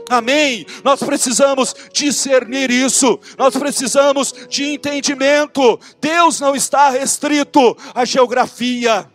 Amém? 0.08 0.64
Nós 0.82 1.02
precisamos 1.02 1.74
discernir 1.92 2.70
isso, 2.70 3.18
nós 3.36 3.54
precisamos 3.56 4.32
de 4.48 4.64
entendimento. 4.64 5.78
Deus 6.00 6.40
não 6.40 6.56
está 6.56 6.88
restrito 6.88 7.76
à 7.94 8.04
geografia. 8.04 9.10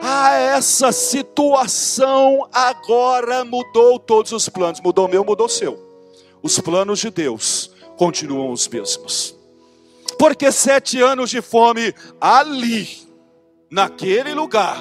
Ah, 0.00 0.32
essa 0.34 0.92
situação 0.92 2.48
agora 2.52 3.44
mudou 3.44 3.98
todos 3.98 4.32
os 4.32 4.48
planos. 4.48 4.80
Mudou 4.80 5.06
o 5.06 5.08
meu, 5.08 5.24
mudou 5.24 5.46
o 5.46 5.50
seu. 5.50 5.78
Os 6.42 6.58
planos 6.58 7.00
de 7.00 7.10
Deus 7.10 7.70
continuam 7.96 8.52
os 8.52 8.68
mesmos. 8.68 9.36
Porque 10.18 10.50
sete 10.50 11.00
anos 11.00 11.30
de 11.30 11.40
fome 11.40 11.94
ali, 12.20 12.88
naquele 13.70 14.34
lugar, 14.34 14.78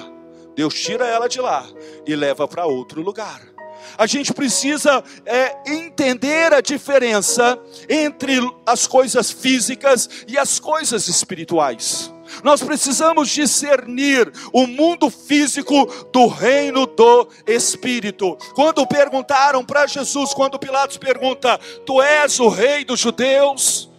Deus 0.55 0.73
tira 0.73 1.05
ela 1.05 1.27
de 1.27 1.39
lá 1.39 1.67
e 2.05 2.15
leva 2.15 2.47
para 2.47 2.65
outro 2.65 3.01
lugar 3.01 3.56
a 3.97 4.05
gente 4.05 4.33
precisa 4.33 5.03
é, 5.25 5.55
entender 5.65 6.53
a 6.53 6.61
diferença 6.61 7.59
entre 7.89 8.39
as 8.65 8.87
coisas 8.87 9.31
físicas 9.31 10.09
e 10.27 10.37
as 10.37 10.59
coisas 10.59 11.07
espirituais. 11.07 12.11
Nós 12.43 12.61
precisamos 12.61 13.29
discernir 13.29 14.31
o 14.51 14.67
mundo 14.67 15.09
físico 15.09 15.85
do 16.11 16.27
reino 16.27 16.85
do 16.85 17.27
Espírito. 17.45 18.37
Quando 18.53 18.85
perguntaram 18.85 19.63
para 19.63 19.87
Jesus, 19.87 20.33
quando 20.33 20.59
Pilatos 20.59 20.97
pergunta: 20.97 21.57
Tu 21.85 22.01
és 22.01 22.39
o 22.39 22.49
rei 22.49 22.83
dos 22.83 22.99
judeus? 22.99 23.89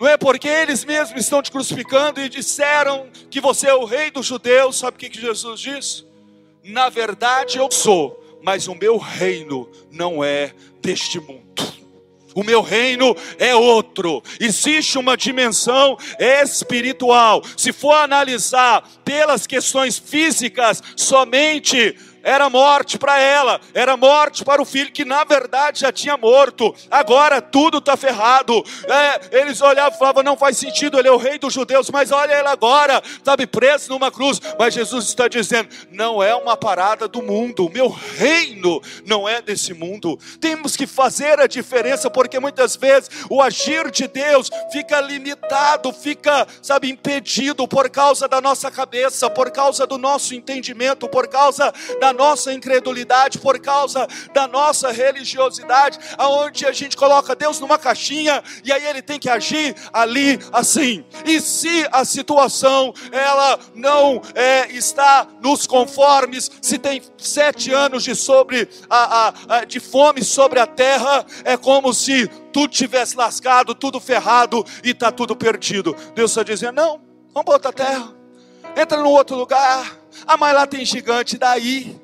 Não 0.00 0.08
é 0.08 0.16
porque 0.16 0.48
eles 0.48 0.84
mesmos 0.84 1.20
estão 1.20 1.40
te 1.40 1.50
crucificando 1.50 2.20
e 2.20 2.28
disseram 2.28 3.06
que 3.30 3.40
você 3.40 3.68
é 3.68 3.74
o 3.74 3.84
rei 3.84 4.10
dos 4.10 4.26
judeus, 4.26 4.78
sabe 4.78 4.96
o 4.96 4.98
que 4.98 5.20
Jesus 5.20 5.60
diz? 5.60 6.04
Na 6.64 6.88
verdade 6.88 7.58
eu 7.58 7.70
sou, 7.70 8.21
mas 8.42 8.68
o 8.68 8.74
meu 8.74 8.98
reino 8.98 9.68
não 9.90 10.22
é 10.22 10.52
deste 10.80 11.20
mundo. 11.20 11.42
O 12.34 12.42
meu 12.42 12.62
reino 12.62 13.14
é 13.38 13.54
outro. 13.54 14.22
Existe 14.40 14.98
uma 14.98 15.16
dimensão 15.16 15.96
espiritual. 16.18 17.42
Se 17.56 17.72
for 17.72 17.92
analisar 17.92 18.88
pelas 19.04 19.46
questões 19.46 19.98
físicas 19.98 20.82
somente, 20.96 21.94
era 22.22 22.48
morte 22.48 22.98
para 22.98 23.18
ela, 23.18 23.60
era 23.74 23.96
morte 23.96 24.44
para 24.44 24.62
o 24.62 24.64
filho 24.64 24.92
que 24.92 25.04
na 25.04 25.24
verdade 25.24 25.80
já 25.80 25.92
tinha 25.92 26.16
morto. 26.16 26.74
Agora 26.90 27.40
tudo 27.40 27.78
está 27.78 27.96
ferrado. 27.96 28.64
É, 28.86 29.40
eles 29.40 29.60
olhavam 29.60 29.94
e 29.94 29.98
falavam: 29.98 30.22
não 30.22 30.36
faz 30.36 30.56
sentido, 30.56 30.98
ele 30.98 31.08
é 31.08 31.12
o 31.12 31.16
rei 31.16 31.38
dos 31.38 31.52
judeus, 31.52 31.90
mas 31.90 32.12
olha 32.12 32.32
ele 32.32 32.48
agora, 32.48 33.02
sabe, 33.24 33.46
preso 33.46 33.90
numa 33.90 34.10
cruz. 34.10 34.40
Mas 34.58 34.74
Jesus 34.74 35.06
está 35.06 35.26
dizendo: 35.28 35.68
não 35.90 36.22
é 36.22 36.34
uma 36.34 36.56
parada 36.56 37.08
do 37.08 37.22
mundo, 37.22 37.66
o 37.66 37.70
meu 37.70 37.88
reino 37.88 38.80
não 39.04 39.28
é 39.28 39.42
desse 39.42 39.74
mundo. 39.74 40.18
Temos 40.40 40.76
que 40.76 40.86
fazer 40.86 41.40
a 41.40 41.46
diferença, 41.46 42.10
porque 42.10 42.38
muitas 42.38 42.76
vezes 42.76 43.10
o 43.28 43.42
agir 43.42 43.90
de 43.90 44.06
Deus 44.06 44.50
fica 44.70 45.00
limitado, 45.00 45.92
fica, 45.92 46.46
sabe, 46.60 46.90
impedido 46.90 47.66
por 47.66 47.90
causa 47.90 48.28
da 48.28 48.40
nossa 48.40 48.70
cabeça, 48.70 49.28
por 49.28 49.50
causa 49.50 49.86
do 49.86 49.98
nosso 49.98 50.34
entendimento, 50.34 51.08
por 51.08 51.28
causa 51.28 51.72
da 52.00 52.11
nossa 52.12 52.52
incredulidade, 52.52 53.38
por 53.38 53.58
causa 53.58 54.06
da 54.32 54.46
nossa 54.46 54.90
religiosidade, 54.90 55.98
aonde 56.18 56.66
a 56.66 56.72
gente 56.72 56.96
coloca 56.96 57.34
Deus 57.34 57.60
numa 57.60 57.78
caixinha 57.78 58.42
e 58.64 58.72
aí 58.72 58.86
ele 58.86 59.02
tem 59.02 59.18
que 59.18 59.28
agir 59.28 59.74
ali 59.92 60.38
assim. 60.52 61.04
E 61.24 61.40
se 61.40 61.86
a 61.92 62.04
situação 62.04 62.92
ela 63.10 63.58
não 63.74 64.20
é, 64.34 64.70
está 64.72 65.26
nos 65.40 65.66
conformes, 65.66 66.50
se 66.60 66.78
tem 66.78 67.02
sete 67.18 67.72
anos 67.72 68.04
de 68.04 68.14
sobre 68.14 68.68
a, 68.88 69.28
a, 69.28 69.34
a, 69.56 69.64
de 69.64 69.80
fome 69.80 70.22
sobre 70.22 70.58
a 70.58 70.66
terra, 70.66 71.24
é 71.44 71.56
como 71.56 71.92
se 71.92 72.28
tudo 72.52 72.68
tivesse 72.68 73.16
lascado, 73.16 73.74
tudo 73.74 73.98
ferrado 73.98 74.64
e 74.84 74.90
está 74.90 75.10
tudo 75.10 75.34
perdido. 75.34 75.96
Deus 76.14 76.30
está 76.30 76.42
dizendo: 76.42 76.76
não, 76.76 77.00
vamos 77.32 77.44
para 77.44 77.54
outra 77.54 77.72
terra, 77.72 78.12
entra 78.76 78.98
no 78.98 79.10
outro 79.10 79.36
lugar. 79.36 79.98
Ah, 80.26 80.36
mas 80.36 80.54
lá 80.54 80.66
tem 80.66 80.84
gigante, 80.84 81.38
daí 81.38 81.98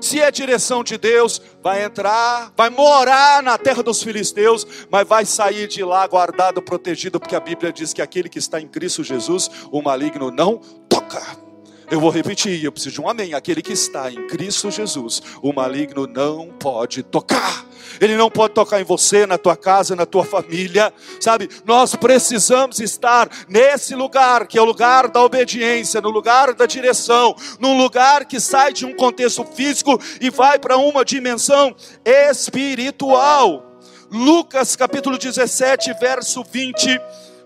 se 0.00 0.20
é 0.20 0.30
direção 0.30 0.82
de 0.82 0.96
Deus, 0.96 1.40
vai 1.62 1.84
entrar, 1.84 2.52
vai 2.56 2.70
morar 2.70 3.42
na 3.42 3.58
terra 3.58 3.82
dos 3.82 4.02
filisteus, 4.02 4.66
mas 4.90 5.06
vai 5.06 5.24
sair 5.24 5.66
de 5.66 5.82
lá 5.84 6.06
guardado, 6.06 6.62
protegido, 6.62 7.20
porque 7.20 7.36
a 7.36 7.40
Bíblia 7.40 7.72
diz 7.72 7.92
que 7.92 8.02
aquele 8.02 8.28
que 8.28 8.38
está 8.38 8.60
em 8.60 8.68
Cristo 8.68 9.04
Jesus, 9.04 9.50
o 9.70 9.82
maligno 9.82 10.30
não 10.30 10.58
toca. 10.88 11.47
Eu 11.90 12.00
vou 12.00 12.10
repetir, 12.10 12.62
eu 12.62 12.70
preciso 12.70 12.96
de 12.96 13.00
um 13.00 13.08
amém. 13.08 13.32
Aquele 13.32 13.62
que 13.62 13.72
está 13.72 14.12
em 14.12 14.26
Cristo 14.26 14.70
Jesus, 14.70 15.22
o 15.40 15.54
maligno 15.54 16.06
não 16.06 16.48
pode 16.48 17.02
tocar. 17.02 17.64
Ele 17.98 18.14
não 18.14 18.30
pode 18.30 18.52
tocar 18.52 18.78
em 18.78 18.84
você, 18.84 19.24
na 19.24 19.38
tua 19.38 19.56
casa, 19.56 19.96
na 19.96 20.04
tua 20.04 20.22
família, 20.22 20.92
sabe? 21.18 21.48
Nós 21.64 21.94
precisamos 21.94 22.78
estar 22.78 23.30
nesse 23.48 23.94
lugar, 23.94 24.46
que 24.46 24.58
é 24.58 24.60
o 24.62 24.66
lugar 24.66 25.08
da 25.08 25.22
obediência, 25.22 25.98
no 25.98 26.10
lugar 26.10 26.52
da 26.52 26.66
direção, 26.66 27.34
num 27.58 27.78
lugar 27.78 28.26
que 28.26 28.38
sai 28.38 28.74
de 28.74 28.84
um 28.84 28.94
contexto 28.94 29.42
físico 29.44 29.98
e 30.20 30.28
vai 30.28 30.58
para 30.58 30.76
uma 30.76 31.02
dimensão 31.06 31.74
espiritual. 32.04 33.80
Lucas 34.10 34.76
capítulo 34.76 35.16
17, 35.16 35.94
verso 35.94 36.44
20 36.44 37.00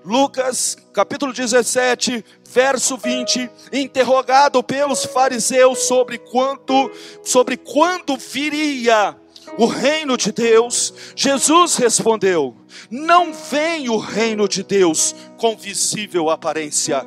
Lucas 0.04 0.76
capítulo 0.92 1.32
17, 1.32 2.24
verso 2.52 2.98
20, 2.98 3.50
interrogado 3.72 4.62
pelos 4.62 5.06
fariseus 5.06 5.80
sobre 5.84 6.18
quanto 6.18 6.90
sobre 7.22 7.56
quando 7.56 8.16
viria 8.16 9.16
o 9.56 9.66
reino 9.66 10.16
de 10.16 10.30
Deus, 10.32 10.92
Jesus 11.16 11.76
respondeu: 11.76 12.54
Não 12.90 13.32
vem 13.32 13.88
o 13.88 13.96
reino 13.96 14.46
de 14.46 14.62
Deus 14.62 15.14
com 15.38 15.56
visível 15.56 16.28
aparência. 16.28 17.06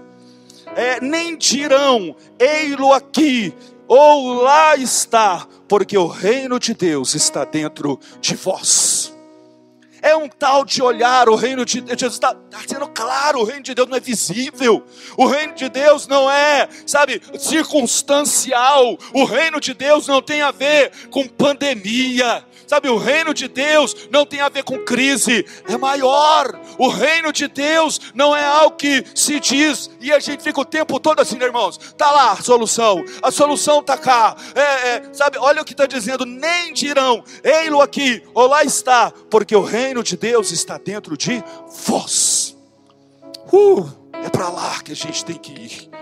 É, 0.75 0.99
nem 0.99 1.37
dirão, 1.37 2.15
ei-lo 2.39 2.91
aqui, 2.91 3.53
ou 3.87 4.33
lá 4.33 4.75
está, 4.75 5.47
porque 5.67 5.97
o 5.97 6.07
reino 6.07 6.59
de 6.59 6.73
Deus 6.73 7.13
está 7.13 7.45
dentro 7.45 7.99
de 8.19 8.35
vós. 8.35 9.14
É 10.05 10.15
um 10.15 10.29
tal 10.29 10.63
de 10.63 10.83
olhar, 10.83 11.27
o 11.27 11.35
reino 11.35 11.65
de 11.65 11.81
Deus, 11.81 12.13
está 12.13 12.31
tá 12.35 12.59
sendo 12.67 12.87
claro, 12.89 13.39
o 13.39 13.43
reino 13.43 13.63
de 13.63 13.73
Deus 13.73 13.89
não 13.89 13.97
é 13.97 13.99
visível, 13.99 14.85
o 15.17 15.25
reino 15.25 15.55
de 15.55 15.67
Deus 15.67 16.05
não 16.05 16.29
é, 16.29 16.69
sabe, 16.85 17.19
circunstancial, 17.39 18.99
o 19.11 19.25
reino 19.25 19.59
de 19.59 19.73
Deus 19.73 20.07
não 20.07 20.21
tem 20.21 20.43
a 20.43 20.51
ver 20.51 20.91
com 21.09 21.27
pandemia, 21.27 22.45
Sabe, 22.67 22.89
o 22.89 22.97
reino 22.97 23.33
de 23.33 23.47
Deus 23.47 24.07
não 24.11 24.25
tem 24.25 24.41
a 24.41 24.49
ver 24.49 24.63
com 24.63 24.79
crise, 24.79 25.45
é 25.67 25.77
maior. 25.77 26.59
O 26.77 26.87
reino 26.87 27.31
de 27.31 27.47
Deus 27.47 27.99
não 28.13 28.35
é 28.35 28.45
algo 28.45 28.75
que 28.75 29.03
se 29.13 29.39
diz 29.39 29.89
e 29.99 30.11
a 30.11 30.19
gente 30.19 30.43
fica 30.43 30.59
o 30.59 30.65
tempo 30.65 30.99
todo 30.99 31.19
assim, 31.19 31.37
né, 31.37 31.45
irmãos. 31.45 31.77
Tá 31.97 32.11
lá 32.11 32.31
a 32.31 32.41
solução, 32.41 33.03
a 33.21 33.31
solução 33.31 33.81
tá 33.81 33.97
cá. 33.97 34.35
É, 34.53 34.61
é, 34.61 35.13
sabe, 35.13 35.37
olha 35.37 35.61
o 35.61 35.65
que 35.65 35.73
está 35.73 35.85
dizendo: 35.85 36.25
nem 36.25 36.73
dirão, 36.73 37.23
ei-lo 37.43 37.81
aqui, 37.81 38.23
ou 38.33 38.47
lá 38.47 38.63
está, 38.63 39.11
porque 39.29 39.55
o 39.55 39.63
reino 39.63 40.03
de 40.03 40.17
Deus 40.17 40.51
está 40.51 40.77
dentro 40.77 41.17
de 41.17 41.43
vós. 41.85 42.55
Uh, 43.51 43.89
é 44.23 44.29
para 44.29 44.49
lá 44.49 44.81
que 44.81 44.91
a 44.91 44.95
gente 44.95 45.23
tem 45.23 45.37
que 45.37 45.51
ir. 45.51 45.94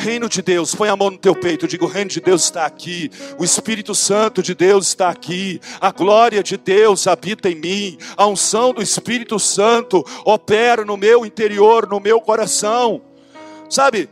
Reino 0.00 0.30
de 0.30 0.40
Deus, 0.40 0.74
põe 0.74 0.88
a 0.88 0.96
mão 0.96 1.10
no 1.10 1.18
teu 1.18 1.34
peito, 1.34 1.68
digo: 1.68 1.84
o 1.84 1.88
reino 1.88 2.10
de 2.10 2.20
Deus 2.20 2.44
está 2.44 2.64
aqui, 2.64 3.10
o 3.38 3.44
Espírito 3.44 3.94
Santo 3.94 4.42
de 4.42 4.54
Deus 4.54 4.88
está 4.88 5.10
aqui, 5.10 5.60
a 5.78 5.90
glória 5.90 6.42
de 6.42 6.56
Deus 6.56 7.06
habita 7.06 7.50
em 7.50 7.54
mim, 7.54 7.98
a 8.16 8.26
unção 8.26 8.72
do 8.72 8.80
Espírito 8.80 9.38
Santo 9.38 10.02
opera 10.24 10.86
no 10.86 10.96
meu 10.96 11.26
interior, 11.26 11.86
no 11.86 12.00
meu 12.00 12.18
coração. 12.18 13.02
Sabe, 13.68 14.08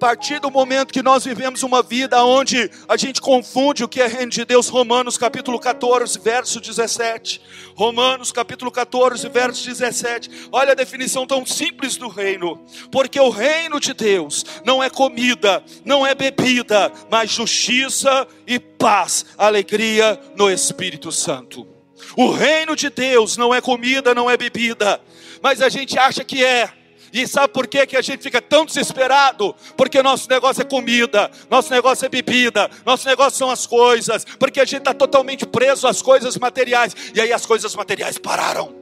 partir 0.00 0.40
do 0.40 0.50
momento 0.50 0.94
que 0.94 1.02
nós 1.02 1.26
vivemos 1.26 1.62
uma 1.62 1.82
vida 1.82 2.24
onde 2.24 2.70
a 2.88 2.96
gente 2.96 3.20
confunde 3.20 3.84
o 3.84 3.88
que 3.88 4.00
é 4.00 4.06
reino 4.06 4.32
de 4.32 4.46
Deus, 4.46 4.70
Romanos 4.70 5.18
capítulo 5.18 5.60
14, 5.60 6.18
verso 6.18 6.58
17. 6.58 7.38
Romanos 7.74 8.32
capítulo 8.32 8.70
14, 8.70 9.28
verso 9.28 9.66
17. 9.66 10.48
Olha 10.50 10.72
a 10.72 10.74
definição 10.74 11.26
tão 11.26 11.44
simples 11.44 11.98
do 11.98 12.08
reino. 12.08 12.64
Porque 12.90 13.20
o 13.20 13.28
reino 13.28 13.78
de 13.78 13.92
Deus 13.92 14.46
não 14.64 14.82
é 14.82 14.88
comida, 14.88 15.62
não 15.84 16.06
é 16.06 16.14
bebida, 16.14 16.90
mas 17.10 17.30
justiça 17.30 18.26
e 18.46 18.58
paz, 18.58 19.26
alegria 19.36 20.18
no 20.34 20.50
Espírito 20.50 21.12
Santo. 21.12 21.68
O 22.16 22.30
reino 22.30 22.74
de 22.74 22.88
Deus 22.88 23.36
não 23.36 23.54
é 23.54 23.60
comida, 23.60 24.14
não 24.14 24.30
é 24.30 24.36
bebida, 24.38 24.98
mas 25.42 25.60
a 25.60 25.68
gente 25.68 25.98
acha 25.98 26.24
que 26.24 26.42
é. 26.42 26.79
E 27.12 27.26
sabe 27.26 27.52
por 27.52 27.66
que, 27.66 27.86
que 27.86 27.96
a 27.96 28.02
gente 28.02 28.22
fica 28.22 28.40
tão 28.40 28.64
desesperado? 28.64 29.54
Porque 29.76 30.02
nosso 30.02 30.28
negócio 30.28 30.62
é 30.62 30.64
comida, 30.64 31.30
nosso 31.48 31.70
negócio 31.70 32.06
é 32.06 32.08
bebida, 32.08 32.70
nosso 32.86 33.06
negócio 33.06 33.38
são 33.38 33.50
as 33.50 33.66
coisas, 33.66 34.24
porque 34.38 34.60
a 34.60 34.64
gente 34.64 34.78
está 34.78 34.94
totalmente 34.94 35.46
preso 35.46 35.86
às 35.86 36.00
coisas 36.00 36.36
materiais, 36.36 36.94
e 37.14 37.20
aí 37.20 37.32
as 37.32 37.44
coisas 37.44 37.74
materiais 37.74 38.18
pararam. 38.18 38.80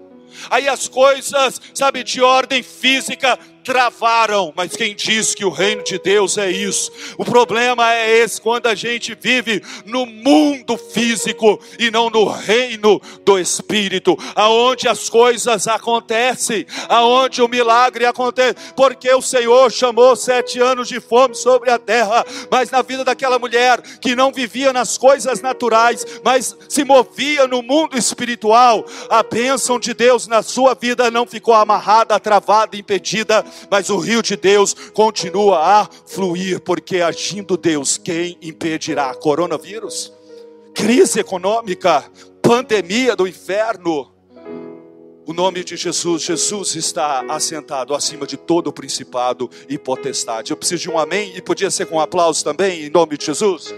Aí 0.51 0.68
as 0.68 0.89
coisas, 0.89 1.61
sabe, 1.74 2.05
de 2.05 2.20
ordem 2.20 2.62
física 2.62 3.39
travaram, 3.68 4.50
mas 4.56 4.74
quem 4.74 4.94
diz 4.94 5.34
que 5.34 5.44
o 5.44 5.50
reino 5.50 5.84
de 5.84 5.98
Deus 5.98 6.38
é 6.38 6.50
isso? 6.50 6.90
O 7.18 7.24
problema 7.24 7.92
é 7.92 8.20
esse. 8.20 8.40
Quando 8.40 8.66
a 8.66 8.74
gente 8.74 9.14
vive 9.14 9.62
no 9.84 10.06
mundo 10.06 10.78
físico 10.78 11.60
e 11.78 11.90
não 11.90 12.08
no 12.08 12.24
reino 12.24 12.98
do 13.26 13.38
espírito, 13.38 14.16
aonde 14.34 14.88
as 14.88 15.10
coisas 15.10 15.68
acontecem, 15.68 16.64
aonde 16.88 17.42
o 17.42 17.48
milagre 17.48 18.06
acontece, 18.06 18.54
porque 18.74 19.12
o 19.12 19.20
Senhor 19.20 19.70
chamou 19.70 20.16
sete 20.16 20.58
anos 20.58 20.88
de 20.88 20.98
fome 20.98 21.34
sobre 21.34 21.70
a 21.70 21.78
terra, 21.78 22.24
mas 22.50 22.70
na 22.70 22.80
vida 22.80 23.04
daquela 23.04 23.38
mulher 23.38 23.82
que 24.00 24.16
não 24.16 24.32
vivia 24.32 24.72
nas 24.72 24.96
coisas 24.96 25.42
naturais, 25.42 26.06
mas 26.24 26.56
se 26.70 26.84
movia 26.84 27.46
no 27.46 27.60
mundo 27.60 27.98
espiritual, 27.98 28.86
a 29.10 29.22
bênção 29.22 29.78
de 29.78 29.92
Deus 29.92 30.26
na 30.26 30.42
sua 30.42 30.72
vida 30.72 31.10
não 31.10 31.26
ficou 31.26 31.52
amarrada, 31.52 32.18
travada, 32.18 32.74
impedida, 32.74 33.44
mas 33.70 33.90
o 33.90 33.98
rio 33.98 34.22
de 34.22 34.36
Deus 34.36 34.74
continua 34.92 35.59
a 35.59 35.88
fluir, 36.06 36.61
porque 36.61 37.00
agindo 37.00 37.56
Deus, 37.56 37.98
quem 37.98 38.38
impedirá? 38.42 39.14
Coronavírus, 39.14 40.12
crise 40.74 41.20
econômica, 41.20 42.04
pandemia 42.42 43.14
do 43.14 43.26
inferno. 43.26 44.12
O 45.26 45.34
nome 45.34 45.62
de 45.62 45.76
Jesus, 45.76 46.22
Jesus 46.22 46.74
está 46.74 47.20
assentado 47.28 47.94
acima 47.94 48.26
de 48.26 48.38
todo 48.38 48.68
o 48.68 48.72
principado 48.72 49.50
e 49.68 49.76
potestade. 49.76 50.50
Eu 50.50 50.56
preciso 50.56 50.84
de 50.84 50.90
um 50.90 50.98
amém 50.98 51.36
e 51.36 51.42
podia 51.42 51.70
ser 51.70 51.84
com 51.84 51.96
um 51.96 52.00
aplauso 52.00 52.42
também, 52.42 52.84
em 52.84 52.90
nome 52.90 53.18
de 53.18 53.26
Jesus. 53.26 53.74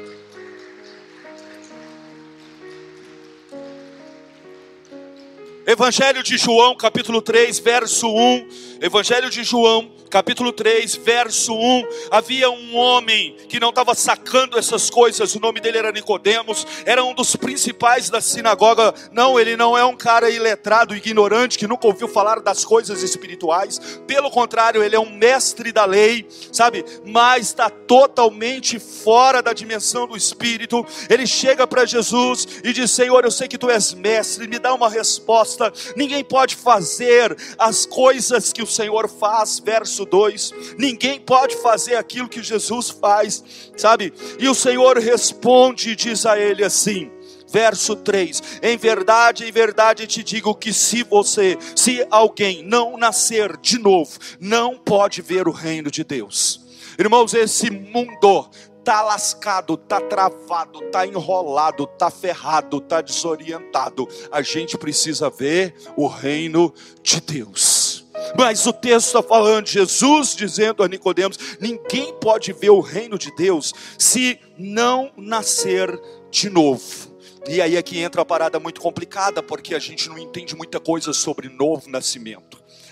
Evangelho 5.70 6.20
de 6.24 6.36
João, 6.36 6.74
capítulo 6.74 7.22
3, 7.22 7.60
verso 7.60 8.08
1. 8.08 8.80
Evangelho 8.80 9.30
de 9.30 9.44
João, 9.44 9.88
capítulo 10.10 10.52
3, 10.52 10.96
verso 10.96 11.54
1, 11.54 11.84
havia 12.10 12.50
um 12.50 12.76
homem 12.76 13.36
que 13.48 13.60
não 13.60 13.68
estava 13.68 13.94
sacando 13.94 14.58
essas 14.58 14.90
coisas, 14.90 15.34
o 15.34 15.40
nome 15.40 15.60
dele 15.60 15.78
era 15.78 15.92
Nicodemos, 15.92 16.66
era 16.84 17.04
um 17.04 17.14
dos 17.14 17.36
principais 17.36 18.10
da 18.10 18.20
sinagoga. 18.20 18.92
Não, 19.12 19.38
ele 19.38 19.56
não 19.56 19.78
é 19.78 19.84
um 19.84 19.96
cara 19.96 20.28
iletrado, 20.28 20.96
ignorante, 20.96 21.56
que 21.58 21.68
nunca 21.68 21.86
ouviu 21.86 22.08
falar 22.08 22.40
das 22.40 22.64
coisas 22.64 23.02
espirituais. 23.02 24.00
Pelo 24.06 24.30
contrário, 24.30 24.82
ele 24.82 24.96
é 24.96 25.00
um 25.00 25.10
mestre 25.10 25.70
da 25.70 25.84
lei, 25.84 26.26
sabe? 26.50 26.84
Mas 27.06 27.46
está 27.46 27.70
totalmente 27.70 28.78
fora 28.78 29.40
da 29.40 29.52
dimensão 29.52 30.08
do 30.08 30.16
espírito. 30.16 30.84
Ele 31.08 31.26
chega 31.26 31.66
para 31.66 31.86
Jesus 31.86 32.48
e 32.64 32.72
diz: 32.72 32.90
Senhor, 32.90 33.24
eu 33.24 33.30
sei 33.30 33.46
que 33.46 33.58
tu 33.58 33.70
és 33.70 33.94
mestre, 33.94 34.48
me 34.48 34.58
dá 34.58 34.74
uma 34.74 34.88
resposta. 34.88 35.59
Ninguém 35.96 36.24
pode 36.24 36.56
fazer 36.56 37.36
as 37.58 37.84
coisas 37.86 38.52
que 38.52 38.62
o 38.62 38.66
Senhor 38.66 39.08
faz. 39.08 39.58
Verso 39.58 39.80
verso 39.80 40.04
2: 40.04 40.52
ninguém 40.78 41.18
pode 41.18 41.56
fazer 41.56 41.96
aquilo 41.96 42.28
que 42.28 42.42
Jesus 42.42 42.90
faz, 42.90 43.42
sabe? 43.76 44.12
E 44.38 44.48
o 44.48 44.54
Senhor 44.54 44.98
responde 44.98 45.90
e 45.90 45.96
diz 45.96 46.24
a 46.26 46.38
ele 46.38 46.64
assim: 46.64 47.10
verso 47.48 47.96
3: 47.96 48.42
Em 48.62 48.76
verdade, 48.76 49.44
em 49.44 49.52
verdade 49.52 50.06
te 50.06 50.22
digo 50.22 50.54
que 50.54 50.72
se 50.72 51.02
você, 51.02 51.58
se 51.74 52.06
alguém 52.10 52.62
não 52.64 52.96
nascer 52.96 53.56
de 53.56 53.78
novo, 53.78 54.18
não 54.38 54.76
pode 54.76 55.22
ver 55.22 55.48
o 55.48 55.52
reino 55.52 55.90
de 55.90 56.04
Deus. 56.04 56.60
Irmãos, 56.98 57.32
esse 57.32 57.70
mundo 57.70 58.50
tá 58.84 59.02
lascado, 59.02 59.76
tá 59.76 60.00
travado, 60.00 60.80
tá 60.90 61.06
enrolado, 61.06 61.86
tá 61.86 62.10
ferrado, 62.10 62.80
tá 62.80 63.00
desorientado. 63.00 64.08
A 64.30 64.42
gente 64.42 64.76
precisa 64.78 65.30
ver 65.30 65.74
o 65.96 66.06
reino 66.06 66.72
de 67.02 67.20
Deus. 67.20 68.06
Mas 68.36 68.66
o 68.66 68.72
texto 68.72 69.06
está 69.06 69.22
falando, 69.22 69.66
Jesus 69.66 70.34
dizendo 70.34 70.82
a 70.82 70.88
Nicodemos: 70.88 71.38
ninguém 71.60 72.12
pode 72.20 72.52
ver 72.52 72.70
o 72.70 72.80
reino 72.80 73.18
de 73.18 73.34
Deus 73.34 73.72
se 73.98 74.38
não 74.58 75.10
nascer 75.16 76.00
de 76.30 76.48
novo. 76.48 77.10
E 77.48 77.60
aí 77.60 77.76
é 77.76 77.82
que 77.82 77.98
entra 77.98 78.22
a 78.22 78.24
parada 78.24 78.60
muito 78.60 78.80
complicada, 78.80 79.42
porque 79.42 79.74
a 79.74 79.78
gente 79.78 80.08
não 80.08 80.18
entende 80.18 80.54
muita 80.54 80.78
coisa 80.78 81.12
sobre 81.12 81.48
novo 81.48 81.88
nascimento 81.88 82.49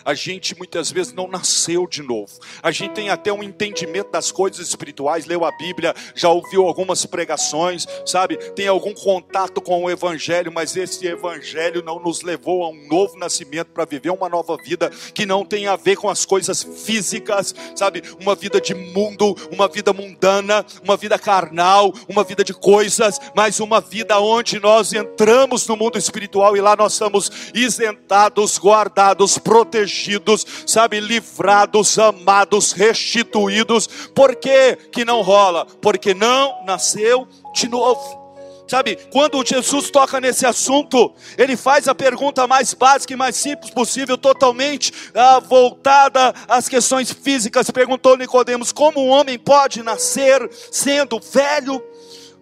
a 0.08 0.14
gente 0.14 0.56
muitas 0.56 0.90
vezes 0.90 1.12
não 1.12 1.28
nasceu 1.28 1.86
de 1.86 2.02
novo. 2.02 2.32
A 2.62 2.70
gente 2.70 2.94
tem 2.94 3.10
até 3.10 3.30
um 3.30 3.42
entendimento 3.42 4.10
das 4.10 4.32
coisas 4.32 4.66
espirituais, 4.66 5.26
leu 5.26 5.44
a 5.44 5.52
Bíblia, 5.52 5.94
já 6.14 6.30
ouviu 6.30 6.66
algumas 6.66 7.04
pregações, 7.04 7.86
sabe? 8.06 8.38
Tem 8.54 8.66
algum 8.66 8.94
contato 8.94 9.60
com 9.60 9.84
o 9.84 9.90
Evangelho, 9.90 10.50
mas 10.50 10.74
esse 10.78 11.06
Evangelho 11.06 11.84
não 11.84 12.00
nos 12.00 12.22
levou 12.22 12.64
a 12.64 12.70
um 12.70 12.88
novo 12.88 13.18
nascimento 13.18 13.66
para 13.66 13.84
viver 13.84 14.08
uma 14.08 14.30
nova 14.30 14.56
vida 14.56 14.88
que 15.12 15.26
não 15.26 15.44
tem 15.44 15.66
a 15.66 15.76
ver 15.76 15.96
com 15.96 16.08
as 16.08 16.24
coisas 16.24 16.62
físicas, 16.62 17.54
sabe? 17.76 18.02
Uma 18.18 18.34
vida 18.34 18.62
de 18.62 18.74
mundo, 18.74 19.36
uma 19.52 19.68
vida 19.68 19.92
mundana, 19.92 20.64
uma 20.82 20.96
vida 20.96 21.18
carnal, 21.18 21.92
uma 22.08 22.24
vida 22.24 22.42
de 22.42 22.54
coisas, 22.54 23.20
mas 23.36 23.60
uma 23.60 23.78
vida 23.78 24.18
onde 24.18 24.58
nós 24.58 24.90
entramos 24.94 25.66
no 25.66 25.76
mundo 25.76 25.98
espiritual 25.98 26.56
e 26.56 26.62
lá 26.62 26.74
nós 26.74 26.94
estamos 26.94 27.30
isentados, 27.52 28.58
guardados, 28.58 29.36
protegidos 29.36 29.97
protegidos, 29.98 30.46
sabe, 30.66 31.00
livrados, 31.00 31.98
amados, 31.98 32.72
restituídos. 32.72 33.86
Por 34.14 34.36
que 34.36 34.76
que 34.92 35.04
não 35.04 35.22
rola? 35.22 35.66
Porque 35.80 36.14
não 36.14 36.64
nasceu 36.64 37.26
de 37.54 37.68
novo. 37.68 38.28
Sabe, 38.68 38.96
quando 39.10 39.42
Jesus 39.46 39.90
toca 39.90 40.20
nesse 40.20 40.44
assunto, 40.44 41.14
ele 41.38 41.56
faz 41.56 41.88
a 41.88 41.94
pergunta 41.94 42.46
mais 42.46 42.74
básica 42.74 43.14
e 43.14 43.16
mais 43.16 43.34
simples 43.34 43.70
possível, 43.70 44.18
totalmente 44.18 44.92
ah, 45.14 45.40
voltada 45.40 46.34
às 46.46 46.68
questões 46.68 47.10
físicas. 47.10 47.70
Perguntou 47.70 48.16
Nicodemos: 48.16 48.70
como 48.70 49.00
um 49.00 49.08
homem 49.08 49.38
pode 49.38 49.82
nascer 49.82 50.48
sendo 50.70 51.18
velho? 51.18 51.82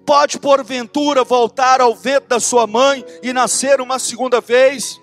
Pode 0.04 0.38
porventura 0.38 1.24
voltar 1.24 1.80
ao 1.80 1.94
vento 1.94 2.28
da 2.28 2.40
sua 2.40 2.66
mãe 2.66 3.04
e 3.22 3.32
nascer 3.32 3.80
uma 3.80 3.98
segunda 3.98 4.40
vez? 4.40 5.00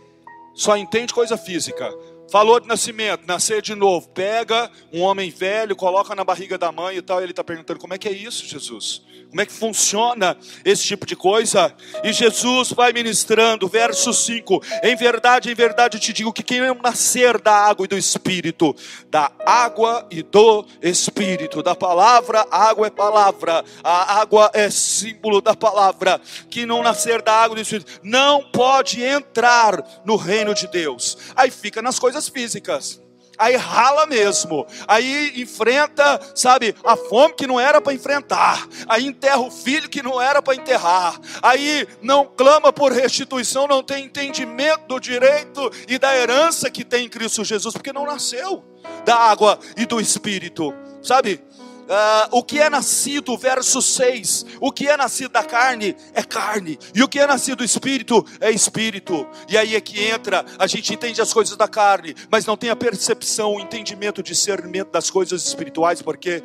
Só 0.54 0.78
entende 0.78 1.14
coisa 1.14 1.36
física. 1.36 1.90
Falou 2.34 2.60
de 2.60 2.68
nascimento, 2.68 3.28
nascer 3.28 3.62
de 3.62 3.76
novo. 3.76 4.10
Pega 4.10 4.68
um 4.92 5.02
homem 5.02 5.30
velho, 5.30 5.76
coloca 5.76 6.16
na 6.16 6.24
barriga 6.24 6.58
da 6.58 6.72
mãe 6.72 6.98
e 6.98 7.02
tal. 7.04 7.20
E 7.20 7.26
ele 7.26 7.32
está 7.32 7.44
perguntando: 7.44 7.80
como 7.80 7.94
é 7.94 7.98
que 8.00 8.08
é 8.08 8.12
isso, 8.12 8.44
Jesus? 8.48 9.04
Como 9.34 9.42
é 9.42 9.48
que 9.48 9.52
funciona 9.52 10.38
esse 10.64 10.84
tipo 10.84 11.08
de 11.08 11.16
coisa? 11.16 11.74
E 12.04 12.14
Jesus 12.14 12.70
vai 12.70 12.94
ministrando, 12.94 13.68
verso 13.68 14.14
5: 14.14 14.62
Em 14.84 14.96
verdade, 14.96 15.50
em 15.50 15.56
verdade 15.56 16.00
te 16.00 16.14
digo 16.14 16.32
que 16.32 16.44
quem 16.44 16.62
nascer 16.76 17.42
da 17.42 17.52
água 17.52 17.86
e 17.86 17.88
do 17.88 17.98
espírito, 17.98 18.76
da 19.10 19.32
água 19.44 20.06
e 20.12 20.22
do 20.22 20.64
espírito, 20.84 21.64
da 21.64 21.74
palavra, 21.74 22.46
água 22.52 22.86
é 22.86 22.92
palavra, 22.92 23.66
a 23.84 24.20
água 24.22 24.52
é 24.54 24.70
símbolo 24.70 25.42
da 25.42 25.56
palavra. 25.56 26.22
Que 26.48 26.64
não 26.64 26.84
nascer 26.84 27.20
da 27.24 27.34
água 27.34 27.56
e 27.56 27.58
do 27.58 27.62
espírito, 27.64 28.02
não 28.04 28.44
pode 28.52 29.02
entrar 29.02 30.04
no 30.06 30.16
reino 30.16 30.54
de 30.54 30.68
Deus. 30.68 31.18
Aí 31.36 31.50
fica 31.50 31.82
nas 31.82 31.98
coisas 31.98 32.30
físicas 32.30 33.02
aí 33.38 33.56
rala 33.56 34.06
mesmo, 34.06 34.66
aí 34.88 35.34
enfrenta, 35.42 36.20
sabe, 36.36 36.76
a 36.84 36.96
fome 36.96 37.34
que 37.34 37.48
não 37.48 37.60
era 37.60 37.82
para 37.82 37.94
enfrentar, 37.94 38.68
aí 38.88 39.06
enterra 39.06 39.40
o 39.40 39.52
filho 39.52 39.90
que 39.90 40.04
não 40.04 40.22
era 40.22 40.42
para 40.42 40.56
enterrar, 40.56 41.20
aí 41.42 41.88
não 42.02 42.26
clama 42.26 42.72
por 42.72 42.92
restituição, 42.92 43.68
não 43.68 43.84
tem 43.84 44.06
entendimento 44.06 44.88
do 44.88 45.00
direito 45.00 45.72
e 45.88 45.98
da 45.98 46.16
herança 46.16 46.70
que 46.70 46.84
tem 46.84 47.06
em 47.06 47.10
Cristo 47.10 47.44
Jesus, 47.44 47.74
porque 47.74 47.94
não 47.94 48.06
nasceu 48.06 48.64
da 49.06 49.16
água 49.16 49.60
e 49.78 49.86
do 49.86 50.00
Espírito, 50.00 50.74
sabe? 51.02 51.42
Uh, 51.84 52.38
o 52.38 52.44
que 52.44 52.60
é 52.60 52.70
nascido, 52.70 53.38
verso 53.38 53.82
6, 53.82 54.46
o 54.62 54.72
que 54.72 54.88
é 54.88 54.96
nascido 54.96 55.32
da 55.32 55.44
carne 55.44 55.96
é 56.14 56.24
carne, 56.24 56.80
e 56.96 57.04
o 57.04 57.08
que 57.08 57.20
é 57.20 57.28
nascido 57.28 57.58
do 57.58 57.64
espírito 57.64 58.26
é 58.40 58.50
espírito. 58.50 59.28
E 59.50 59.58
aí 59.58 59.76
é 59.76 59.82
que 59.82 60.02
entra, 60.02 60.46
a 60.58 60.66
gente 60.66 60.94
entende 60.94 61.22
as 61.22 61.34
coisas 61.34 61.58
da 61.58 61.68
carne, 61.68 62.16
mas 62.32 62.46
não 62.46 62.56
tem 62.56 62.70
a 62.70 62.76
percepção, 62.76 63.56
o 63.56 63.60
entendimento, 63.60 64.20
o 64.20 64.24
discernimento 64.24 64.92
das 64.92 65.10
coisas 65.10 65.46
espirituais, 65.46 66.02
porque 66.02 66.42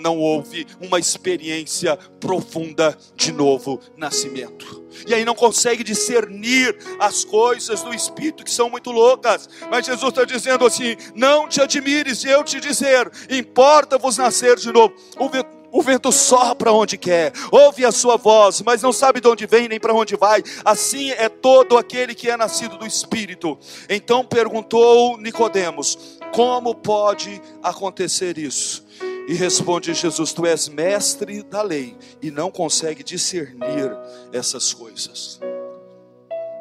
não 0.00 0.18
houve 0.18 0.66
uma 0.80 0.98
experiência 0.98 1.96
profunda 2.20 2.96
de 3.16 3.32
novo 3.32 3.80
nascimento 3.96 4.86
e 5.04 5.12
aí 5.12 5.24
não 5.24 5.34
consegue 5.34 5.82
discernir 5.82 6.76
as 6.98 7.24
coisas 7.24 7.82
do 7.82 7.92
Espírito 7.92 8.44
que 8.44 8.50
são 8.50 8.70
muito 8.70 8.90
loucas. 8.90 9.48
Mas 9.70 9.84
Jesus 9.84 10.10
está 10.10 10.24
dizendo 10.24 10.64
assim: 10.64 10.96
não 11.14 11.48
te 11.48 11.60
admires 11.60 12.20
de 12.20 12.28
eu 12.28 12.44
te 12.44 12.60
dizer, 12.60 13.10
importa-vos 13.28 14.16
nascer 14.16 14.56
de 14.56 14.70
O 14.84 15.30
O 15.72 15.82
vento 15.82 16.10
sopra 16.10 16.72
onde 16.72 16.96
quer, 16.96 17.32
ouve 17.50 17.84
a 17.84 17.92
sua 17.92 18.16
voz, 18.16 18.62
mas 18.62 18.80
não 18.80 18.92
sabe 18.92 19.20
de 19.20 19.28
onde 19.28 19.46
vem 19.46 19.68
nem 19.68 19.78
para 19.78 19.92
onde 19.92 20.16
vai. 20.16 20.42
Assim 20.64 21.10
é 21.10 21.28
todo 21.28 21.76
aquele 21.76 22.14
que 22.14 22.30
é 22.30 22.36
nascido 22.36 22.78
do 22.78 22.86
Espírito. 22.86 23.58
Então 23.88 24.24
perguntou 24.24 25.18
Nicodemos: 25.18 26.18
Como 26.32 26.74
pode 26.74 27.42
acontecer 27.62 28.38
isso? 28.38 28.86
E 29.28 29.34
responde 29.34 29.92
Jesus: 29.92 30.32
Tu 30.32 30.46
és 30.46 30.68
mestre 30.68 31.42
da 31.42 31.60
lei 31.60 31.96
e 32.22 32.30
não 32.30 32.50
consegue 32.50 33.02
discernir 33.02 33.90
essas 34.32 34.72
coisas. 34.72 35.40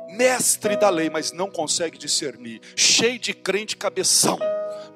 Mestre 0.10 0.76
da 0.76 0.90
lei, 0.90 1.10
mas 1.10 1.32
não 1.32 1.50
consegue 1.50 1.98
discernir. 1.98 2.62
Cheio 2.76 3.20
de 3.20 3.34
crente 3.34 3.76
cabeção, 3.78 4.40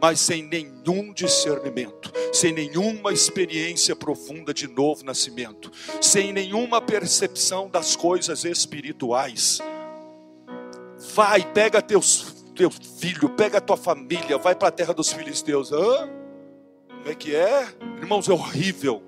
mas 0.01 0.19
sem 0.19 0.43
nenhum 0.43 1.13
discernimento, 1.13 2.11
sem 2.33 2.53
nenhuma 2.53 3.11
experiência 3.11 3.95
profunda 3.95 4.53
de 4.53 4.67
novo 4.67 5.03
nascimento, 5.03 5.71
sem 6.01 6.31
nenhuma 6.31 6.81
percepção 6.81 7.69
das 7.69 7.95
coisas 7.95 8.45
espirituais. 8.45 9.59
Vai, 11.13 11.45
pega 11.53 11.81
teus, 11.81 12.35
teu 12.55 12.69
filho, 12.69 13.29
pega 13.29 13.61
tua 13.61 13.77
família, 13.77 14.37
vai 14.37 14.55
para 14.55 14.67
a 14.67 14.71
terra 14.71 14.93
dos 14.93 15.11
filisteus. 15.11 15.71
Hã? 15.71 16.09
Como 16.87 17.09
é 17.09 17.15
que 17.15 17.35
é? 17.35 17.67
Irmãos, 17.97 18.27
é 18.27 18.33
horrível. 18.33 19.01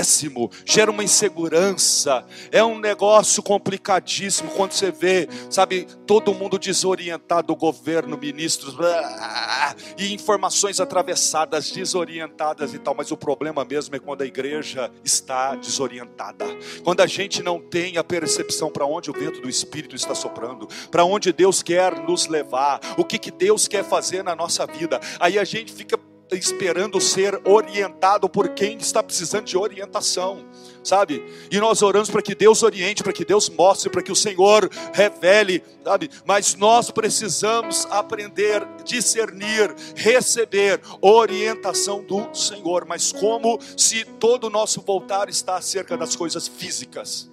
Péssimo, 0.00 0.50
gera 0.64 0.90
uma 0.90 1.04
insegurança, 1.04 2.24
é 2.50 2.64
um 2.64 2.78
negócio 2.78 3.42
complicadíssimo 3.42 4.50
quando 4.52 4.72
você 4.72 4.90
vê, 4.90 5.28
sabe, 5.50 5.86
todo 6.06 6.32
mundo 6.32 6.58
desorientado, 6.58 7.52
o 7.52 7.56
governo, 7.56 8.16
ministros, 8.16 8.72
blá, 8.72 9.76
e 9.98 10.14
informações 10.14 10.80
atravessadas, 10.80 11.70
desorientadas 11.70 12.72
e 12.72 12.78
tal, 12.78 12.94
mas 12.94 13.10
o 13.10 13.16
problema 13.16 13.62
mesmo 13.62 13.94
é 13.94 13.98
quando 13.98 14.22
a 14.22 14.26
igreja 14.26 14.90
está 15.04 15.54
desorientada, 15.54 16.46
quando 16.82 17.02
a 17.02 17.06
gente 17.06 17.42
não 17.42 17.60
tem 17.60 17.98
a 17.98 18.04
percepção 18.04 18.70
para 18.70 18.86
onde 18.86 19.10
o 19.10 19.12
vento 19.12 19.42
do 19.42 19.50
Espírito 19.50 19.94
está 19.94 20.14
soprando, 20.14 20.66
para 20.90 21.04
onde 21.04 21.30
Deus 21.30 21.62
quer 21.62 21.94
nos 22.08 22.26
levar, 22.26 22.80
o 22.96 23.04
que, 23.04 23.18
que 23.18 23.30
Deus 23.30 23.68
quer 23.68 23.84
fazer 23.84 24.24
na 24.24 24.34
nossa 24.34 24.66
vida, 24.66 24.98
aí 25.20 25.38
a 25.38 25.44
gente 25.44 25.74
fica 25.74 25.98
esperando 26.32 27.00
ser 27.00 27.40
orientado 27.44 28.28
por 28.28 28.50
quem 28.50 28.76
está 28.78 29.02
precisando 29.02 29.44
de 29.44 29.56
orientação, 29.56 30.44
sabe? 30.82 31.22
E 31.50 31.58
nós 31.58 31.82
oramos 31.82 32.10
para 32.10 32.22
que 32.22 32.34
Deus 32.34 32.62
oriente, 32.62 33.02
para 33.02 33.12
que 33.12 33.24
Deus 33.24 33.48
mostre, 33.48 33.90
para 33.90 34.02
que 34.02 34.12
o 34.12 34.16
Senhor 34.16 34.70
revele, 34.92 35.62
sabe? 35.84 36.10
Mas 36.24 36.54
nós 36.54 36.90
precisamos 36.90 37.86
aprender, 37.90 38.66
discernir, 38.84 39.74
receber 39.94 40.80
orientação 41.00 42.02
do 42.02 42.34
Senhor, 42.34 42.84
mas 42.86 43.12
como 43.12 43.58
se 43.76 44.04
todo 44.04 44.44
o 44.44 44.50
nosso 44.50 44.80
voltar 44.82 45.28
está 45.28 45.56
acerca 45.56 45.96
das 45.96 46.14
coisas 46.16 46.46
físicas. 46.48 47.30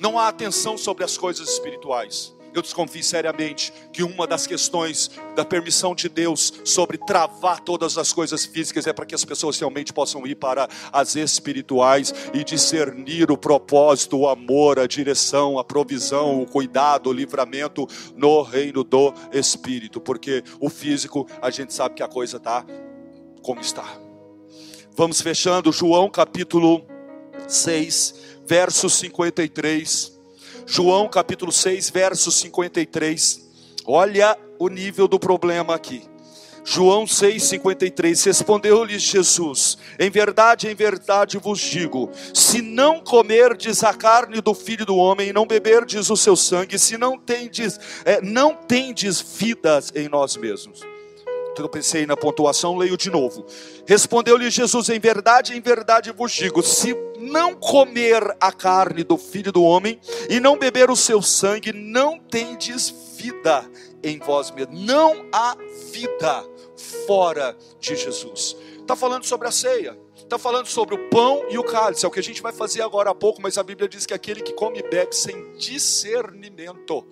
Não 0.00 0.18
há 0.18 0.28
atenção 0.28 0.78
sobre 0.78 1.04
as 1.04 1.16
coisas 1.16 1.48
espirituais 1.48 2.37
eu 2.54 2.62
desconfio 2.62 3.02
seriamente 3.02 3.72
que 3.92 4.02
uma 4.02 4.26
das 4.26 4.46
questões 4.46 5.10
da 5.34 5.44
permissão 5.44 5.94
de 5.94 6.08
Deus 6.08 6.52
sobre 6.64 6.98
travar 6.98 7.60
todas 7.60 7.98
as 7.98 8.12
coisas 8.12 8.44
físicas 8.44 8.86
é 8.86 8.92
para 8.92 9.06
que 9.06 9.14
as 9.14 9.24
pessoas 9.24 9.58
realmente 9.58 9.92
possam 9.92 10.26
ir 10.26 10.34
para 10.34 10.68
as 10.92 11.16
espirituais 11.16 12.14
e 12.34 12.42
discernir 12.44 13.30
o 13.30 13.36
propósito, 13.36 14.18
o 14.18 14.28
amor, 14.28 14.78
a 14.78 14.86
direção, 14.86 15.58
a 15.58 15.64
provisão, 15.64 16.42
o 16.42 16.46
cuidado, 16.46 17.10
o 17.10 17.12
livramento 17.12 17.86
no 18.16 18.42
reino 18.42 18.82
do 18.82 19.12
Espírito, 19.32 20.00
porque 20.00 20.42
o 20.60 20.68
físico 20.68 21.26
a 21.40 21.50
gente 21.50 21.72
sabe 21.72 21.94
que 21.94 22.02
a 22.02 22.08
coisa 22.08 22.38
está 22.38 22.64
como 23.42 23.60
está. 23.60 23.86
Vamos 24.96 25.20
fechando 25.20 25.72
João 25.72 26.10
capítulo 26.10 26.84
6, 27.46 28.14
verso 28.46 28.90
53. 28.90 30.17
João 30.70 31.08
capítulo 31.08 31.50
6, 31.50 31.88
verso 31.88 32.30
53. 32.30 33.40
Olha 33.86 34.38
o 34.58 34.68
nível 34.68 35.08
do 35.08 35.18
problema 35.18 35.74
aqui. 35.74 36.02
João 36.62 37.06
6,53 37.06 38.26
Respondeu-lhes 38.26 39.00
Jesus: 39.00 39.78
Em 39.98 40.10
verdade, 40.10 40.68
em 40.68 40.74
verdade 40.74 41.38
vos 41.38 41.58
digo: 41.58 42.10
se 42.34 42.60
não 42.60 43.00
comerdes 43.00 43.82
a 43.82 43.94
carne 43.94 44.42
do 44.42 44.52
filho 44.52 44.84
do 44.84 44.94
homem 44.94 45.30
e 45.30 45.32
não 45.32 45.46
beberdes 45.46 46.10
o 46.10 46.16
seu 46.16 46.36
sangue, 46.36 46.78
se 46.78 46.98
não 46.98 47.18
tendes, 47.18 47.80
é, 48.04 48.20
não 48.20 48.54
tendes 48.54 49.22
vidas 49.22 49.90
em 49.94 50.06
nós 50.06 50.36
mesmos. 50.36 50.82
Pensei 51.66 52.04
na 52.04 52.14
pontuação, 52.14 52.76
leio 52.76 52.94
de 52.94 53.10
novo. 53.10 53.46
Respondeu-lhe 53.86 54.50
Jesus: 54.50 54.90
Em 54.90 55.00
verdade, 55.00 55.56
em 55.56 55.60
verdade 55.62 56.12
vos 56.12 56.30
digo: 56.30 56.62
se 56.62 56.94
não 57.18 57.54
comer 57.54 58.36
a 58.38 58.52
carne 58.52 59.02
do 59.02 59.16
filho 59.16 59.50
do 59.50 59.62
homem 59.62 59.98
e 60.28 60.38
não 60.38 60.58
beber 60.58 60.90
o 60.90 60.96
seu 60.96 61.22
sangue, 61.22 61.72
não 61.72 62.18
tendes 62.18 62.90
vida 63.16 63.64
em 64.02 64.18
vós 64.18 64.50
mesmos. 64.50 64.78
Não 64.78 65.26
há 65.32 65.56
vida 65.90 66.44
fora 67.06 67.56
de 67.80 67.96
Jesus. 67.96 68.54
Está 68.80 68.94
falando 68.94 69.24
sobre 69.24 69.48
a 69.48 69.50
ceia. 69.50 69.98
Está 70.28 70.38
falando 70.38 70.66
sobre 70.66 70.94
o 70.94 71.08
pão 71.08 71.46
e 71.48 71.56
o 71.56 71.64
cálice, 71.64 72.04
é 72.04 72.08
o 72.08 72.10
que 72.10 72.20
a 72.20 72.22
gente 72.22 72.42
vai 72.42 72.52
fazer 72.52 72.82
agora 72.82 73.08
há 73.08 73.14
pouco, 73.14 73.40
mas 73.40 73.56
a 73.56 73.62
Bíblia 73.62 73.88
diz 73.88 74.04
que 74.04 74.12
aquele 74.12 74.42
que 74.42 74.52
come 74.52 74.80
e 74.80 74.82
bebe 74.82 75.16
sem 75.16 75.56
discernimento, 75.56 77.02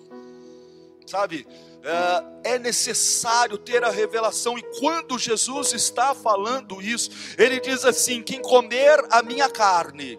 sabe, 1.07 1.47
é, 1.87 2.55
é 2.55 2.59
necessário 2.59 3.57
ter 3.57 3.85
a 3.85 3.91
revelação, 3.91 4.59
e 4.59 4.63
quando 4.81 5.19
Jesus 5.19 5.73
está 5.73 6.15
falando 6.15 6.83
isso, 6.83 7.11
ele 7.39 7.61
diz 7.61 7.85
assim: 7.85 8.23
quem 8.23 8.43
comer 8.43 9.05
a 9.11 9.23
minha 9.23 9.49
carne, 9.49 10.19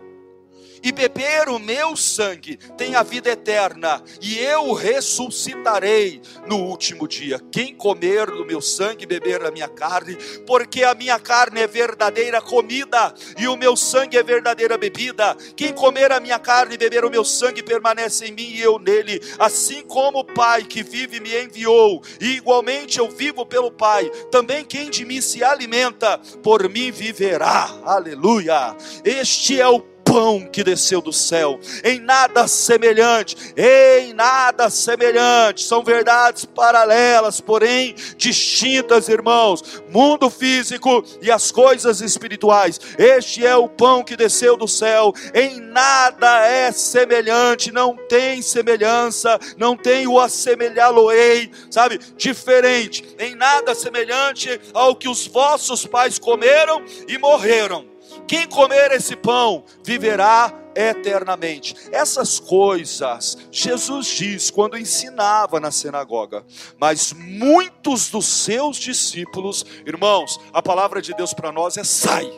e 0.83 0.91
beber 0.91 1.49
o 1.49 1.59
meu 1.59 1.95
sangue 1.95 2.57
tem 2.77 2.95
a 2.95 3.03
vida 3.03 3.29
eterna, 3.29 4.01
e 4.21 4.37
eu 4.39 4.73
ressuscitarei 4.73 6.21
no 6.45 6.57
último 6.57 7.07
dia. 7.07 7.39
Quem 7.51 7.75
comer 7.75 8.27
do 8.27 8.45
meu 8.45 8.61
sangue 8.61 9.03
e 9.03 9.07
beber 9.07 9.45
a 9.45 9.51
minha 9.51 9.67
carne, 9.67 10.15
porque 10.45 10.83
a 10.83 10.93
minha 10.93 11.19
carne 11.19 11.61
é 11.61 11.67
verdadeira 11.67 12.41
comida 12.41 13.13
e 13.37 13.47
o 13.47 13.55
meu 13.55 13.75
sangue 13.75 14.17
é 14.17 14.23
verdadeira 14.23 14.77
bebida. 14.77 15.35
Quem 15.55 15.73
comer 15.73 16.11
a 16.11 16.19
minha 16.19 16.39
carne 16.39 16.75
e 16.75 16.77
beber 16.77 17.05
o 17.05 17.09
meu 17.09 17.23
sangue 17.23 17.63
permanece 17.63 18.25
em 18.25 18.31
mim 18.31 18.49
e 18.49 18.61
eu 18.61 18.79
nele, 18.79 19.21
assim 19.39 19.81
como 19.83 20.19
o 20.19 20.23
Pai 20.25 20.63
que 20.63 20.83
vive 20.83 21.19
me 21.19 21.35
enviou, 21.43 22.01
e 22.19 22.35
igualmente 22.35 22.99
eu 22.99 23.09
vivo 23.09 23.45
pelo 23.45 23.71
Pai. 23.71 24.09
Também 24.31 24.63
quem 24.63 24.89
de 24.89 25.05
mim 25.05 25.21
se 25.21 25.43
alimenta, 25.43 26.17
por 26.43 26.67
mim 26.69 26.91
viverá. 26.91 27.69
Aleluia. 27.83 28.75
Este 29.03 29.59
é 29.59 29.67
o 29.67 29.79
pão 30.07 30.47
que 30.47 30.63
desceu 30.63 31.01
do 31.01 31.11
céu, 31.11 31.59
em 31.83 31.99
nada 31.99 32.47
semelhante, 32.47 33.35
em 33.55 34.13
nada 34.13 34.69
semelhante, 34.69 35.63
são 35.63 35.83
verdades 35.83 36.45
paralelas, 36.45 37.41
porém 37.41 37.93
distintas, 38.15 39.09
irmãos. 39.09 39.81
Mundo 39.89 40.29
físico 40.29 41.03
e 41.21 41.29
as 41.29 41.51
coisas 41.51 42.01
espirituais. 42.01 42.79
Este 42.97 43.45
é 43.45 43.55
o 43.55 43.67
pão 43.67 44.03
que 44.03 44.15
desceu 44.15 44.55
do 44.55 44.67
céu, 44.67 45.13
em 45.33 45.59
nada 45.59 46.45
é 46.45 46.71
semelhante, 46.71 47.71
não 47.71 47.95
tem 47.95 48.41
semelhança, 48.41 49.37
não 49.57 49.75
tem 49.75 50.07
o 50.07 50.19
assemelhá-lo-ei, 50.19 51.51
sabe? 51.69 51.99
Diferente, 52.15 53.03
em 53.19 53.35
nada 53.35 53.75
semelhante 53.75 54.59
ao 54.73 54.95
que 54.95 55.09
os 55.09 55.27
vossos 55.27 55.85
pais 55.85 56.17
comeram 56.17 56.83
e 57.07 57.17
morreram 57.17 57.96
quem 58.27 58.47
comer 58.47 58.91
esse 58.91 59.15
pão 59.15 59.63
viverá 59.83 60.53
eternamente. 60.75 61.75
Essas 61.91 62.39
coisas 62.39 63.37
Jesus 63.51 64.07
diz 64.07 64.51
quando 64.51 64.77
ensinava 64.77 65.59
na 65.59 65.71
sinagoga, 65.71 66.45
mas 66.79 67.13
muitos 67.13 68.09
dos 68.09 68.27
seus 68.27 68.77
discípulos, 68.77 69.65
irmãos, 69.85 70.39
a 70.53 70.61
palavra 70.61 71.01
de 71.01 71.13
Deus 71.15 71.33
para 71.33 71.51
nós 71.51 71.77
é 71.77 71.83
sai, 71.83 72.29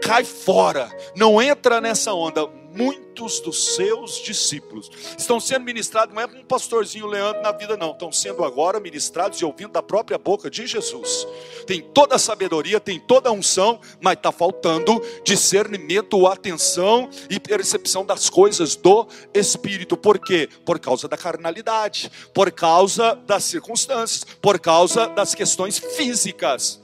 cai 0.00 0.24
fora, 0.24 0.88
não 1.14 1.42
entra 1.42 1.80
nessa 1.80 2.14
onda 2.14 2.48
muitos 2.74 3.40
dos 3.40 3.74
seus 3.74 4.20
discípulos 4.22 4.90
estão 5.16 5.38
sendo 5.38 5.64
ministrados, 5.64 6.14
não 6.14 6.22
é 6.22 6.26
um 6.26 6.44
pastorzinho 6.44 7.06
Leandro 7.06 7.42
na 7.42 7.52
vida, 7.52 7.76
não, 7.76 7.92
estão 7.92 8.10
sendo 8.10 8.44
agora 8.44 8.80
ministrados 8.80 9.40
e 9.40 9.44
ouvindo 9.44 9.72
da 9.72 9.82
própria 9.82 10.18
boca 10.18 10.50
de 10.50 10.66
Jesus. 10.66 11.26
Tem 11.66 11.80
toda 11.80 12.16
a 12.16 12.18
sabedoria, 12.18 12.80
tem 12.80 12.98
toda 12.98 13.28
a 13.28 13.32
unção, 13.32 13.80
mas 14.00 14.14
está 14.14 14.32
faltando 14.32 15.00
discernimento, 15.22 16.26
atenção 16.26 17.08
e 17.30 17.38
percepção 17.38 18.04
das 18.04 18.28
coisas 18.28 18.76
do 18.76 19.06
Espírito. 19.32 19.96
Por 19.96 20.18
quê? 20.18 20.48
Por 20.64 20.78
causa 20.78 21.08
da 21.08 21.16
carnalidade, 21.16 22.10
por 22.34 22.50
causa 22.50 23.14
das 23.26 23.44
circunstâncias, 23.44 24.24
por 24.42 24.58
causa 24.58 25.06
das 25.06 25.34
questões 25.34 25.78
físicas. 25.78 26.83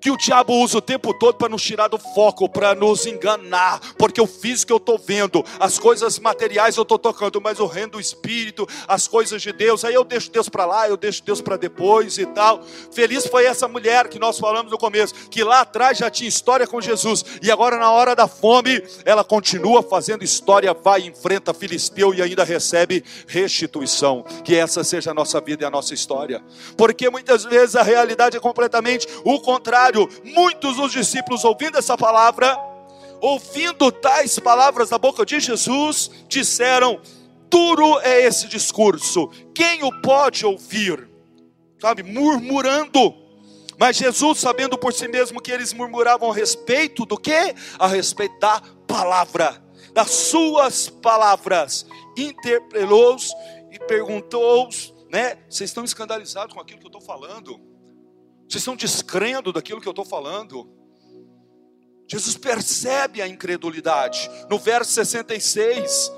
Que 0.00 0.10
o 0.10 0.16
diabo 0.16 0.54
usa 0.54 0.78
o 0.78 0.80
tempo 0.80 1.12
todo 1.12 1.36
para 1.36 1.48
nos 1.48 1.62
tirar 1.62 1.88
do 1.88 1.98
foco, 1.98 2.48
para 2.48 2.74
nos 2.74 3.06
enganar, 3.06 3.80
porque 3.98 4.20
o 4.20 4.26
físico 4.26 4.72
eu 4.72 4.78
estou 4.78 4.98
vendo, 4.98 5.44
as 5.58 5.78
coisas 5.78 6.18
materiais 6.18 6.76
eu 6.76 6.82
estou 6.82 6.98
tocando, 6.98 7.40
mas 7.40 7.60
o 7.60 7.66
reino 7.66 7.92
do 7.92 8.00
Espírito, 8.00 8.66
as 8.88 9.06
coisas 9.06 9.42
de 9.42 9.52
Deus, 9.52 9.84
aí 9.84 9.94
eu 9.94 10.04
deixo 10.04 10.30
Deus 10.30 10.48
para 10.48 10.64
lá, 10.64 10.88
eu 10.88 10.96
deixo 10.96 11.22
Deus 11.22 11.40
para 11.40 11.56
depois 11.56 12.16
e 12.18 12.26
tal. 12.26 12.62
Feliz 12.92 13.26
foi 13.26 13.44
essa 13.44 13.68
mulher 13.68 14.08
que 14.08 14.18
nós 14.18 14.38
falamos 14.38 14.70
no 14.70 14.78
começo, 14.78 15.14
que 15.28 15.44
lá 15.44 15.60
atrás 15.60 15.98
já 15.98 16.10
tinha 16.10 16.28
história 16.28 16.66
com 16.66 16.80
Jesus, 16.80 17.24
e 17.42 17.50
agora 17.50 17.76
na 17.76 17.90
hora 17.90 18.16
da 18.16 18.26
fome, 18.26 18.82
ela 19.04 19.22
continua 19.22 19.82
fazendo 19.82 20.24
história, 20.24 20.72
vai, 20.72 21.02
enfrenta 21.02 21.52
Filisteu 21.52 22.14
e 22.14 22.22
ainda 22.22 22.44
recebe 22.44 23.04
restituição. 23.26 24.24
Que 24.44 24.56
essa 24.56 24.82
seja 24.82 25.10
a 25.10 25.14
nossa 25.14 25.40
vida 25.40 25.64
e 25.64 25.66
a 25.66 25.70
nossa 25.70 25.92
história, 25.92 26.42
porque 26.76 27.10
muitas 27.10 27.44
vezes 27.44 27.76
a 27.76 27.82
realidade 27.82 28.36
é 28.36 28.40
completamente 28.40 29.06
o 29.24 29.40
contrário 29.40 29.89
contrário, 29.90 30.08
muitos 30.24 30.76
dos 30.76 30.92
discípulos 30.92 31.44
ouvindo 31.44 31.78
essa 31.78 31.96
palavra, 31.96 32.56
ouvindo 33.20 33.90
tais 33.90 34.38
palavras 34.38 34.90
da 34.90 34.98
boca 34.98 35.26
de 35.26 35.40
Jesus, 35.40 36.10
disseram: 36.28 37.00
duro 37.48 37.98
é 38.00 38.22
esse 38.22 38.48
discurso, 38.48 39.28
quem 39.54 39.82
o 39.82 40.00
pode 40.00 40.46
ouvir? 40.46 41.08
Sabe, 41.80 42.02
murmurando. 42.02 43.14
Mas 43.78 43.96
Jesus, 43.96 44.38
sabendo 44.38 44.76
por 44.76 44.92
si 44.92 45.08
mesmo 45.08 45.40
que 45.40 45.50
eles 45.50 45.72
murmuravam 45.72 46.30
a 46.30 46.34
respeito 46.34 47.06
do 47.06 47.16
que? 47.16 47.54
A 47.78 47.86
respeito 47.86 48.38
da 48.38 48.60
palavra, 48.86 49.62
das 49.94 50.10
suas 50.10 50.90
palavras, 50.90 51.86
interpelou-os 52.14 53.32
e 53.72 53.78
perguntou-os, 53.78 54.94
né? 55.10 55.38
Vocês 55.48 55.70
estão 55.70 55.82
escandalizados 55.82 56.54
com 56.54 56.60
aquilo 56.60 56.78
que 56.78 56.86
eu 56.86 56.90
estou 56.90 57.00
falando? 57.00 57.69
Vocês 58.50 58.62
estão 58.62 58.74
descrendo 58.74 59.52
daquilo 59.52 59.80
que 59.80 59.86
eu 59.86 59.92
estou 59.92 60.04
falando? 60.04 60.68
Jesus 62.08 62.36
percebe 62.36 63.22
a 63.22 63.28
incredulidade. 63.28 64.28
No 64.50 64.58
verso 64.58 64.90
66, 64.90 66.12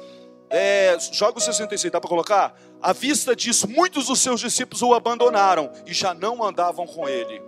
é, 0.48 0.96
joga 1.12 1.36
o 1.36 1.40
66, 1.42 1.92
dá 1.92 2.00
para 2.00 2.08
colocar? 2.08 2.58
À 2.80 2.94
vista 2.94 3.36
disso, 3.36 3.68
muitos 3.68 4.06
dos 4.06 4.18
seus 4.18 4.40
discípulos 4.40 4.80
o 4.80 4.94
abandonaram 4.94 5.70
e 5.86 5.92
já 5.92 6.14
não 6.14 6.42
andavam 6.42 6.86
com 6.86 7.06
ele. 7.06 7.42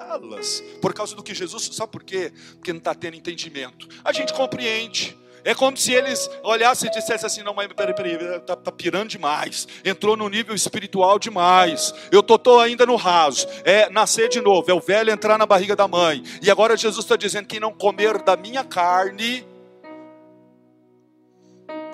Alas, 0.00 0.64
por 0.80 0.94
causa 0.94 1.14
do 1.14 1.22
que 1.22 1.34
Jesus, 1.34 1.68
sabe 1.74 1.92
por 1.92 2.02
quê? 2.02 2.32
Porque 2.54 2.72
não 2.72 2.78
está 2.78 2.94
tendo 2.94 3.18
entendimento. 3.18 3.86
A 4.02 4.10
gente 4.10 4.32
compreende. 4.32 5.18
É 5.44 5.54
como 5.54 5.76
se 5.76 5.92
eles 5.92 6.30
olhassem 6.42 6.88
e 6.88 6.92
dissessem 6.92 7.26
assim: 7.26 7.42
não, 7.42 7.54
mas 7.54 7.68
peraí, 7.72 7.94
peraí, 7.94 8.36
está 8.36 8.54
tá 8.54 8.70
pirando 8.70 9.08
demais, 9.08 9.66
entrou 9.84 10.16
no 10.16 10.28
nível 10.28 10.54
espiritual 10.54 11.18
demais, 11.18 11.92
eu 12.10 12.22
tô, 12.22 12.38
tô 12.38 12.60
ainda 12.60 12.86
no 12.86 12.96
raso, 12.96 13.46
é 13.64 13.90
nascer 13.90 14.28
de 14.28 14.40
novo, 14.40 14.70
é 14.70 14.74
o 14.74 14.80
velho 14.80 15.10
entrar 15.10 15.38
na 15.38 15.46
barriga 15.46 15.74
da 15.74 15.88
mãe, 15.88 16.22
e 16.40 16.50
agora 16.50 16.76
Jesus 16.76 17.04
está 17.04 17.16
dizendo: 17.16 17.46
quem 17.46 17.58
não 17.58 17.72
comer 17.72 18.22
da 18.22 18.36
minha 18.36 18.62
carne, 18.62 19.44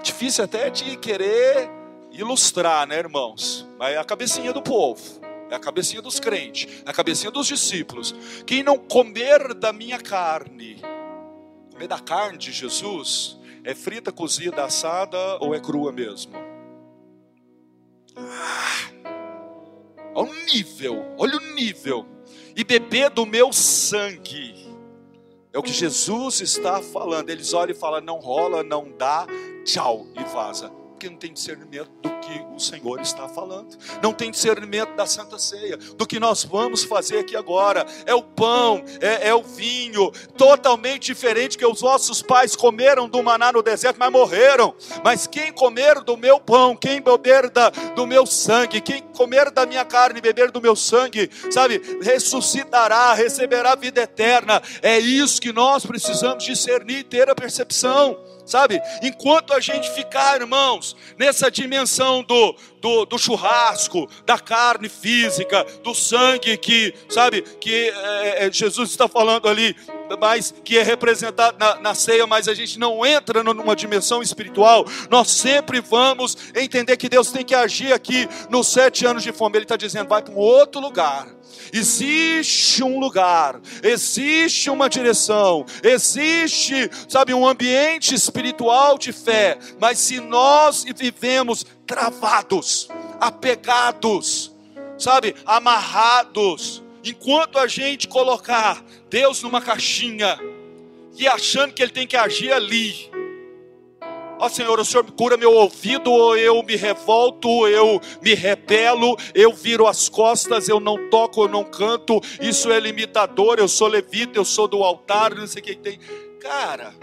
difícil 0.02 0.44
até 0.44 0.68
de 0.68 0.96
querer 0.96 1.70
ilustrar, 2.12 2.86
né, 2.86 2.98
irmãos? 2.98 3.66
Mas 3.78 3.94
é 3.94 3.98
a 3.98 4.04
cabecinha 4.04 4.52
do 4.52 4.60
povo, 4.60 5.20
é 5.50 5.54
a 5.54 5.58
cabecinha 5.58 6.02
dos 6.02 6.20
crentes, 6.20 6.82
é 6.84 6.90
a 6.90 6.92
cabecinha 6.92 7.30
dos 7.30 7.46
discípulos. 7.46 8.14
Quem 8.46 8.62
não 8.62 8.76
comer 8.76 9.54
da 9.54 9.72
minha 9.72 9.98
carne, 9.98 10.82
comer 11.72 11.88
da 11.88 11.98
carne 11.98 12.36
de 12.36 12.52
Jesus, 12.52 13.37
é 13.68 13.74
frita, 13.74 14.10
cozida, 14.10 14.64
assada 14.64 15.18
ou 15.40 15.54
é 15.54 15.60
crua 15.60 15.92
mesmo? 15.92 16.32
Ah, 18.16 18.90
olha 20.14 20.30
o 20.30 20.44
nível, 20.46 21.04
olha 21.18 21.36
o 21.36 21.54
nível. 21.54 22.06
E 22.56 22.64
beber 22.64 23.10
do 23.10 23.26
meu 23.26 23.52
sangue. 23.52 24.66
É 25.52 25.58
o 25.58 25.62
que 25.62 25.70
Jesus 25.70 26.40
está 26.40 26.80
falando. 26.80 27.28
Eles 27.28 27.52
olham 27.52 27.76
e 27.76 27.78
falam: 27.78 28.00
não 28.00 28.16
rola, 28.16 28.62
não 28.62 28.90
dá, 28.90 29.26
tchau, 29.66 30.06
e 30.18 30.24
vaza 30.24 30.72
porque 30.98 31.08
não 31.08 31.16
tem 31.16 31.32
discernimento 31.32 31.90
do 32.02 32.10
que 32.18 32.44
o 32.52 32.58
Senhor 32.58 33.00
está 33.00 33.28
falando, 33.28 33.78
não 34.02 34.12
tem 34.12 34.32
discernimento 34.32 34.96
da 34.96 35.06
Santa 35.06 35.38
Ceia, 35.38 35.76
do 35.76 36.04
que 36.04 36.18
nós 36.18 36.42
vamos 36.42 36.82
fazer 36.82 37.20
aqui 37.20 37.36
agora. 37.36 37.86
É 38.04 38.12
o 38.12 38.22
pão, 38.22 38.82
é, 39.00 39.28
é 39.28 39.34
o 39.34 39.40
vinho, 39.40 40.10
totalmente 40.36 41.06
diferente 41.06 41.56
que 41.56 41.64
os 41.64 41.80
vossos 41.80 42.20
pais 42.20 42.56
comeram 42.56 43.08
do 43.08 43.22
maná 43.22 43.52
no 43.52 43.62
deserto, 43.62 43.96
mas 43.96 44.10
morreram. 44.10 44.74
Mas 45.04 45.28
quem 45.28 45.52
comer 45.52 46.00
do 46.00 46.16
meu 46.16 46.40
pão, 46.40 46.74
quem 46.74 47.00
beber 47.00 47.48
da, 47.48 47.70
do 47.70 48.04
meu 48.04 48.26
sangue, 48.26 48.80
quem 48.80 49.00
comer 49.00 49.52
da 49.52 49.64
minha 49.64 49.84
carne 49.84 50.20
beber 50.20 50.50
do 50.50 50.60
meu 50.60 50.74
sangue, 50.74 51.30
sabe, 51.48 51.80
ressuscitará, 52.02 53.14
receberá 53.14 53.76
vida 53.76 54.00
eterna. 54.02 54.60
É 54.82 54.98
isso 54.98 55.40
que 55.40 55.52
nós 55.52 55.86
precisamos 55.86 56.44
discernir 56.44 56.98
e 56.98 57.04
ter 57.04 57.30
a 57.30 57.36
percepção 57.36 58.18
sabe? 58.48 58.80
Enquanto 59.02 59.52
a 59.52 59.60
gente 59.60 59.90
ficar, 59.90 60.40
irmãos, 60.40 60.96
nessa 61.18 61.50
dimensão 61.50 62.22
do, 62.22 62.56
do, 62.80 63.04
do 63.04 63.18
churrasco, 63.18 64.08
da 64.24 64.38
carne 64.38 64.88
física, 64.88 65.64
do 65.84 65.94
sangue 65.94 66.56
que, 66.56 66.94
sabe, 67.08 67.42
que 67.42 67.92
é, 67.94 68.46
é, 68.46 68.52
Jesus 68.52 68.90
está 68.90 69.06
falando 69.06 69.48
ali, 69.48 69.76
mas 70.18 70.54
que 70.64 70.78
é 70.78 70.82
representado 70.82 71.58
na, 71.58 71.76
na 71.76 71.94
ceia, 71.94 72.26
mas 72.26 72.48
a 72.48 72.54
gente 72.54 72.78
não 72.78 73.04
entra 73.04 73.44
numa 73.44 73.76
dimensão 73.76 74.22
espiritual, 74.22 74.84
nós 75.10 75.30
sempre 75.30 75.80
vamos 75.80 76.36
entender 76.54 76.96
que 76.96 77.08
Deus 77.08 77.30
tem 77.30 77.44
que 77.44 77.54
agir 77.54 77.92
aqui 77.92 78.28
nos 78.48 78.68
sete 78.68 79.04
anos 79.04 79.22
de 79.22 79.32
fome. 79.32 79.58
Ele 79.58 79.64
está 79.64 79.76
dizendo, 79.76 80.08
vai 80.08 80.22
para 80.22 80.32
um 80.32 80.38
outro 80.38 80.80
lugar 80.80 81.37
Existe 81.72 82.82
um 82.82 82.98
lugar, 82.98 83.60
existe 83.82 84.70
uma 84.70 84.88
direção, 84.88 85.66
existe, 85.82 86.90
sabe, 87.08 87.34
um 87.34 87.46
ambiente 87.46 88.14
espiritual 88.14 88.96
de 88.96 89.12
fé, 89.12 89.58
mas 89.78 89.98
se 89.98 90.20
nós 90.20 90.84
vivemos 90.96 91.66
travados, 91.86 92.88
apegados, 93.20 94.52
sabe, 94.96 95.34
amarrados, 95.44 96.82
enquanto 97.04 97.58
a 97.58 97.66
gente 97.66 98.08
colocar 98.08 98.82
Deus 99.10 99.42
numa 99.42 99.60
caixinha 99.60 100.38
e 101.16 101.26
achando 101.26 101.72
que 101.72 101.82
Ele 101.82 101.92
tem 101.92 102.06
que 102.06 102.16
agir 102.16 102.52
ali, 102.52 103.10
Ó 104.40 104.46
oh, 104.46 104.48
Senhor, 104.48 104.78
o 104.78 104.84
Senhor 104.84 105.04
cura 105.12 105.36
meu 105.36 105.52
ouvido, 105.52 106.12
ou 106.12 106.36
eu 106.36 106.62
me 106.62 106.76
revolto, 106.76 107.66
eu 107.66 108.00
me 108.22 108.34
rebelo, 108.34 109.16
eu 109.34 109.52
viro 109.52 109.86
as 109.86 110.08
costas, 110.08 110.68
eu 110.68 110.78
não 110.78 111.10
toco, 111.10 111.42
eu 111.42 111.48
não 111.48 111.64
canto, 111.64 112.20
isso 112.40 112.70
é 112.70 112.78
limitador, 112.78 113.58
eu 113.58 113.66
sou 113.66 113.88
levita, 113.88 114.38
eu 114.38 114.44
sou 114.44 114.68
do 114.68 114.84
altar, 114.84 115.34
não 115.34 115.46
sei 115.46 115.60
o 115.60 115.64
que 115.64 115.74
tem. 115.74 115.98
Cara, 116.38 116.94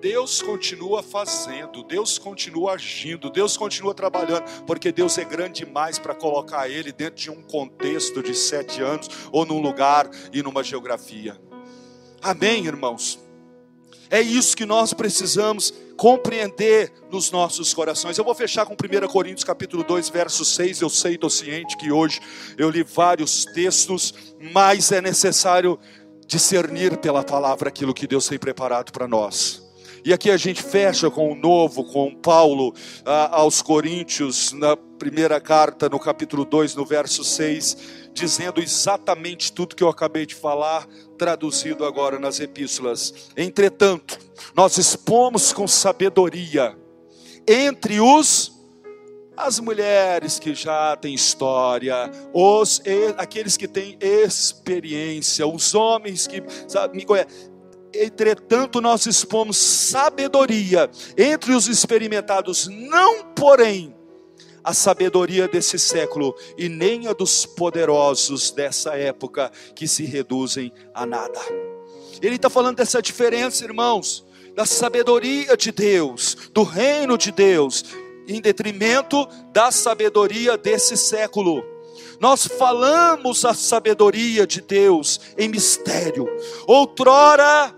Deus 0.00 0.42
continua 0.42 1.00
fazendo, 1.02 1.84
Deus 1.84 2.18
continua 2.18 2.72
agindo, 2.72 3.30
Deus 3.30 3.56
continua 3.56 3.94
trabalhando, 3.94 4.44
porque 4.66 4.90
Deus 4.90 5.16
é 5.16 5.24
grande 5.24 5.64
demais 5.64 5.98
para 5.98 6.14
colocar 6.14 6.68
Ele 6.68 6.90
dentro 6.90 7.16
de 7.16 7.30
um 7.30 7.42
contexto 7.42 8.20
de 8.22 8.34
sete 8.34 8.82
anos, 8.82 9.08
ou 9.30 9.46
num 9.46 9.60
lugar 9.60 10.10
e 10.32 10.42
numa 10.42 10.64
geografia. 10.64 11.40
Amém, 12.20 12.66
irmãos? 12.66 13.20
É 14.10 14.20
isso 14.20 14.56
que 14.56 14.66
nós 14.66 14.92
precisamos 14.92 15.72
compreender 16.00 16.90
nos 17.12 17.30
nossos 17.30 17.74
corações. 17.74 18.16
Eu 18.16 18.24
vou 18.24 18.34
fechar 18.34 18.64
com 18.64 18.72
1 18.72 19.06
Coríntios 19.06 19.44
capítulo 19.44 19.84
2, 19.84 20.08
verso 20.08 20.46
6. 20.46 20.80
Eu 20.80 20.88
sei, 20.88 21.16
estou 21.16 21.28
ciente 21.28 21.76
que 21.76 21.92
hoje 21.92 22.22
eu 22.56 22.70
li 22.70 22.82
vários 22.82 23.44
textos, 23.44 24.14
mas 24.50 24.90
é 24.92 25.02
necessário 25.02 25.78
discernir 26.26 26.96
pela 26.96 27.22
palavra 27.22 27.68
aquilo 27.68 27.92
que 27.92 28.06
Deus 28.06 28.26
tem 28.26 28.38
preparado 28.38 28.92
para 28.92 29.06
nós. 29.06 29.69
E 30.04 30.12
aqui 30.12 30.30
a 30.30 30.36
gente 30.36 30.62
fecha 30.62 31.10
com 31.10 31.32
o 31.32 31.34
novo, 31.34 31.84
com 31.84 32.14
Paulo 32.14 32.74
ah, 33.04 33.38
aos 33.38 33.60
Coríntios, 33.62 34.52
na 34.52 34.76
primeira 34.76 35.40
carta, 35.40 35.88
no 35.88 35.98
capítulo 35.98 36.44
2, 36.44 36.74
no 36.74 36.84
verso 36.84 37.24
6 37.24 38.00
dizendo 38.12 38.60
exatamente 38.60 39.52
tudo 39.52 39.76
que 39.76 39.82
eu 39.82 39.88
acabei 39.88 40.26
de 40.26 40.34
falar, 40.34 40.86
traduzido 41.16 41.84
agora 41.84 42.18
nas 42.18 42.40
epístolas. 42.40 43.30
Entretanto, 43.36 44.18
nós 44.54 44.76
expomos 44.78 45.52
com 45.52 45.66
sabedoria 45.66 46.76
entre 47.46 48.00
os 48.00 48.58
as 49.36 49.58
mulheres 49.58 50.38
que 50.38 50.54
já 50.54 50.94
têm 50.96 51.14
história, 51.14 52.10
os 52.34 52.82
aqueles 53.16 53.56
que 53.56 53.66
têm 53.66 53.96
experiência, 53.98 55.46
os 55.46 55.74
homens 55.74 56.26
que 56.26 56.42
sabe, 56.68 56.94
me 56.96 57.06
conhecem. 57.06 57.49
Entretanto, 58.02 58.80
nós 58.80 59.04
expomos 59.04 59.58
sabedoria 59.58 60.90
entre 61.18 61.52
os 61.52 61.68
experimentados, 61.68 62.66
não 62.66 63.22
porém 63.34 63.94
a 64.64 64.72
sabedoria 64.72 65.46
desse 65.46 65.78
século 65.78 66.34
e 66.56 66.66
nem 66.66 67.08
a 67.08 67.12
dos 67.12 67.44
poderosos 67.44 68.50
dessa 68.52 68.96
época 68.96 69.52
que 69.74 69.86
se 69.86 70.06
reduzem 70.06 70.72
a 70.94 71.04
nada. 71.04 71.38
Ele 72.22 72.36
está 72.36 72.48
falando 72.48 72.78
dessa 72.78 73.02
diferença, 73.02 73.64
irmãos, 73.64 74.24
da 74.54 74.64
sabedoria 74.64 75.54
de 75.54 75.70
Deus, 75.70 76.50
do 76.54 76.62
reino 76.62 77.18
de 77.18 77.30
Deus, 77.30 77.84
em 78.26 78.40
detrimento 78.40 79.28
da 79.52 79.70
sabedoria 79.70 80.56
desse 80.56 80.96
século. 80.96 81.62
Nós 82.18 82.46
falamos 82.46 83.44
a 83.44 83.52
sabedoria 83.52 84.46
de 84.46 84.62
Deus 84.62 85.20
em 85.36 85.48
mistério. 85.48 86.26
Outrora, 86.66 87.74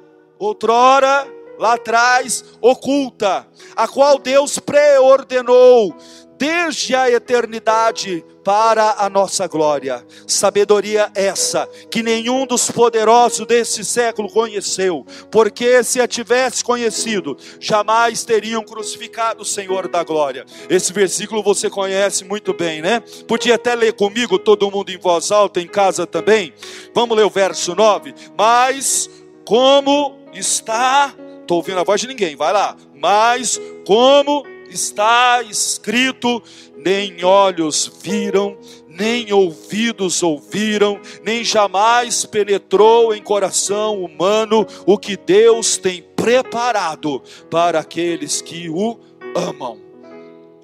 outrora, 0.46 1.26
lá 1.58 1.74
atrás, 1.74 2.44
oculta, 2.60 3.46
a 3.76 3.86
qual 3.86 4.18
Deus 4.18 4.58
preordenou 4.58 5.94
desde 6.42 6.92
a 6.92 7.08
eternidade 7.08 8.24
para 8.42 8.96
a 8.98 9.08
nossa 9.08 9.46
glória. 9.46 10.04
Sabedoria 10.26 11.08
essa 11.14 11.68
que 11.88 12.02
nenhum 12.02 12.44
dos 12.44 12.68
poderosos 12.68 13.46
desse 13.46 13.84
século 13.84 14.28
conheceu, 14.28 15.06
porque 15.30 15.84
se 15.84 16.00
a 16.00 16.08
tivesse 16.08 16.64
conhecido, 16.64 17.36
jamais 17.60 18.24
teriam 18.24 18.64
crucificado 18.64 19.42
o 19.42 19.46
Senhor 19.46 19.86
da 19.86 20.02
glória. 20.02 20.44
Esse 20.68 20.92
versículo 20.92 21.44
você 21.44 21.70
conhece 21.70 22.24
muito 22.24 22.52
bem, 22.52 22.82
né? 22.82 23.00
Podia 23.28 23.54
até 23.54 23.76
ler 23.76 23.92
comigo, 23.92 24.36
todo 24.36 24.68
mundo 24.68 24.90
em 24.90 24.98
voz 24.98 25.30
alta, 25.30 25.60
em 25.60 25.68
casa 25.68 26.08
também. 26.08 26.52
Vamos 26.92 27.16
ler 27.16 27.24
o 27.24 27.30
verso 27.30 27.76
9. 27.76 28.12
Mas 28.36 29.08
como 29.44 30.21
está, 30.32 31.14
estou 31.40 31.58
ouvindo 31.58 31.80
a 31.80 31.84
voz 31.84 32.00
de 32.00 32.08
ninguém, 32.08 32.36
vai 32.36 32.52
lá. 32.52 32.76
Mas 32.94 33.60
como 33.86 34.44
está 34.68 35.42
escrito: 35.42 36.42
nem 36.76 37.24
olhos 37.24 37.90
viram, 38.02 38.56
nem 38.88 39.32
ouvidos 39.32 40.22
ouviram, 40.22 41.00
nem 41.24 41.44
jamais 41.44 42.24
penetrou 42.24 43.14
em 43.14 43.22
coração 43.22 44.02
humano 44.02 44.66
o 44.86 44.98
que 44.98 45.16
Deus 45.16 45.76
tem 45.76 46.02
preparado 46.16 47.22
para 47.50 47.80
aqueles 47.80 48.40
que 48.40 48.68
o 48.68 48.98
amam. 49.34 49.80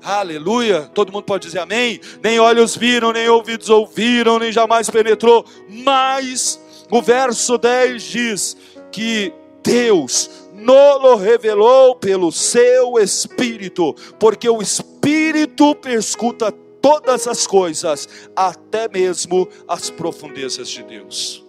Aleluia! 0.03 0.83
Todo 0.95 1.13
mundo 1.13 1.25
pode 1.25 1.47
dizer 1.47 1.59
amém? 1.59 2.01
Nem 2.23 2.39
olhos 2.39 2.77
viram, 2.77 3.13
nem 3.13 3.29
ouvidos 3.29 3.69
ouviram, 3.69 4.39
nem 4.39 4.53
jamais 4.53 4.89
penetrou, 4.89 5.45
mas 5.69 6.61
o 6.91 7.03
verso 7.03 7.59
10 7.59 8.03
diz 8.03 8.57
que 8.93 9.33
Deus 9.69 10.31
nolo 10.55 11.17
revelou 11.17 11.95
pelo 11.95 12.33
seu 12.33 12.99
Espírito, 12.99 13.95
porque 14.19 14.49
o 14.49 14.63
Espírito 14.63 15.75
perscuta 15.75 16.51
todas 16.81 17.29
as 17.29 17.47
coisas, 17.47 18.09
até 18.35 18.89
mesmo 18.89 19.47
as 19.69 19.91
profundezas 19.91 20.71
de 20.71 20.83
Deus. 20.83 21.45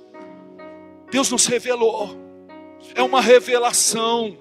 Deus 1.10 1.32
nos 1.32 1.46
revelou, 1.46 2.10
é 2.94 3.02
uma 3.02 3.22
revelação 3.22 4.38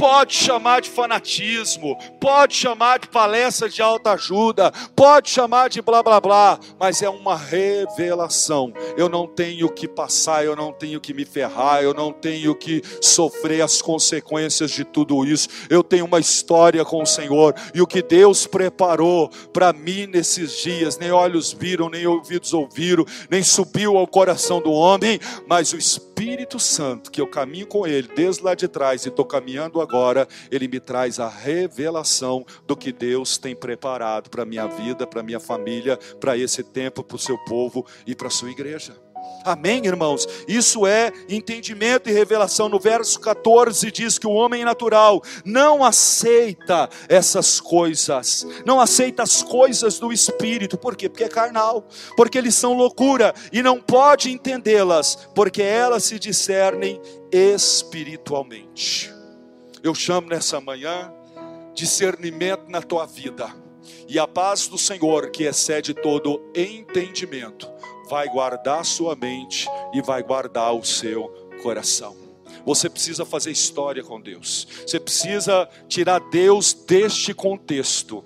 pode 0.00 0.34
chamar 0.34 0.80
de 0.80 0.88
fanatismo, 0.88 1.94
pode 2.18 2.56
chamar 2.56 3.00
de 3.00 3.08
palestra 3.08 3.68
de 3.68 3.82
alta 3.82 4.12
ajuda, 4.12 4.72
pode 4.96 5.28
chamar 5.28 5.68
de 5.68 5.82
blá 5.82 6.02
blá 6.02 6.18
blá, 6.18 6.58
mas 6.78 7.02
é 7.02 7.08
uma 7.10 7.36
revelação. 7.36 8.72
Eu 8.96 9.10
não 9.10 9.26
tenho 9.26 9.68
que 9.68 9.86
passar, 9.86 10.42
eu 10.42 10.56
não 10.56 10.72
tenho 10.72 10.98
que 11.02 11.12
me 11.12 11.26
ferrar, 11.26 11.82
eu 11.82 11.92
não 11.92 12.14
tenho 12.14 12.54
que 12.54 12.80
sofrer 13.02 13.60
as 13.60 13.82
consequências 13.82 14.70
de 14.70 14.84
tudo 14.84 15.22
isso. 15.22 15.50
Eu 15.68 15.84
tenho 15.84 16.06
uma 16.06 16.18
história 16.18 16.82
com 16.82 17.02
o 17.02 17.06
Senhor 17.06 17.54
e 17.74 17.82
o 17.82 17.86
que 17.86 18.00
Deus 18.00 18.46
preparou 18.46 19.28
para 19.52 19.70
mim 19.70 20.06
nesses 20.06 20.62
dias, 20.62 20.96
nem 20.96 21.12
olhos 21.12 21.52
viram, 21.52 21.90
nem 21.90 22.06
ouvidos 22.06 22.54
ouviram, 22.54 23.04
nem 23.28 23.42
subiu 23.42 23.98
ao 23.98 24.06
coração 24.06 24.62
do 24.62 24.72
homem, 24.72 25.20
mas 25.46 25.74
o 25.74 25.76
Espírito 25.76 26.09
Santo, 26.58 27.10
que 27.10 27.20
eu 27.20 27.26
caminho 27.26 27.66
com 27.66 27.86
ele 27.86 28.08
desde 28.14 28.42
lá 28.42 28.54
de 28.54 28.68
trás 28.68 29.04
e 29.04 29.08
estou 29.08 29.24
caminhando 29.24 29.80
agora 29.80 30.28
ele 30.50 30.68
me 30.68 30.78
traz 30.78 31.18
a 31.18 31.28
revelação 31.28 32.44
do 32.66 32.76
que 32.76 32.92
Deus 32.92 33.38
tem 33.38 33.56
preparado 33.56 34.28
para 34.28 34.42
a 34.42 34.46
minha 34.46 34.66
vida, 34.66 35.06
para 35.06 35.22
minha 35.22 35.40
família, 35.40 35.98
para 36.20 36.36
esse 36.36 36.62
tempo, 36.62 37.02
para 37.02 37.16
o 37.16 37.18
seu 37.18 37.38
povo 37.38 37.86
e 38.06 38.14
para 38.14 38.28
a 38.28 38.30
sua 38.30 38.50
igreja. 38.50 39.09
Amém, 39.44 39.86
irmãos? 39.86 40.26
Isso 40.46 40.86
é 40.86 41.12
entendimento 41.28 42.10
e 42.10 42.12
revelação. 42.12 42.68
No 42.68 42.78
verso 42.78 43.18
14 43.20 43.90
diz 43.90 44.18
que 44.18 44.26
o 44.26 44.32
homem 44.32 44.64
natural 44.64 45.22
não 45.44 45.82
aceita 45.82 46.88
essas 47.08 47.58
coisas, 47.58 48.46
não 48.66 48.80
aceita 48.80 49.22
as 49.22 49.42
coisas 49.42 49.98
do 49.98 50.12
espírito. 50.12 50.76
Por 50.76 50.94
quê? 50.94 51.08
Porque 51.08 51.24
é 51.24 51.28
carnal, 51.28 51.86
porque 52.16 52.36
eles 52.36 52.54
são 52.54 52.74
loucura 52.74 53.34
e 53.52 53.62
não 53.62 53.80
pode 53.80 54.30
entendê-las, 54.30 55.28
porque 55.34 55.62
elas 55.62 56.04
se 56.04 56.18
discernem 56.18 57.00
espiritualmente 57.32 59.20
eu 59.82 59.94
chamo 59.94 60.28
nessa 60.28 60.60
manhã 60.60 61.12
discernimento 61.74 62.68
na 62.68 62.82
tua 62.82 63.06
vida. 63.06 63.48
E 64.06 64.18
a 64.18 64.26
paz 64.26 64.66
do 64.66 64.76
Senhor, 64.76 65.30
que 65.30 65.44
excede 65.44 65.94
todo 65.94 66.40
entendimento, 66.54 67.70
vai 68.10 68.28
guardar 68.28 68.84
sua 68.84 69.14
mente 69.14 69.68
e 69.94 70.02
vai 70.02 70.20
guardar 70.20 70.74
o 70.74 70.84
seu 70.84 71.28
coração. 71.62 72.16
Você 72.66 72.90
precisa 72.90 73.24
fazer 73.24 73.52
história 73.52 74.02
com 74.02 74.20
Deus. 74.20 74.66
Você 74.84 74.98
precisa 74.98 75.68
tirar 75.88 76.18
Deus 76.18 76.74
deste 76.74 77.32
contexto 77.32 78.24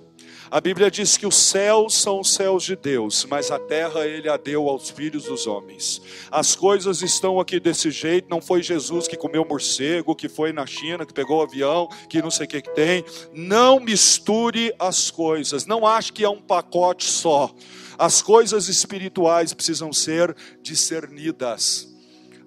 a 0.55 0.61
Bíblia 0.61 0.91
diz 0.91 1.17
que 1.17 1.25
os 1.25 1.35
céus 1.35 1.95
são 1.95 2.21
os 2.21 2.33
céus 2.33 2.63
de 2.63 2.75
Deus, 2.75 3.25
mas 3.29 3.49
a 3.49 3.57
terra 3.59 4.05
ele 4.05 4.29
a 4.29 4.37
deu 4.37 4.69
aos 4.69 4.89
filhos 4.89 5.25
dos 5.25 5.47
homens. 5.47 6.01
As 6.31 6.55
coisas 6.55 7.01
estão 7.01 7.39
aqui 7.39 7.59
desse 7.59 7.89
jeito, 7.89 8.29
não 8.29 8.39
foi 8.39 8.61
Jesus 8.61 9.07
que 9.07 9.17
comeu 9.17 9.43
morcego, 9.43 10.15
que 10.15 10.29
foi 10.29 10.53
na 10.53 10.65
China, 10.65 11.05
que 11.05 11.13
pegou 11.13 11.39
o 11.39 11.41
avião, 11.41 11.89
que 12.07 12.21
não 12.21 12.29
sei 12.29 12.45
o 12.45 12.49
que, 12.49 12.61
que 12.61 12.73
tem. 12.75 13.03
Não 13.33 13.79
misture 13.79 14.73
as 14.77 15.09
coisas, 15.11 15.65
não 15.65 15.85
ache 15.85 16.13
que 16.13 16.23
é 16.23 16.29
um 16.29 16.41
pacote 16.41 17.03
só. 17.03 17.51
As 17.97 18.21
coisas 18.21 18.67
espirituais 18.67 19.53
precisam 19.53 19.91
ser 19.93 20.35
discernidas. 20.61 21.93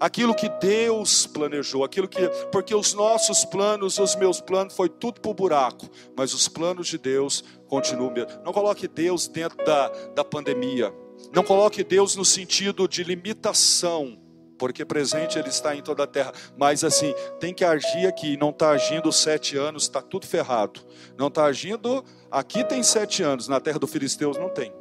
Aquilo 0.00 0.32
que 0.32 0.48
Deus 0.48 1.26
planejou, 1.26 1.82
aquilo 1.82 2.06
que, 2.06 2.28
porque 2.52 2.72
os 2.72 2.94
nossos 2.94 3.44
planos, 3.44 3.98
os 3.98 4.14
meus 4.14 4.40
planos, 4.40 4.74
foi 4.74 4.88
tudo 4.88 5.20
para 5.20 5.30
o 5.30 5.34
buraco, 5.34 5.90
mas 6.16 6.32
os 6.32 6.46
planos 6.46 6.86
de 6.86 6.98
Deus 6.98 7.42
continuam. 7.66 8.14
Não 8.44 8.52
coloque 8.52 8.86
Deus 8.86 9.26
dentro 9.26 9.58
da, 9.64 9.88
da 10.14 10.24
pandemia, 10.24 10.94
não 11.34 11.42
coloque 11.42 11.82
Deus 11.82 12.14
no 12.14 12.24
sentido 12.24 12.86
de 12.86 13.02
limitação, 13.02 14.16
porque 14.56 14.84
presente 14.84 15.36
Ele 15.36 15.48
está 15.48 15.74
em 15.74 15.82
toda 15.82 16.04
a 16.04 16.06
terra, 16.06 16.32
mas 16.56 16.84
assim, 16.84 17.12
tem 17.40 17.52
que 17.52 17.64
agir 17.64 18.06
aqui, 18.06 18.36
não 18.36 18.50
está 18.50 18.70
agindo 18.70 19.10
sete 19.12 19.56
anos, 19.56 19.84
está 19.84 20.00
tudo 20.00 20.28
ferrado, 20.28 20.80
não 21.16 21.26
está 21.26 21.44
agindo, 21.44 22.04
aqui 22.30 22.62
tem 22.62 22.84
sete 22.84 23.24
anos, 23.24 23.48
na 23.48 23.58
terra 23.58 23.80
do 23.80 23.86
Filisteus 23.88 24.36
não 24.36 24.48
tem. 24.48 24.72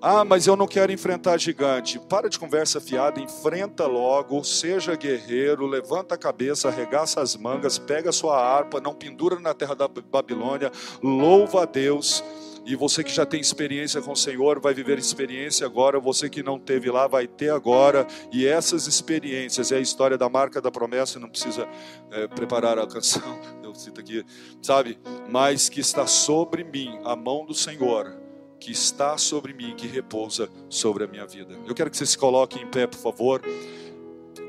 Ah, 0.00 0.24
mas 0.24 0.46
eu 0.46 0.56
não 0.56 0.66
quero 0.66 0.92
enfrentar 0.92 1.38
gigante. 1.38 1.98
Para 1.98 2.28
de 2.28 2.38
conversa 2.38 2.80
fiada, 2.80 3.18
enfrenta 3.18 3.86
logo, 3.86 4.44
seja 4.44 4.94
guerreiro, 4.94 5.66
levanta 5.66 6.14
a 6.14 6.18
cabeça, 6.18 6.68
arregaça 6.68 7.20
as 7.20 7.34
mangas, 7.34 7.78
pega 7.78 8.12
sua 8.12 8.38
harpa, 8.38 8.80
não 8.80 8.94
pendura 8.94 9.40
na 9.40 9.54
terra 9.54 9.74
da 9.74 9.88
Babilônia, 9.88 10.70
louva 11.02 11.62
a 11.62 11.64
Deus. 11.64 12.22
E 12.66 12.74
você 12.74 13.02
que 13.02 13.12
já 13.12 13.24
tem 13.24 13.40
experiência 13.40 14.02
com 14.02 14.12
o 14.12 14.16
Senhor, 14.16 14.60
vai 14.60 14.74
viver 14.74 14.98
experiência 14.98 15.64
agora. 15.64 16.00
Você 16.00 16.28
que 16.28 16.42
não 16.42 16.58
teve 16.58 16.90
lá, 16.90 17.06
vai 17.06 17.26
ter 17.26 17.50
agora. 17.50 18.06
E 18.32 18.44
essas 18.44 18.88
experiências, 18.88 19.70
é 19.70 19.76
a 19.76 19.80
história 19.80 20.18
da 20.18 20.28
marca 20.28 20.60
da 20.60 20.70
promessa, 20.70 21.20
não 21.20 21.28
precisa 21.28 21.66
é, 22.10 22.26
preparar 22.26 22.76
a 22.78 22.86
canção, 22.86 23.38
eu 23.62 23.72
cito 23.74 24.00
aqui, 24.00 24.24
sabe? 24.60 24.98
Mas 25.30 25.68
que 25.68 25.80
está 25.80 26.06
sobre 26.06 26.64
mim 26.64 26.98
a 27.04 27.14
mão 27.14 27.46
do 27.46 27.54
Senhor 27.54 28.25
que 28.60 28.72
está 28.72 29.16
sobre 29.18 29.52
mim, 29.52 29.74
que 29.76 29.86
repousa 29.86 30.48
sobre 30.68 31.04
a 31.04 31.06
minha 31.06 31.26
vida. 31.26 31.54
Eu 31.66 31.74
quero 31.74 31.90
que 31.90 31.96
você 31.96 32.06
se 32.06 32.16
coloque 32.16 32.58
em 32.58 32.66
pé, 32.66 32.86
por 32.86 32.98
favor. 32.98 33.42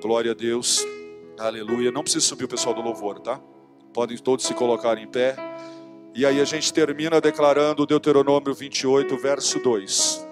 Glória 0.02 0.32
a 0.32 0.36
Deus. 0.36 0.86
Aleluia. 1.38 1.92
Não 1.92 2.04
precisa 2.04 2.26
subir 2.26 2.46
o 2.46 2.48
pessoal 2.48 2.74
do 2.74 2.82
louvor, 2.82 3.20
tá? 3.20 3.40
Podem 3.94 4.18
todos 4.18 4.46
se 4.46 4.54
colocar 4.54 4.98
em 4.98 5.08
pé. 5.08 5.36
E 6.14 6.26
aí 6.26 6.42
a 6.42 6.46
gente 6.46 6.74
termina 6.74 7.22
declarando 7.22 7.86
Deuteronômio 7.86 8.54
28, 8.54 9.18
verso 9.18 9.60
2. 9.60 10.27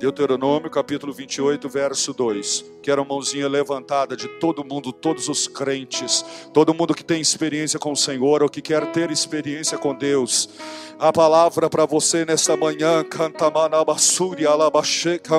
Deuteronômio 0.00 0.70
capítulo 0.70 1.12
28, 1.12 1.68
verso 1.68 2.14
2. 2.14 2.64
Quero 2.82 3.02
a 3.02 3.04
mãozinha 3.04 3.46
levantada 3.46 4.16
de 4.16 4.28
todo 4.40 4.64
mundo, 4.64 4.94
todos 4.94 5.28
os 5.28 5.46
crentes, 5.46 6.24
todo 6.54 6.72
mundo 6.72 6.94
que 6.94 7.04
tem 7.04 7.20
experiência 7.20 7.78
com 7.78 7.92
o 7.92 7.96
Senhor 7.96 8.42
ou 8.42 8.48
que 8.48 8.62
quer 8.62 8.90
ter 8.92 9.10
experiência 9.10 9.76
com 9.76 9.94
Deus. 9.94 10.48
A 10.98 11.12
palavra 11.12 11.68
para 11.68 11.84
você 11.84 12.24
nesta 12.24 12.56
manhã, 12.56 13.04
canta 13.04 13.50
manabasuri 13.50 14.46
alabaxeca 14.46 15.38